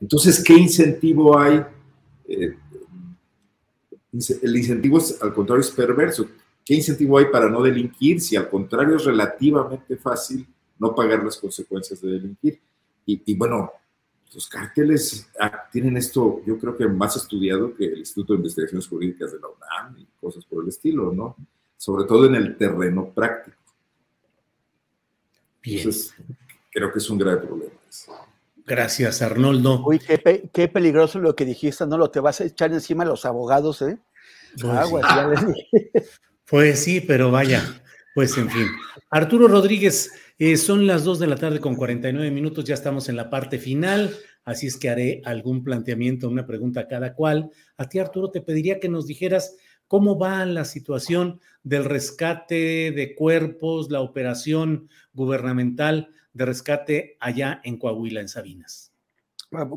[0.00, 1.64] Entonces, ¿qué incentivo hay?
[2.28, 2.56] Eh,
[4.42, 6.26] el incentivo, es, al contrario, es perverso.
[6.64, 10.46] ¿Qué incentivo hay para no delinquir si al contrario es relativamente fácil
[10.78, 12.60] no pagar las consecuencias de delinquir?
[13.06, 13.70] Y, y bueno,
[14.34, 18.88] los cárteles ah, tienen esto, yo creo que más estudiado que el Instituto de Investigaciones
[18.88, 21.36] Jurídicas de la UNAM y cosas por el estilo, ¿no?
[21.76, 23.56] Sobre todo en el terreno práctico.
[25.62, 25.78] Bien.
[25.78, 26.14] Entonces,
[26.70, 27.72] creo que es un grave problema.
[28.66, 29.84] Gracias, Arnoldo.
[29.86, 31.98] Uy, qué, pe qué, peligroso lo que dijiste, ¿no?
[31.98, 33.98] Lo te vas a echar encima a los abogados, ¿eh?
[34.60, 35.14] Pues, Aguas, sí.
[35.14, 35.90] ya les dije.
[36.48, 37.62] pues sí, pero vaya,
[38.14, 38.66] pues en fin.
[39.10, 43.16] Arturo Rodríguez, eh, son las 2 de la tarde con 49 minutos, ya estamos en
[43.16, 47.50] la parte final, así es que haré algún planteamiento, una pregunta a cada cual.
[47.76, 49.56] A ti, Arturo, te pediría que nos dijeras
[49.88, 57.78] cómo va la situación del rescate de cuerpos, la operación gubernamental de rescate allá en
[57.78, 58.92] Coahuila, en Sabinas?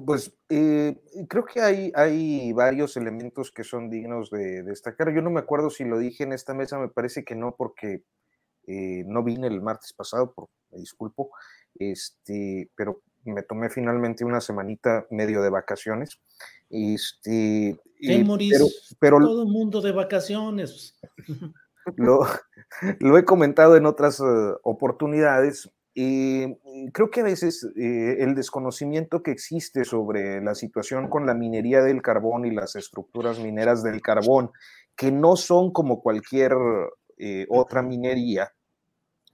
[0.06, 5.14] Pues eh, creo que hay, hay varios elementos que son dignos de, de, destacar.
[5.14, 8.02] Yo no me acuerdo si lo dije en esta mesa, me parece que no, porque
[8.68, 11.32] eh, no vine el martes pasado, por, me disculpo,
[11.76, 16.20] este, pero me tomé finalmente una semanita medio de vacaciones.
[16.70, 18.68] Este, pero,
[19.00, 20.96] pero, todo el mundo de vacaciones.
[21.96, 22.20] Lo,
[23.00, 26.60] lo he comentado en otras uh, oportunidades eh,
[26.94, 31.82] creo que a veces eh, el desconocimiento que existe sobre la situación con la minería
[31.82, 34.52] del carbón y las estructuras mineras del carbón,
[34.96, 36.54] que no son como cualquier
[37.18, 38.54] eh, otra minería,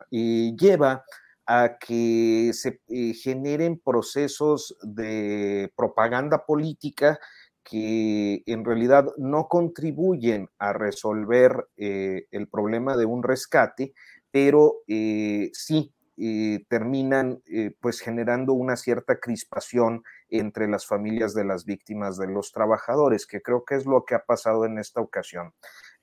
[0.09, 1.03] lleva
[1.45, 2.79] a que se
[3.13, 7.19] generen procesos de propaganda política
[7.63, 13.93] que en realidad no contribuyen a resolver el problema de un rescate,
[14.31, 21.65] pero sí eh, terminan eh, pues generando una cierta crispación entre las familias de las
[21.65, 25.53] víctimas de los trabajadores, que creo que es lo que ha pasado en esta ocasión.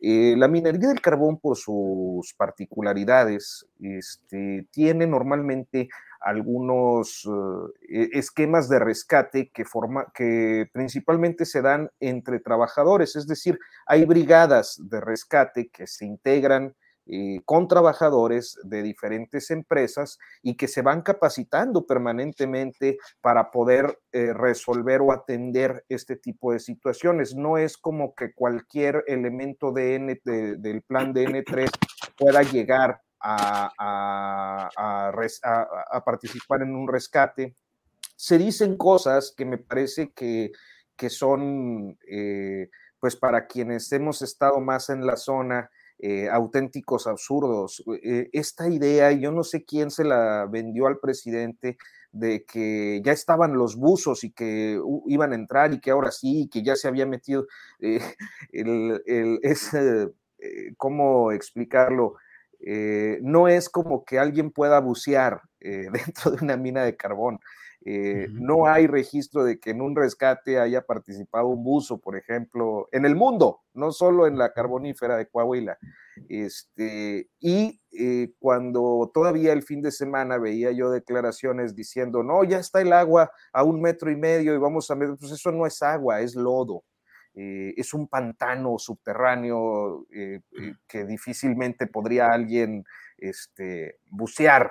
[0.00, 5.88] Eh, la minería del carbón, por sus particularidades, este, tiene normalmente
[6.20, 13.58] algunos uh, esquemas de rescate que, forma, que principalmente se dan entre trabajadores, es decir,
[13.86, 16.74] hay brigadas de rescate que se integran
[17.12, 24.32] eh, con trabajadores de diferentes empresas y que se van capacitando permanentemente para poder eh,
[24.32, 27.34] resolver o atender este tipo de situaciones.
[27.34, 31.70] No es como que cualquier elemento de N, de, del plan de N3
[32.16, 35.10] pueda llegar a,
[36.04, 37.54] participar en un rescate.
[38.16, 40.52] Se dicen cosas que me parece que,
[40.96, 42.68] que son, eh,
[42.98, 47.82] pues para quienes hemos estado más en la zona, eh, auténticos absurdos.
[48.02, 51.76] Eh, esta idea, yo no sé quién se la vendió al presidente
[52.12, 56.48] de que ya estaban los buzos y que iban a entrar y que ahora sí,
[56.52, 57.46] que ya se había metido
[57.78, 60.08] el, el, ese,
[60.76, 62.16] ¿cómo explicarlo?
[63.22, 67.40] No es como que alguien pueda bucear dentro de una mina de carbón.
[67.82, 72.88] Eh, no hay registro de que en un rescate haya participado un buzo, por ejemplo,
[72.92, 75.78] en el mundo, no solo en la carbonífera de Coahuila.
[76.28, 82.58] Este, y eh, cuando todavía el fin de semana veía yo declaraciones diciendo, no, ya
[82.58, 85.64] está el agua a un metro y medio y vamos a medir, pues eso no
[85.66, 86.84] es agua, es lodo.
[87.42, 90.42] Eh, es un pantano subterráneo eh,
[90.86, 92.84] que difícilmente podría alguien
[93.16, 94.70] este, bucear.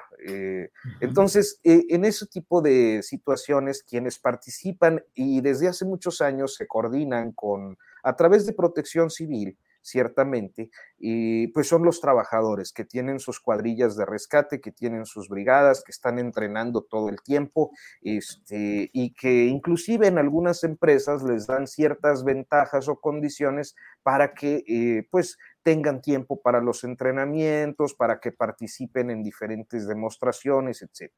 [1.00, 7.32] Entonces, en ese tipo de situaciones, quienes participan y desde hace muchos años se coordinan
[7.32, 13.40] con, a través de protección civil, ciertamente, y pues son los trabajadores que tienen sus
[13.40, 19.14] cuadrillas de rescate, que tienen sus brigadas, que están entrenando todo el tiempo, este, y
[19.14, 25.38] que inclusive en algunas empresas les dan ciertas ventajas o condiciones para que eh, pues
[25.64, 31.12] tengan tiempo para los entrenamientos, para que participen en diferentes demostraciones, etc.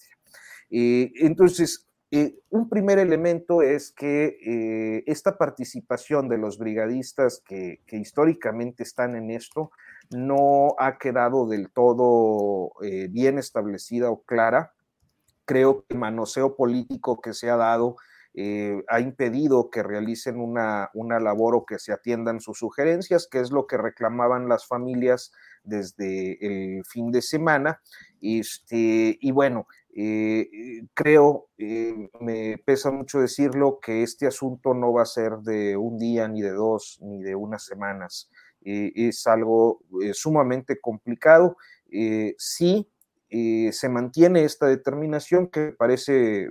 [0.69, 7.79] Eh, entonces, eh, un primer elemento es que eh, esta participación de los brigadistas que,
[7.87, 9.71] históricamente están en esto
[10.09, 14.73] no ha quedado del todo eh, bien establecida o clara.
[15.45, 17.95] Creo que el manoseo político que se ha dado
[18.87, 23.51] ha impedido que realicen una, una, labor o que se atiendan sus sugerencias, que es
[23.51, 25.33] lo que reclamaban las familias
[25.65, 27.81] desde el fin de semana.
[28.21, 35.03] Este, y bueno, eh, creo, eh, me pesa mucho decirlo, que este asunto no va
[35.03, 38.29] a ser de un día, ni de dos, ni de unas semanas.
[38.63, 39.81] Eh, es algo
[40.13, 41.57] sumamente complicado.
[42.37, 42.87] sí,
[43.29, 46.49] se mantiene esta determinación que parece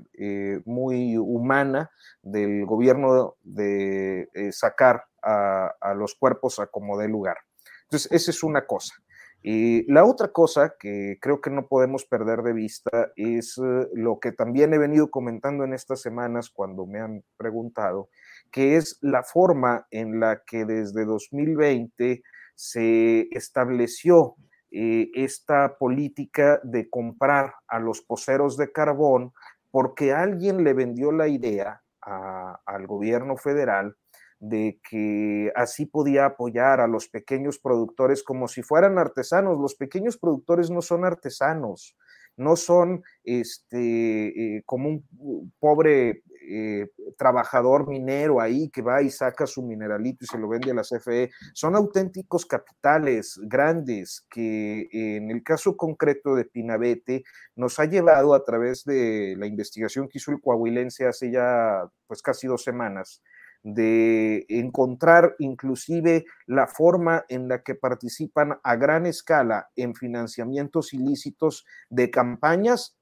[0.65, 1.91] muy humana
[2.23, 7.37] del gobierno de sacar a, a, los cuerpos a como dé lugar.
[7.85, 8.95] Entonces, esa es una cosa.
[9.43, 14.21] Y la otra cosa que creo que no podemos perder de vista es eh, lo
[14.21, 18.11] que también he venido comentando en estas semanas cuando me han preguntado,
[18.51, 22.23] que es la forma en la que desde 2020
[22.55, 24.37] se estableció
[24.71, 29.33] eh, esta política de comprar a los poseros de carbón
[29.71, 33.97] porque alguien le vendió la idea al gobierno federal
[34.41, 39.61] de que así podía apoyar a los pequeños productores como si fueran artesanos.
[39.61, 41.95] Los pequeños productores no son artesanos,
[42.39, 46.89] no son este, eh, como un pobre eh,
[47.19, 50.83] trabajador minero ahí que va y saca su mineralito y se lo vende a la
[50.83, 51.31] CFE.
[51.53, 57.25] Son auténticos capitales grandes que en el caso concreto de Pinabete
[57.57, 62.23] nos ha llevado a través de la investigación que hizo el coahuilense hace ya pues
[62.23, 63.23] casi dos semanas
[63.63, 71.67] de encontrar inclusive la forma en la que participan a gran escala en financiamientos ilícitos
[71.89, 72.97] de campañas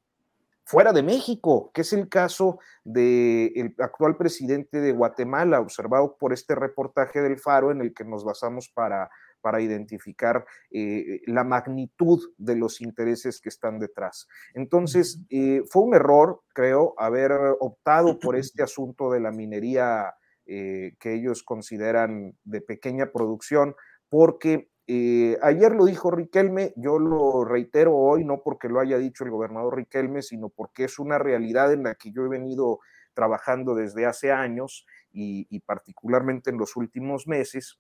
[0.69, 6.55] fuera de México, que es el caso del actual presidente de Guatemala, observado por este
[6.55, 9.09] reportaje del Faro en el que nos basamos para,
[9.41, 14.29] para identificar eh, la magnitud de los intereses que están detrás.
[14.53, 20.15] Entonces, eh, fue un error, creo, haber optado por este asunto de la minería
[20.51, 23.77] eh, que ellos consideran de pequeña producción,
[24.09, 29.25] porque eh, ayer lo dijo Riquelme, yo lo reitero hoy, no porque lo haya dicho
[29.25, 32.79] el gobernador Riquelme, sino porque es una realidad en la que yo he venido
[33.13, 37.79] trabajando desde hace años y, particularmente en los últimos meses,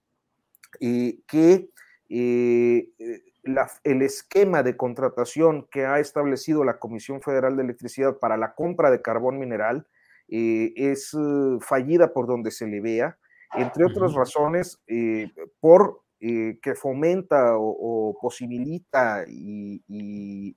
[0.78, 1.70] eh, que
[2.10, 8.90] el esquema de contratación que ha establecido la Comisión Federal de Electricidad para la compra
[8.90, 9.86] de carbón mineral
[10.28, 13.18] eh, es eh, fallida por donde se le vea,
[13.54, 19.84] entre otras razones, eh, por que fomenta o, posibilita y,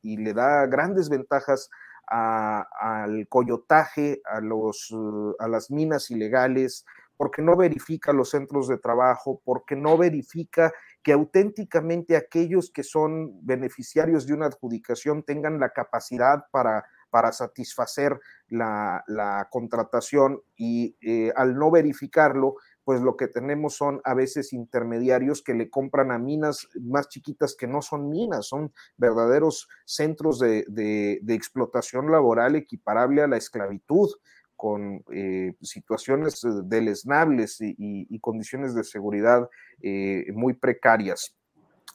[0.02, 1.69] le da grandes ventajas
[2.07, 4.91] al coyotaje, a, los,
[5.38, 6.84] a las minas ilegales,
[7.15, 10.73] porque no verifica los centros de trabajo, porque no verifica
[11.03, 18.19] que auténticamente aquellos que son beneficiarios de una adjudicación tengan la capacidad para para satisfacer
[18.47, 19.03] la,
[19.51, 25.53] contratación y eh, al no verificarlo, pues lo que tenemos son a veces intermediarios que
[25.53, 32.11] le compran a minas más chiquitas que no son minas, son verdaderos centros de, explotación
[32.11, 34.09] laboral equiparable a la esclavitud
[34.55, 39.49] con eh, situaciones deleznables y, condiciones de seguridad
[39.81, 41.35] eh, muy precarias.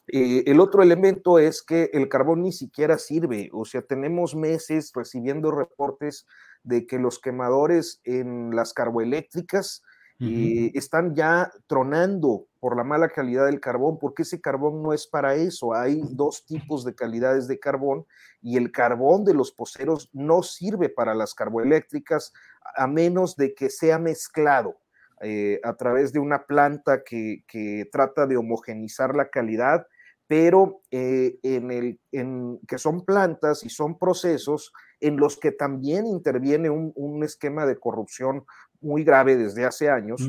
[0.09, 4.93] Eh, el otro elemento es que el carbón ni siquiera sirve, o sea, tenemos meses
[4.95, 6.27] recibiendo reportes
[6.63, 9.83] de que los quemadores en las carboeléctricas
[10.19, 15.07] eh, están ya tronando por la mala calidad del carbón, porque ese carbón no es
[15.07, 15.75] para eso.
[15.75, 18.07] Hay dos tipos de calidades de carbón
[18.41, 22.33] y el carbón de los poceros no sirve para las carboeléctricas
[22.77, 24.77] a menos de que sea mezclado.
[25.23, 29.87] Eh, a través de una planta que, que, trata de homogenizar la calidad
[30.27, 36.07] pero eh, en el, en, que son plantas y son procesos en los que también
[36.07, 38.45] interviene un, esquema de corrupción
[38.81, 40.21] muy grave desde hace años.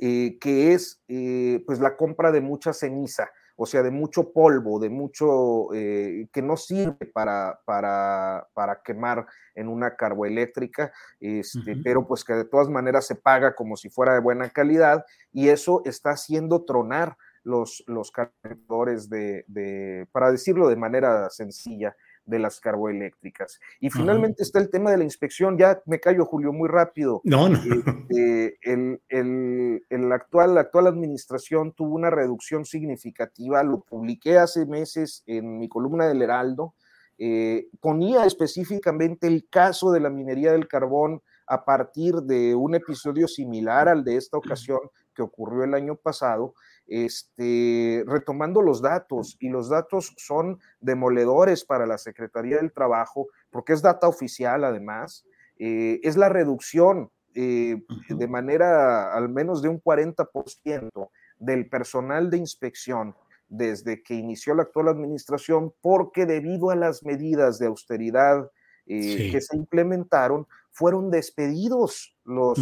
[0.00, 1.02] eh, que es
[1.66, 6.42] pues la compra de mucha ceniza o sea, de mucho polvo, de mucho eh, que
[6.42, 12.68] no sirve para, para, para, quemar en una carboeléctrica, este, pero pues que de todas
[12.68, 17.82] maneras se paga como si fuera de buena calidad y eso está haciendo tronar los,
[17.86, 23.58] los cargadores de, de, para decirlo de manera sencilla, de las carboeléctricas.
[23.80, 25.58] Y finalmente está el tema de la inspección.
[25.58, 27.20] Ya me callo, Julio, muy rápido.
[27.24, 27.58] No, no.
[27.58, 33.62] Este, el, actual, la actual administración tuvo una reducción significativa.
[33.62, 36.74] Lo publiqué hace meses en mi columna del Heraldo.
[37.18, 43.28] Eh, ponía específicamente el caso de la minería del carbón a partir de un episodio
[43.28, 44.80] similar al de esta ocasión
[45.14, 46.54] que ocurrió el año pasado,
[46.86, 53.74] este, retomando los datos, y los datos son demoledores para la Secretaría del Trabajo, porque
[53.74, 55.26] es data oficial además,
[55.58, 62.38] eh, es la reducción eh, de manera al menos de un 40% del personal de
[62.38, 63.14] inspección
[63.48, 68.50] desde que inició la actual administración, porque debido a las medidas de austeridad
[68.86, 72.58] eh, que se implementaron, fueron despedidos los,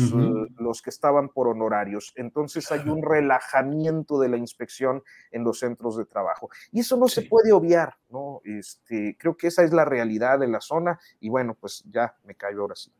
[0.58, 2.12] los que estaban por honorarios.
[2.16, 6.50] Entonces hay un relajamiento de la inspección en los centros de trabajo.
[6.72, 8.40] Y eso no se puede obviar, ¿no?
[8.44, 12.34] Este, creo que esa es la realidad de la zona y bueno, pues ya me
[12.34, 12.92] caigo ahora sí.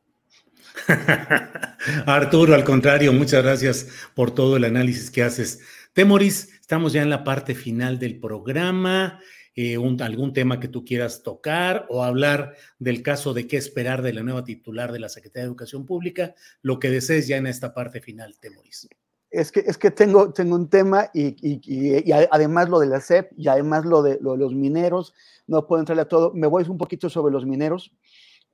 [2.06, 5.60] Arturo, al contrario, muchas gracias por todo el análisis que haces.
[5.92, 9.20] Temoris, estamos ya en la parte final del programa.
[9.62, 14.14] Eh, algún tema que tú quieras tocar o hablar del caso de qué esperar de
[14.14, 17.74] la nueva titular de la Secretaría de Educación Pública, lo que desees ya en esta
[17.74, 18.88] parte final, Temoris.
[19.30, 23.48] Es que, es que tengo, tengo un tema y, además lo de la CEP y
[23.48, 25.12] además lo de, los mineros,
[25.46, 27.92] no puedo entrarle a todo, me voy un poquito sobre los mineros.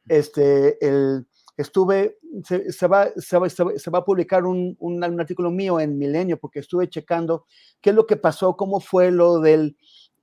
[0.09, 1.25] Este, el,
[1.57, 6.89] estuve, se, va, se, va, a publicar un, un, artículo mío en Milenio porque estuve
[6.89, 7.47] checando
[7.81, 9.77] qué es lo que pasó, cómo fue lo del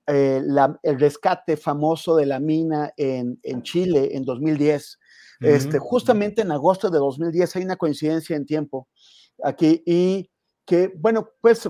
[0.06, 0.42] eh,
[0.82, 4.98] el rescate famoso de la mina en, Chile en 2010.
[5.40, 8.88] este, justamente en agosto de 2010 hay una coincidencia en tiempo
[9.42, 10.30] aquí y
[10.64, 11.68] que, bueno, pues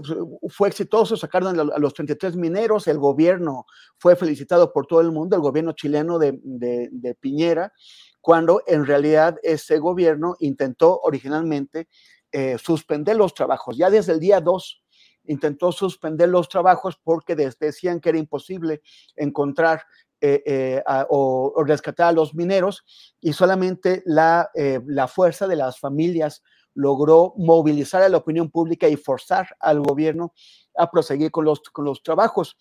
[0.48, 3.66] fue exitoso, sacaron a los 33 mineros, el gobierno
[3.98, 7.72] fue felicitado por todo el mundo, el gobierno chileno de, Piñera,
[8.20, 11.88] cuando en realidad ese gobierno intentó originalmente
[12.30, 13.76] eh, suspender los trabajos.
[13.76, 14.83] Ya desde el día 2
[15.26, 18.82] intentó suspender los trabajos porque decían que era imposible
[19.16, 19.82] encontrar
[20.20, 22.82] eh, eh, o, rescatar a los mineros
[23.20, 26.42] y solamente la, eh, la, fuerza de las familias
[26.72, 30.32] logró movilizar a la opinión pública y forzar al gobierno
[30.78, 32.56] a proseguir con los, con los trabajos.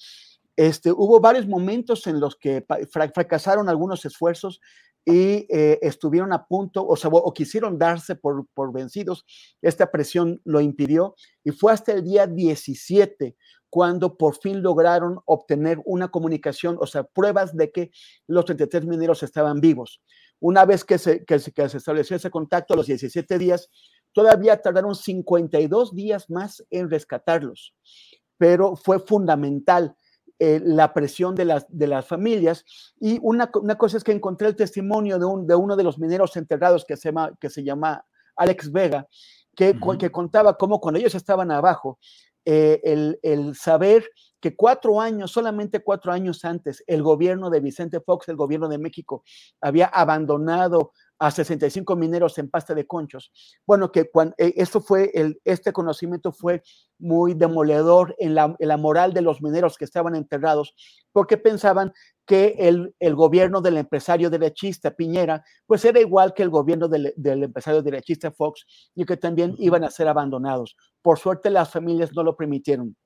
[0.58, 4.60] Este, hubo varios momentos en los que fracasaron algunos esfuerzos
[5.06, 9.26] y eh, estuvieron a punto, o, sea, o quisieron darse por, por, vencidos.
[9.62, 13.36] Esta presión lo impidió y fue hasta el día 17
[13.70, 17.92] cuando por fin lograron obtener una comunicación, o sea, pruebas de que
[18.28, 20.00] los 33 mineros estaban vivos.
[20.40, 23.72] Una vez que se, que que se estableció ese contacto, los 17 días,
[24.14, 27.74] todavía tardaron 52 días más en rescatarlos,
[28.38, 29.96] pero fue fundamental
[30.46, 32.66] eh, la presión de las, de las familias.
[33.00, 35.98] Y una, una, cosa es que encontré el testimonio de, un, de uno de los
[35.98, 38.06] mineros enterrados que se llama, que se llama
[38.36, 39.08] Alex Vega,
[39.56, 41.98] que, que contaba cómo cuando ellos estaban abajo,
[42.44, 44.04] eh, el, el, saber
[44.42, 48.80] que cuatro años, solamente cuatro años antes, el gobierno de Vicente Fox, el gobierno de
[48.80, 49.24] México,
[49.62, 50.92] había abandonado
[51.24, 53.32] a 65 mineros en pasta de conchos.
[53.66, 56.62] Bueno, que cuando, eh, esto fue el, este conocimiento fue
[57.00, 60.76] muy demoledor en la, en la, moral de los mineros que estaban enterrados,
[61.14, 61.94] porque pensaban
[62.26, 67.14] que el, el, gobierno del empresario derechista Piñera, pues era igual que el gobierno del,
[67.16, 70.76] del empresario derechista Fox y que también iban a ser abandonados.
[71.02, 72.98] Por suerte las familias no lo permitieron.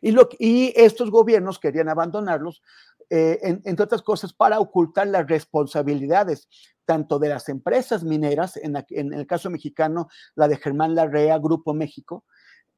[0.00, 2.62] Y, lo, y estos gobiernos querían abandonarlos,
[3.10, 6.48] eh, entre otras cosas, para ocultar las responsabilidades
[6.84, 11.74] tanto de las empresas mineras, en, en el caso mexicano, la de Germán Larrea, Grupo
[11.74, 12.24] México,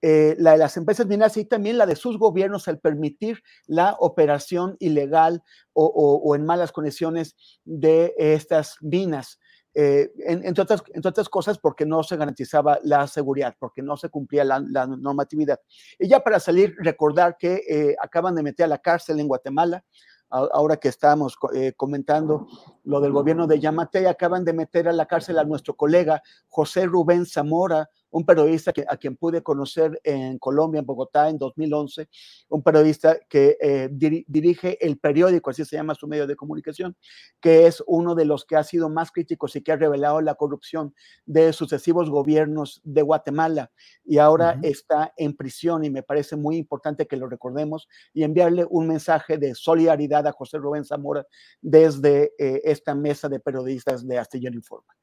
[0.02, 3.97] eh, la de las empresas mineras y también la de sus gobiernos al permitir la
[3.98, 5.43] operación ilegal
[5.74, 9.39] o, o, en malas condiciones de estas minas.
[9.74, 14.09] Eh, entre, otras, entre, otras, cosas porque no se garantizaba la seguridad, porque no se
[14.09, 15.61] cumplía la, la normatividad.
[15.98, 19.85] Y ya para salir, recordar que eh, acaban de meter a la cárcel en Guatemala
[20.31, 22.47] ahora que estábamos eh, comentando
[22.85, 26.86] lo del gobierno de Yamate, acaban de meter a la cárcel a nuestro colega José
[26.86, 32.09] Rubén Zamora un periodista que, a quien pude conocer en Colombia, en Bogotá, en 2011,
[32.49, 36.97] un periodista que eh, dirige el periódico, así se llama su medio de comunicación,
[37.41, 40.35] que es uno de los que ha sido más críticos y que ha revelado la
[40.35, 40.95] corrupción
[41.27, 43.70] de sucesivos gobiernos de Guatemala
[44.05, 48.66] y ahora está en prisión y me parece muy importante que lo recordemos y enviarle
[48.69, 51.27] un mensaje de solidaridad a José Rubén Zamora
[51.61, 54.95] desde eh, esta mesa de periodistas de Astillero Informa.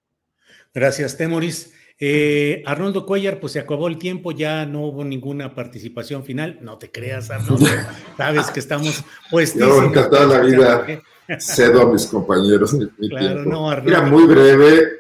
[0.74, 1.74] Gracias, Temoris.
[2.00, 6.60] Eh, Arnoldo Cuellar, pues se acabó el tiempo, ya no hubo ninguna participación final.
[6.62, 7.66] No te creas, Arnoldo.
[8.18, 9.56] Sabes que estamos pues.
[9.56, 10.86] Yo toda la vida
[11.40, 12.76] cedo a mis compañeros.
[13.10, 14.00] claro, no, Arnoldo.
[14.00, 14.92] Mira, muy breve,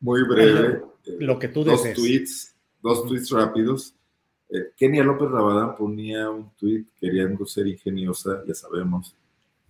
[0.00, 0.82] muy breve.
[1.18, 3.94] Lo, que tú Dos tweets, dos tweets rápidos.
[4.50, 9.16] Eh, Kenia López Rabadán ponía un tweet queriendo ser ingeniosa, ya sabemos,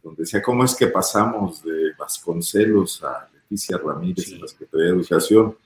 [0.02, 4.92] donde decía cómo es que pasamos de Vasconcelos a Leticia Ramírez en la Secretaría de
[4.94, 5.56] Educación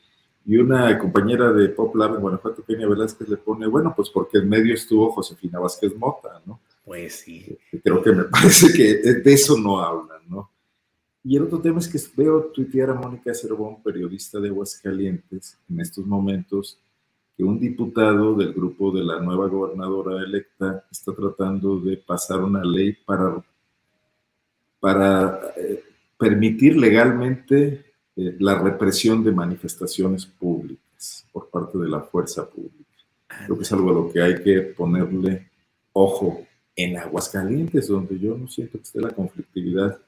[0.47, 4.39] y una compañera de Pop Lab en Guanajuato, Kenia Velázquez, le pone, bueno, pues porque
[4.39, 6.60] en medio estuvo Josefina Vázquez Mota, ¿no?
[6.85, 7.59] Pues sí.
[7.82, 10.48] Creo que me parece que de eso no hablan, ¿no?
[11.24, 15.81] Y el otro tema es que veo tuitear a Mónica Cervón, periodista de Aguascalientes, en
[15.81, 16.78] estos momentos,
[17.36, 22.62] que un diputado del grupo de la nueva gobernadora electa está tratando de pasar una
[22.62, 23.44] ley para,
[24.78, 25.82] para eh,
[26.16, 27.85] permitir legalmente
[28.16, 32.74] eh, la represión de manifestaciones públicas por parte de la fuerza pública.
[33.44, 35.51] Creo que es algo a lo que hay que ponerle
[35.93, 39.98] ojo en Aguascalientes, donde yo no siento que esté la conflictividad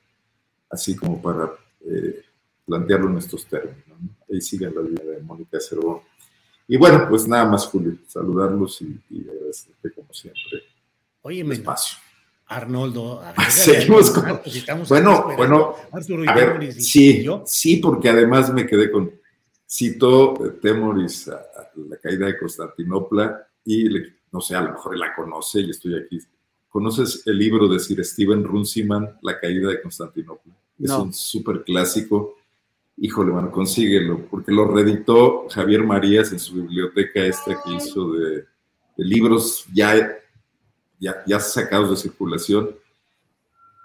[0.70, 1.50] así como para
[1.84, 2.22] eh,
[2.66, 3.84] plantearlo en estos términos.
[4.30, 6.00] Ahí sigue la línea de Mónica Cervón.
[6.66, 10.62] Y bueno, pues nada más, Julio, saludarlos y, y agradecerte como siempre.
[11.22, 11.98] Oye, espacio.
[12.48, 13.22] Arnoldo.
[13.50, 14.40] Seguimos con...
[14.88, 15.74] Bueno, bueno,
[16.26, 19.12] a ver, sí, sí, porque además me quedé con,
[19.68, 21.42] citó Temoris a,
[21.88, 23.84] la caída de Constantinopla y
[24.32, 26.18] no sé, a lo mejor la conoce y estoy aquí.
[26.68, 30.54] ¿Conoces el libro de Sir Steven Runciman, La caída de Constantinopla?
[30.78, 32.36] Es un súper clásico.
[32.98, 38.30] Híjole, bueno, consíguelo, porque lo reeditó Javier Marías en su biblioteca esta que hizo de,
[38.96, 40.18] de libros ya
[40.98, 42.70] ya, ya sacados de circulación.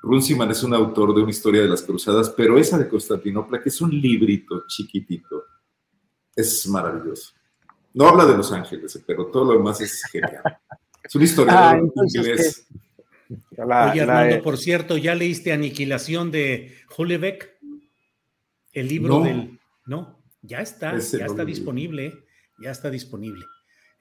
[0.02, 3.70] Runciman es un autor de una historia de las cruzadas, pero esa de Constantinopla, que
[3.70, 5.46] es un librito chiquitito,
[6.36, 7.34] es maravilloso.
[7.94, 10.42] No habla de Los Ángeles, pero todo lo demás es genial.
[11.04, 12.68] Es una historia ah, inglés.
[13.58, 17.52] Oye, Armando, por cierto, ¿ya leíste Aniquilación de Hulebeck?
[18.74, 19.60] El libro del...
[19.86, 22.26] No, ya está, ya está disponible,
[22.60, 23.46] ya está disponible.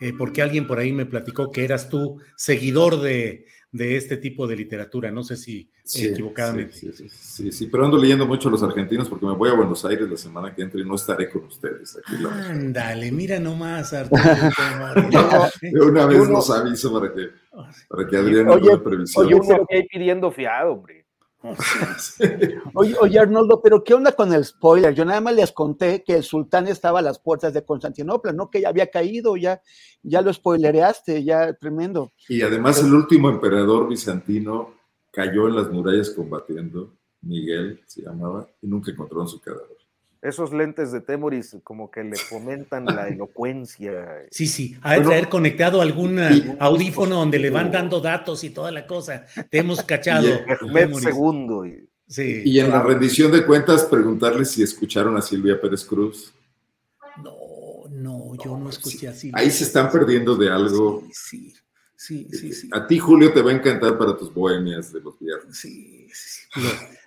[0.03, 4.57] Eh, porque alguien por ahí me platicó que eras tú seguidor de, este tipo de
[4.57, 6.75] literatura, no sé si equivocadamente.
[6.75, 10.11] Sí sí, pero ando leyendo mucho a los argentinos porque me voy a Buenos Aires
[10.11, 11.97] la semana que entra y no estaré con ustedes.
[11.99, 14.23] Aquí Ándale, mira nomás, Arturo.
[15.63, 17.29] de una vez nos aviso para que,
[17.89, 19.27] para que Adrián oye, previsión.
[19.27, 21.02] Oye, uno que pidiendo fiado, hombre.
[22.75, 24.95] Oye, Arnoldo, pero ¿qué onda con el spoiler?
[24.95, 28.51] Yo nada más les conté que el sultán estaba a las puertas de Constantinopla, no
[28.51, 29.61] que ya había caído, ya,
[30.03, 32.13] ya lo spoilereaste, ya tremendo.
[32.29, 34.75] Y además el último emperador bizantino
[35.11, 39.82] cayó en las murallas combatiendo, Miguel se llamaba, y nunca encontró su cadáver
[40.23, 44.27] esos lentes de Temoris como que le fomentan la elocuencia.
[44.31, 48.51] Sí, sí, ha de traer conectado algún eh, audífono donde le van dando datos y
[48.51, 49.27] toda la cosa.
[49.51, 50.29] Te hemos cachado.
[50.29, 51.67] Y segundo.
[51.67, 56.33] Y, sí, y en la rendición de cuentas preguntarle si escucharon a Silvia Pérez Cruz.
[57.23, 59.41] No, no, yo no, escuché a Silvia.
[59.41, 61.03] Ahí se están perdiendo de algo.
[61.13, 61.53] Sí,
[61.97, 65.19] sí, sí, sí, A ti, Julio, te va a encantar para tus bohemias de los
[65.19, 65.59] viernes.
[65.59, 66.47] Sí, sí,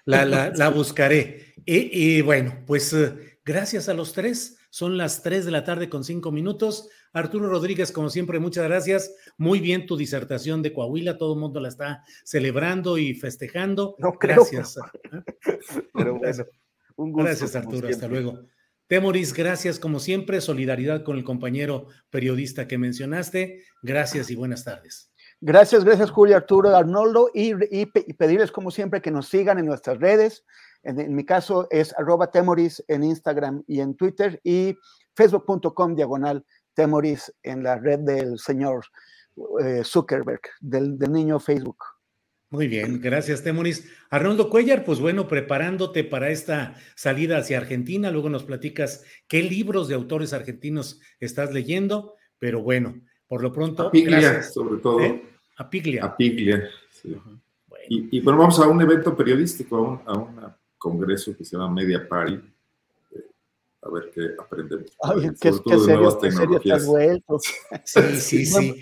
[0.06, 1.56] la, la, la buscaré.
[1.65, 4.57] Y, bueno, pues eh, gracias a los tres.
[4.69, 6.90] Son las tres de la tarde con cinco minutos.
[7.14, 9.15] Arturo Rodríguez, como siempre, muchas gracias.
[9.38, 11.18] Muy bien tu disertación de Coahuila.
[11.18, 13.95] Todo el mundo la está celebrando y festejando.
[13.99, 14.77] No Gracias.
[15.94, 16.45] Pero bueno,
[16.98, 17.26] un gusto.
[17.26, 17.88] Gracias, Arturo.
[17.88, 18.41] Hasta luego.
[18.88, 20.41] Temoris, gracias como siempre.
[20.41, 23.64] Solidaridad con el compañero periodista que mencionaste.
[23.82, 25.10] Gracias y buenas tardes.
[25.48, 30.00] Gracias, gracias Julio, Arturo, Arnoldo y, y pedirles como siempre que nos sigan en nuestras
[30.00, 30.44] redes,
[30.82, 34.76] en, mi caso es arroba temoris en Instagram y en Twitter y
[35.16, 36.44] facebook.com diagonal
[36.74, 38.86] temoris en la red del señor
[39.62, 41.78] eh, Zuckerberg, del, niño Facebook.
[42.50, 43.88] Muy bien, gracias Temoris.
[44.10, 49.88] Arnoldo Cuellar, pues bueno, preparándote para esta salida hacia Argentina, luego nos platicas qué libros
[49.88, 53.90] de autores argentinos estás leyendo, pero bueno, por lo pronto...
[53.90, 55.02] Apiglia, sobre todo.
[55.02, 55.35] ¿Eh?
[55.57, 56.06] Apiglia.
[56.06, 57.15] Apiglia, sí.
[57.90, 62.07] y, bueno, vamos a un evento periodístico, a, a una congreso que se llama Media
[62.07, 62.34] Party.
[62.34, 63.22] Eh,
[63.82, 64.91] a ver qué aprendemos.
[65.02, 67.40] Ay, qué, qué serio, qué serio estás vuelto.
[67.84, 68.82] Sí, sí, sí.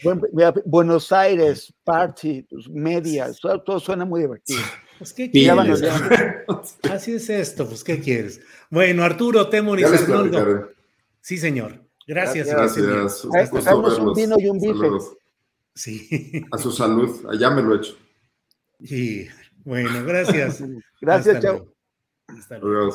[0.65, 3.31] Buenos Aires, party, pues, media,
[3.65, 4.61] todo, suena muy divertido.
[4.97, 5.81] Pues, ¿qué quieres?
[6.91, 8.41] Así es esto, pues, ¿qué quieres?
[8.69, 10.69] Bueno, Arturo, Temor y Fernando.
[11.21, 11.79] Sí, señor.
[12.05, 12.47] Gracias.
[12.47, 12.85] Gracias.
[12.85, 13.99] gracias.
[13.99, 15.15] un vino y un bife.
[15.75, 16.45] Sí.
[16.51, 17.97] A su salud, allá me lo he hecho.
[18.83, 19.27] Sí,
[19.63, 20.63] bueno, gracias.
[21.01, 21.73] gracias, chao.
[22.27, 22.93] Hasta luego.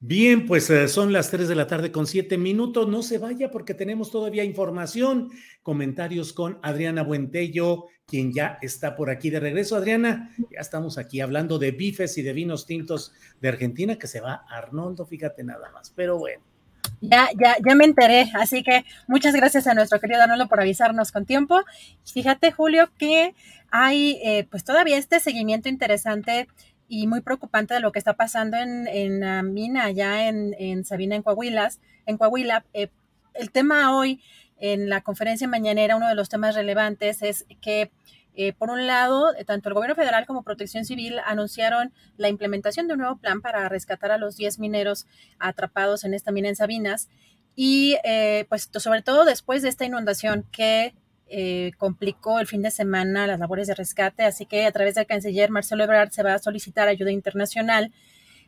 [0.00, 2.86] Bien, pues eh, son las 3 de la tarde con 7 minutos.
[2.88, 5.30] No se vaya porque tenemos todavía información,
[5.62, 9.76] comentarios con Adriana Buentello, quien ya está por aquí de regreso.
[9.76, 14.20] Adriana, ya estamos aquí hablando de bifes y de vinos tintos de Argentina, que se
[14.20, 15.90] va Arnoldo, fíjate nada más.
[15.90, 16.53] Pero bueno.
[17.00, 21.12] Ya, ya, ya me enteré, así que muchas gracias a nuestro querido Arnoldo por avisarnos
[21.12, 21.60] con tiempo.
[22.04, 23.34] Fíjate, Julio, que
[23.70, 26.48] hay eh, pues todavía este seguimiento interesante
[26.88, 30.84] y muy preocupante de lo que está pasando en, en la mina allá en, en,
[30.84, 32.64] Sabina, en Coahuilas, en Coahuila.
[32.72, 32.88] Eh,
[33.34, 34.22] el tema hoy
[34.58, 37.90] en la conferencia mañanera, uno de los temas relevantes es que,
[38.36, 42.94] eh, por un lado, tanto el gobierno federal como Protección Civil anunciaron la implementación de
[42.94, 45.06] un nuevo plan para rescatar a los 10 mineros
[45.38, 47.08] atrapados en esta mina en Sabinas.
[47.54, 50.94] Y eh, pues sobre todo después de esta inundación que
[51.28, 55.06] eh, complicó el fin de semana las labores de rescate, así que a través del
[55.06, 57.92] canciller Marcelo Ebrard se va a solicitar ayuda internacional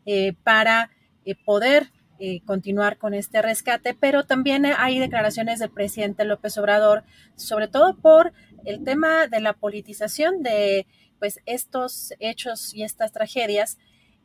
[0.05, 0.91] eh, para
[1.45, 1.91] poder
[2.47, 7.05] continuar con este rescate, pero también hay declaraciones del presidente López Obrador,
[7.35, 8.33] sobre todo por
[8.67, 10.87] el tema de la politización de
[11.19, 13.79] pues estos hechos y estas tragedias.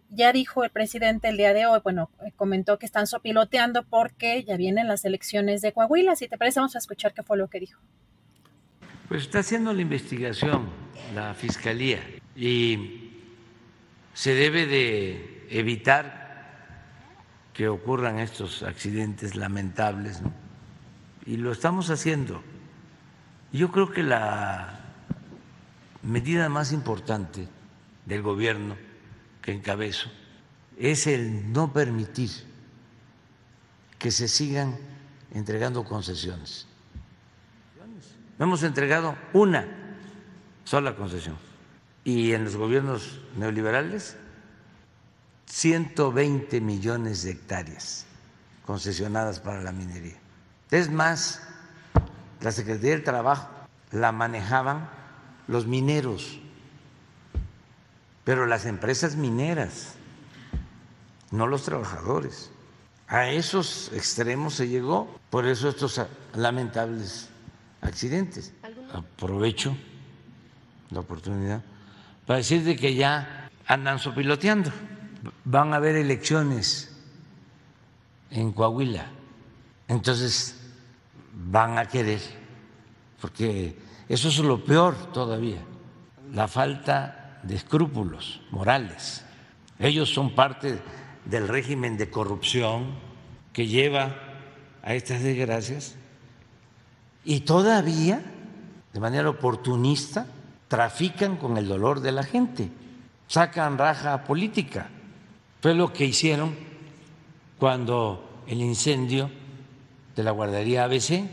[0.10, 4.58] Ya dijo el presidente el día de hoy, bueno, comentó que están sopiloteando porque ya
[4.58, 6.18] vienen las elecciones de Coahuila.
[6.18, 7.80] Si te parece, vamos a escuchar qué fue lo que dijo.
[9.08, 10.70] Pues está haciendo la investigación
[11.14, 12.00] la Fiscalía
[12.36, 13.12] y
[14.14, 16.22] se debe de evitar
[17.54, 20.22] que ocurran estos accidentes lamentables.
[21.26, 22.42] Y lo estamos haciendo.
[23.52, 24.80] Yo creo que la
[26.04, 27.48] medida más importante
[28.06, 28.76] del gobierno
[29.42, 30.10] que encabezo
[30.78, 32.32] es el no permitir
[34.00, 34.78] que se sigan
[35.32, 36.68] entregando concesiones
[38.44, 39.68] hemos entregado una
[40.64, 41.38] sola concesión.
[42.04, 44.18] Y en los gobiernos neoliberales,
[45.46, 48.08] 120 millones de hectáreas
[48.66, 50.18] concesionadas para la minería.
[50.72, 51.42] Es más,
[52.42, 53.50] la Secretaría del Trabajo
[53.92, 54.90] la manejaban
[55.48, 56.40] los mineros,
[58.24, 59.96] pero las empresas mineras,
[61.32, 62.52] no los trabajadores.
[63.08, 66.02] A esos extremos se llegó, por eso estos
[66.34, 67.30] lamentables
[67.82, 68.54] accidentes.
[68.94, 69.76] Aprovecho
[70.90, 71.62] la oportunidad
[72.26, 74.72] para decir que ya andan sopiloteando.
[75.44, 76.96] Van a haber elecciones
[78.30, 79.08] en Coahuila.
[79.88, 80.61] Entonces
[81.34, 82.22] van a querer,
[83.20, 83.78] porque
[84.10, 85.62] eso es lo peor todavía,
[86.34, 89.26] la falta de escrúpulos morales.
[89.80, 90.80] Ellos son parte
[91.26, 92.96] del régimen de corrupción
[93.54, 94.16] que lleva
[94.84, 95.96] a estas desgracias
[97.24, 98.22] y todavía,
[98.94, 100.26] de manera oportunista,
[100.68, 102.70] trafican con el dolor de la gente,
[103.28, 104.90] sacan raja política.
[105.62, 106.56] Fue lo que hicieron
[107.60, 109.30] cuando el incendio
[110.16, 111.24] de la guardería ABC.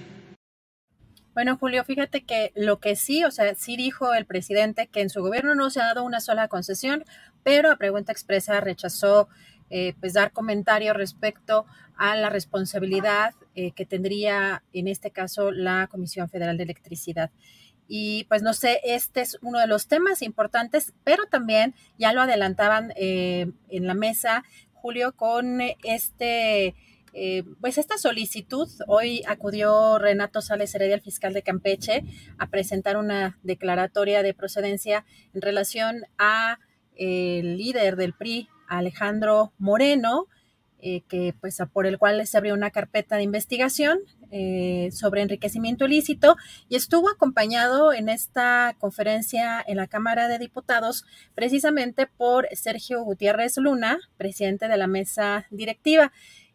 [1.35, 5.09] Bueno, Julio, fíjate que lo que sí, o sea, sí dijo el presidente que en
[5.09, 7.05] su gobierno no se ha dado una sola concesión,
[7.45, 9.29] pero a pregunta expresa rechazó
[9.71, 15.89] eh, pues dar comentarios respecto a la responsabilidad eh, que tendría en este caso la
[15.89, 17.31] Comisión Federal de Electricidad.
[17.87, 22.23] Y pues no sé, este es uno de los temas importantes, pero también ya lo
[22.23, 24.43] adelantaban eh, en la mesa,
[24.73, 26.75] Julio, con este...
[27.61, 32.05] pues esta solicitud, hoy acudió Renato Sales Heredia, el fiscal de Campeche,
[32.39, 35.05] a presentar una declaratoria de procedencia
[35.35, 36.59] en relación a
[36.97, 40.27] el líder del PRI, Alejandro Moreno,
[40.81, 43.99] eh, que pues por el cual se abrió una carpeta de investigación
[44.31, 46.37] eh, sobre enriquecimiento ilícito
[46.69, 51.05] y estuvo acompañado en esta conferencia en la Cámara de Diputados
[51.35, 56.13] precisamente por Sergio Gutiérrez Luna, presidente de la mesa directiva.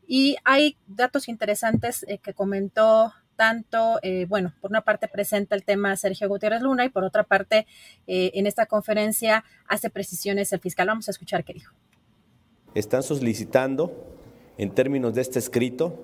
[0.08, 5.98] Y hay datos interesantes eh, que comentó tanto, bueno, por una parte presenta el tema
[5.98, 7.66] Sergio Gutiérrez Luna y por otra parte
[8.06, 10.88] en esta conferencia hace precisiones el fiscal.
[10.88, 11.74] Vamos a escuchar qué dijo
[12.76, 13.92] están solicitando,
[14.58, 16.00] en términos de este escrito,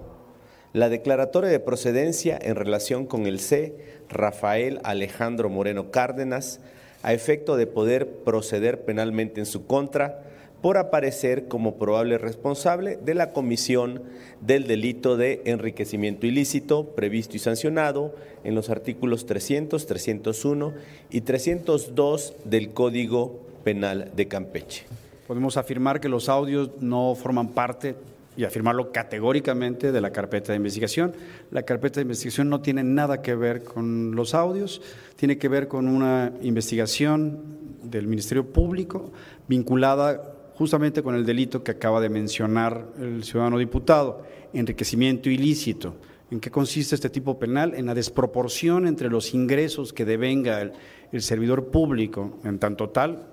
[0.73, 4.01] la declaratoria de procedencia en relación con el C.
[4.07, 6.59] Rafael Alejandro Moreno Cárdenas,
[7.01, 10.23] a efecto de poder proceder penalmente en su contra
[10.61, 14.03] por aparecer como probable responsable de la comisión
[14.41, 18.13] del delito de enriquecimiento ilícito previsto y sancionado
[18.43, 20.73] en los artículos 300, 301
[21.09, 24.85] y 302 del Código Penal de Campeche.
[25.27, 27.95] Podemos afirmar que los audios no forman parte
[28.35, 31.13] y afirmarlo categóricamente de la carpeta de investigación.
[31.51, 34.81] La carpeta de investigación no tiene nada que ver con los audios,
[35.17, 39.11] tiene que ver con una investigación del Ministerio Público
[39.47, 45.95] vinculada justamente con el delito que acaba de mencionar el ciudadano diputado, enriquecimiento ilícito.
[46.31, 47.73] ¿En qué consiste este tipo penal?
[47.75, 53.25] En la desproporción entre los ingresos que devenga el, servidor público en tanto tal,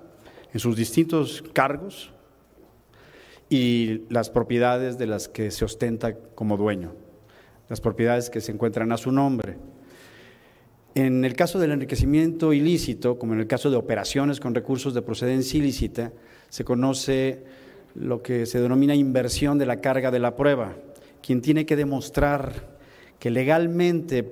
[0.53, 2.13] en sus distintos cargos,
[3.49, 6.93] y las propiedades de las que se ostenta como dueño,
[7.67, 9.57] las propiedades que se encuentran a su nombre.
[10.95, 15.01] En el caso del enriquecimiento ilícito, como en el caso de operaciones con recursos de
[15.01, 16.13] procedencia ilícita,
[16.49, 17.43] se conoce
[17.95, 20.75] lo que se denomina inversión de la carga de la prueba.
[21.21, 22.77] Quien tiene que demostrar
[23.19, 24.23] que legalmente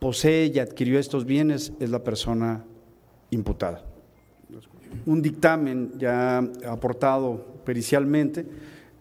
[0.00, 2.64] posee y adquirió estos bienes es la persona
[3.30, 3.84] imputada.
[5.06, 8.46] Un dictamen ya aportado pericialmente,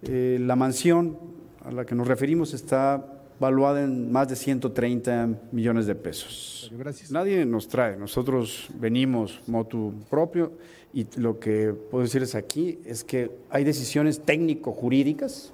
[0.03, 1.17] eh, la mansión
[1.63, 6.69] a la que nos referimos está valuada en más de 130 millones de pesos.
[6.77, 7.11] Gracias.
[7.11, 10.51] Nadie nos trae, nosotros venimos motu propio
[10.93, 15.53] y lo que puedo decirles aquí es que hay decisiones técnico-jurídicas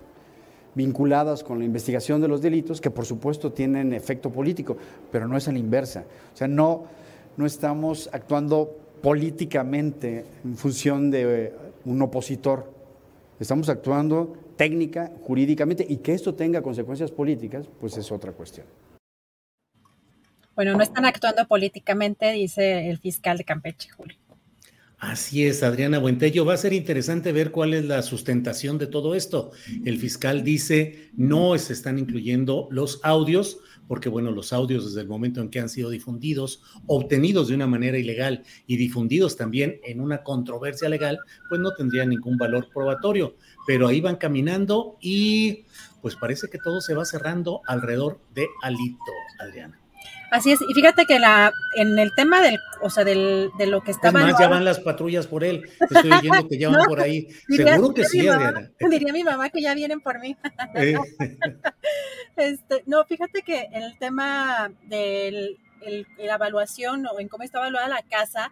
[0.76, 4.78] vinculadas con la investigación de los delitos que por supuesto tienen efecto político,
[5.12, 6.06] pero no es a la inversa.
[6.34, 6.86] O sea, no,
[7.38, 11.54] no estamos actuando políticamente en función de
[11.86, 12.72] un opositor,
[13.40, 18.66] estamos actuando técnica, jurídicamente, y que esto tenga consecuencias políticas, pues es otra cuestión.
[20.56, 24.18] Bueno, no están actuando políticamente, dice el fiscal de Campeche, Julio.
[24.98, 26.46] Así es, Adriana Buentello.
[26.46, 29.52] Va a ser interesante ver cuál es la sustentación de todo esto.
[29.84, 35.08] El fiscal dice no se están incluyendo los audios, porque bueno, los audios desde el
[35.08, 40.00] momento en que han sido difundidos, obtenidos de una manera ilegal y difundidos también en
[40.00, 41.20] una controversia legal,
[41.50, 43.36] pues no tendrían ningún valor probatorio.
[43.68, 45.66] Pero ahí van caminando y
[46.02, 49.85] pues parece que todo se va cerrando alrededor de Alito, Adriana.
[50.36, 53.82] Así es, y fíjate que la, en el tema del, o sea, del, de lo
[53.82, 54.20] que estaba.
[54.20, 55.64] Es más, ya van las patrullas por él.
[55.80, 57.30] Estoy oyendo que ya van por ahí.
[57.48, 58.70] Seguro que sí, Adriana.
[58.90, 60.36] Diría mi mamá que ya vienen por mí.
[60.76, 60.98] Eh.
[62.36, 65.56] este, no, fíjate que en el tema de
[66.18, 68.52] la evaluación o en cómo está evaluada la casa,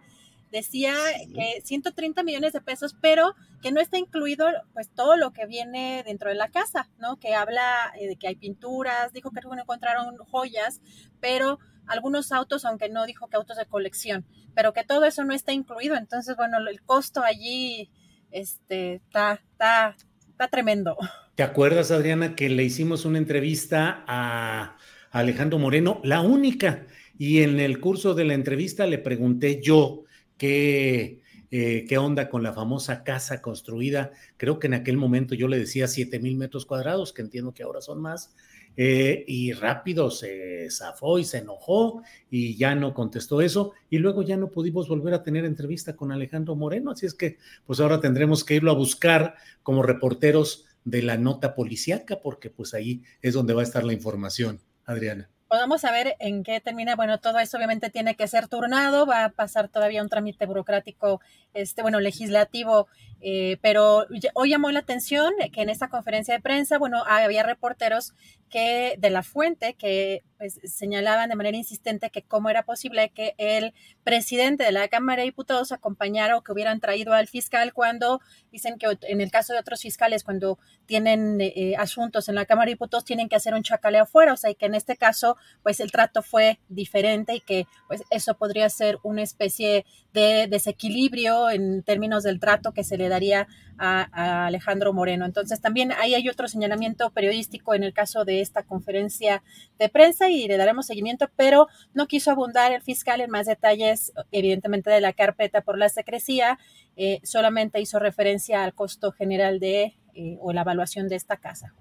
[0.50, 0.94] decía
[1.34, 6.02] que 130 millones de pesos, pero que no está incluido pues todo lo que viene
[6.06, 7.16] dentro de la casa, ¿no?
[7.16, 10.80] Que habla eh, de que hay pinturas, dijo que no encontraron joyas,
[11.20, 14.24] pero algunos autos, aunque no dijo que autos de colección,
[14.54, 15.96] pero que todo eso no está incluido.
[15.96, 17.90] Entonces, bueno, el costo allí
[18.30, 19.96] este, está, está,
[20.28, 20.96] está tremendo.
[21.34, 24.76] ¿Te acuerdas, Adriana, que le hicimos una entrevista a
[25.10, 26.86] Alejandro Moreno, la única?
[27.18, 30.04] Y en el curso de la entrevista le pregunté yo
[30.36, 34.10] qué, eh, qué onda con la famosa casa construida.
[34.36, 37.62] Creo que en aquel momento yo le decía 7 mil metros cuadrados, que entiendo que
[37.62, 38.34] ahora son más.
[38.76, 44.22] Eh, y rápido se zafó y se enojó y ya no contestó eso y luego
[44.22, 48.00] ya no pudimos volver a tener entrevista con Alejandro Moreno, así es que pues ahora
[48.00, 53.34] tendremos que irlo a buscar como reporteros de la nota policíaca porque pues ahí es
[53.34, 55.30] donde va a estar la información, Adriana.
[55.54, 56.96] Podemos saber en qué termina.
[56.96, 61.20] Bueno, todo eso obviamente tiene que ser turnado, va a pasar todavía un trámite burocrático,
[61.54, 62.88] este, bueno, legislativo,
[63.20, 68.14] eh, pero hoy llamó la atención que en esta conferencia de prensa, bueno, había reporteros
[68.50, 73.34] que de la fuente que pues, señalaban de manera insistente que cómo era posible que
[73.38, 73.72] el
[74.02, 78.20] presidente de la Cámara de Diputados acompañara o que hubieran traído al fiscal cuando
[78.52, 82.66] dicen que en el caso de otros fiscales, cuando tienen eh, asuntos en la Cámara
[82.66, 85.36] de Diputados, tienen que hacer un chacaleo afuera, o sea, y que en este caso,
[85.62, 91.50] pues el trato fue diferente y que pues eso podría ser una especie de desequilibrio
[91.50, 95.24] en términos del trato que se le daría a, Alejandro Moreno.
[95.24, 99.42] Entonces, también ahí hay otro señalamiento periodístico en el caso de esta conferencia
[99.78, 104.12] de prensa y le daremos seguimiento, pero no quiso abundar el fiscal en más detalles,
[104.32, 106.58] evidentemente, de la carpeta por la secrecía,
[106.96, 111.74] eh, solamente hizo referencia al costo general de eh, o la evaluación de esta casa.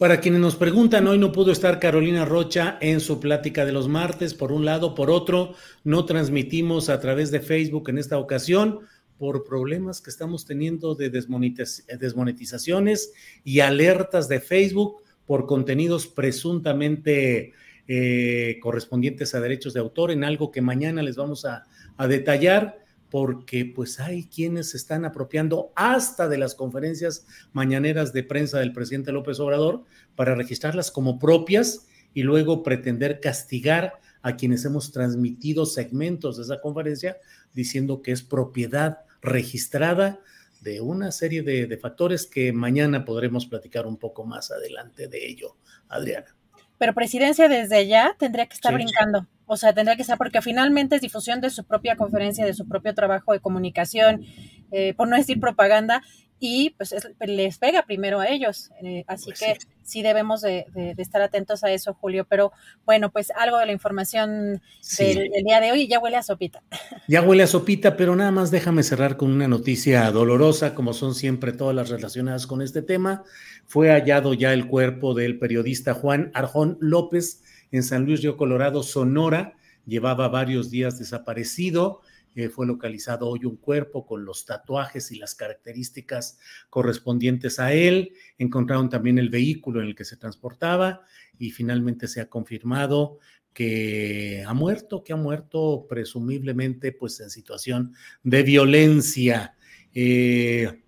[0.00, 3.86] Para quienes nos preguntan, hoy no pudo estar Carolina Rocha en su plática de los
[3.86, 8.80] martes, por un lado, por otro, no transmitimos a través de Facebook en esta ocasión
[9.20, 13.12] por problemas que estamos teniendo de desmonetizaciones
[13.44, 17.52] y alertas de Facebook por contenidos presuntamente
[17.86, 21.66] eh, correspondientes a derechos de autor en algo que mañana les vamos a,
[22.08, 22.78] detallar
[23.10, 28.72] porque pues hay quienes se están apropiando hasta de las conferencias mañaneras de prensa del
[28.72, 29.84] presidente López Obrador
[30.16, 36.62] para registrarlas como propias y luego pretender castigar a quienes hemos transmitido segmentos de esa
[36.62, 37.18] conferencia
[37.52, 40.20] diciendo que es propiedad registrada
[40.60, 45.56] de una serie de, factores que mañana podremos platicar un poco más adelante de ello,
[45.88, 46.36] Adriana.
[46.78, 49.26] Pero presidencia desde ya tendría que estar brincando.
[49.46, 52.68] O sea, tendría que estar, porque finalmente es difusión de su propia conferencia, de su
[52.68, 54.24] propio trabajo de comunicación,
[54.70, 56.02] eh, por no decir propaganda,
[56.42, 58.70] y pues les pega primero a ellos.
[58.82, 60.64] Eh, así pues que sí, debemos de,
[60.96, 62.26] estar atentos a eso, Julio.
[62.28, 62.50] Pero
[62.86, 64.62] bueno, pues algo de la información
[64.98, 66.62] del, día de hoy ya huele a sopita.
[67.06, 71.14] Ya huele a sopita, pero nada más déjame cerrar con una noticia dolorosa, como son
[71.14, 73.22] siempre todas las relacionadas con este tema.
[73.66, 78.82] Fue hallado ya el cuerpo del periodista Juan Arjón López en San Luis Río Colorado,
[78.82, 79.56] Sonora.
[79.86, 82.00] Llevaba varios días desaparecido
[82.34, 88.12] eh, fue localizado hoy un cuerpo con los tatuajes y las características correspondientes a él.
[88.38, 91.02] Encontraron también el vehículo en el que se transportaba
[91.38, 93.18] y finalmente se ha confirmado
[93.52, 99.56] que ha muerto, que ha muerto presumiblemente pues en situación de violencia.
[99.92, 100.82] Eh,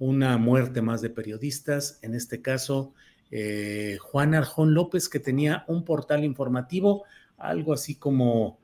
[0.00, 2.94] una muerte más de periodistas, en este caso
[3.30, 7.04] eh, Juan Arjón López, que tenía un portal informativo,
[7.36, 8.58] algo así como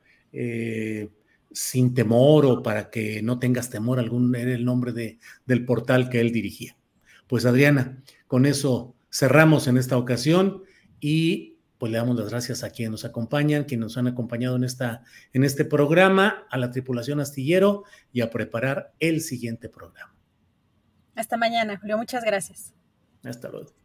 [1.55, 6.09] sin temor o para que no tengas temor, algún era el nombre de, del portal
[6.09, 6.77] que él dirigía.
[7.27, 10.63] Pues Adriana, con eso cerramos en esta ocasión
[10.99, 14.65] y pues le damos las gracias a quienes nos acompañan, quienes nos han acompañado en,
[14.65, 15.03] esta,
[15.33, 20.13] en este programa, a la tripulación astillero y a preparar el siguiente programa.
[21.15, 21.97] Hasta mañana, Julio.
[21.97, 22.73] Muchas gracias.
[23.23, 23.84] Hasta luego.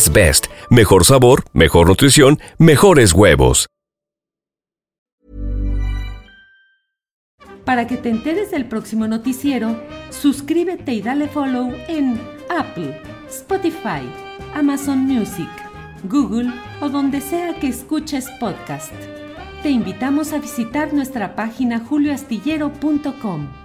[0.09, 0.47] Best.
[0.69, 3.67] Mejor sabor, mejor nutrición, mejores huevos.
[7.65, 12.99] Para que te enteres del próximo noticiero, suscríbete y dale follow en Apple,
[13.29, 14.01] Spotify,
[14.55, 15.49] Amazon Music,
[16.03, 18.93] Google o donde sea que escuches podcast.
[19.61, 23.60] Te invitamos a visitar nuestra página julioastillero.com.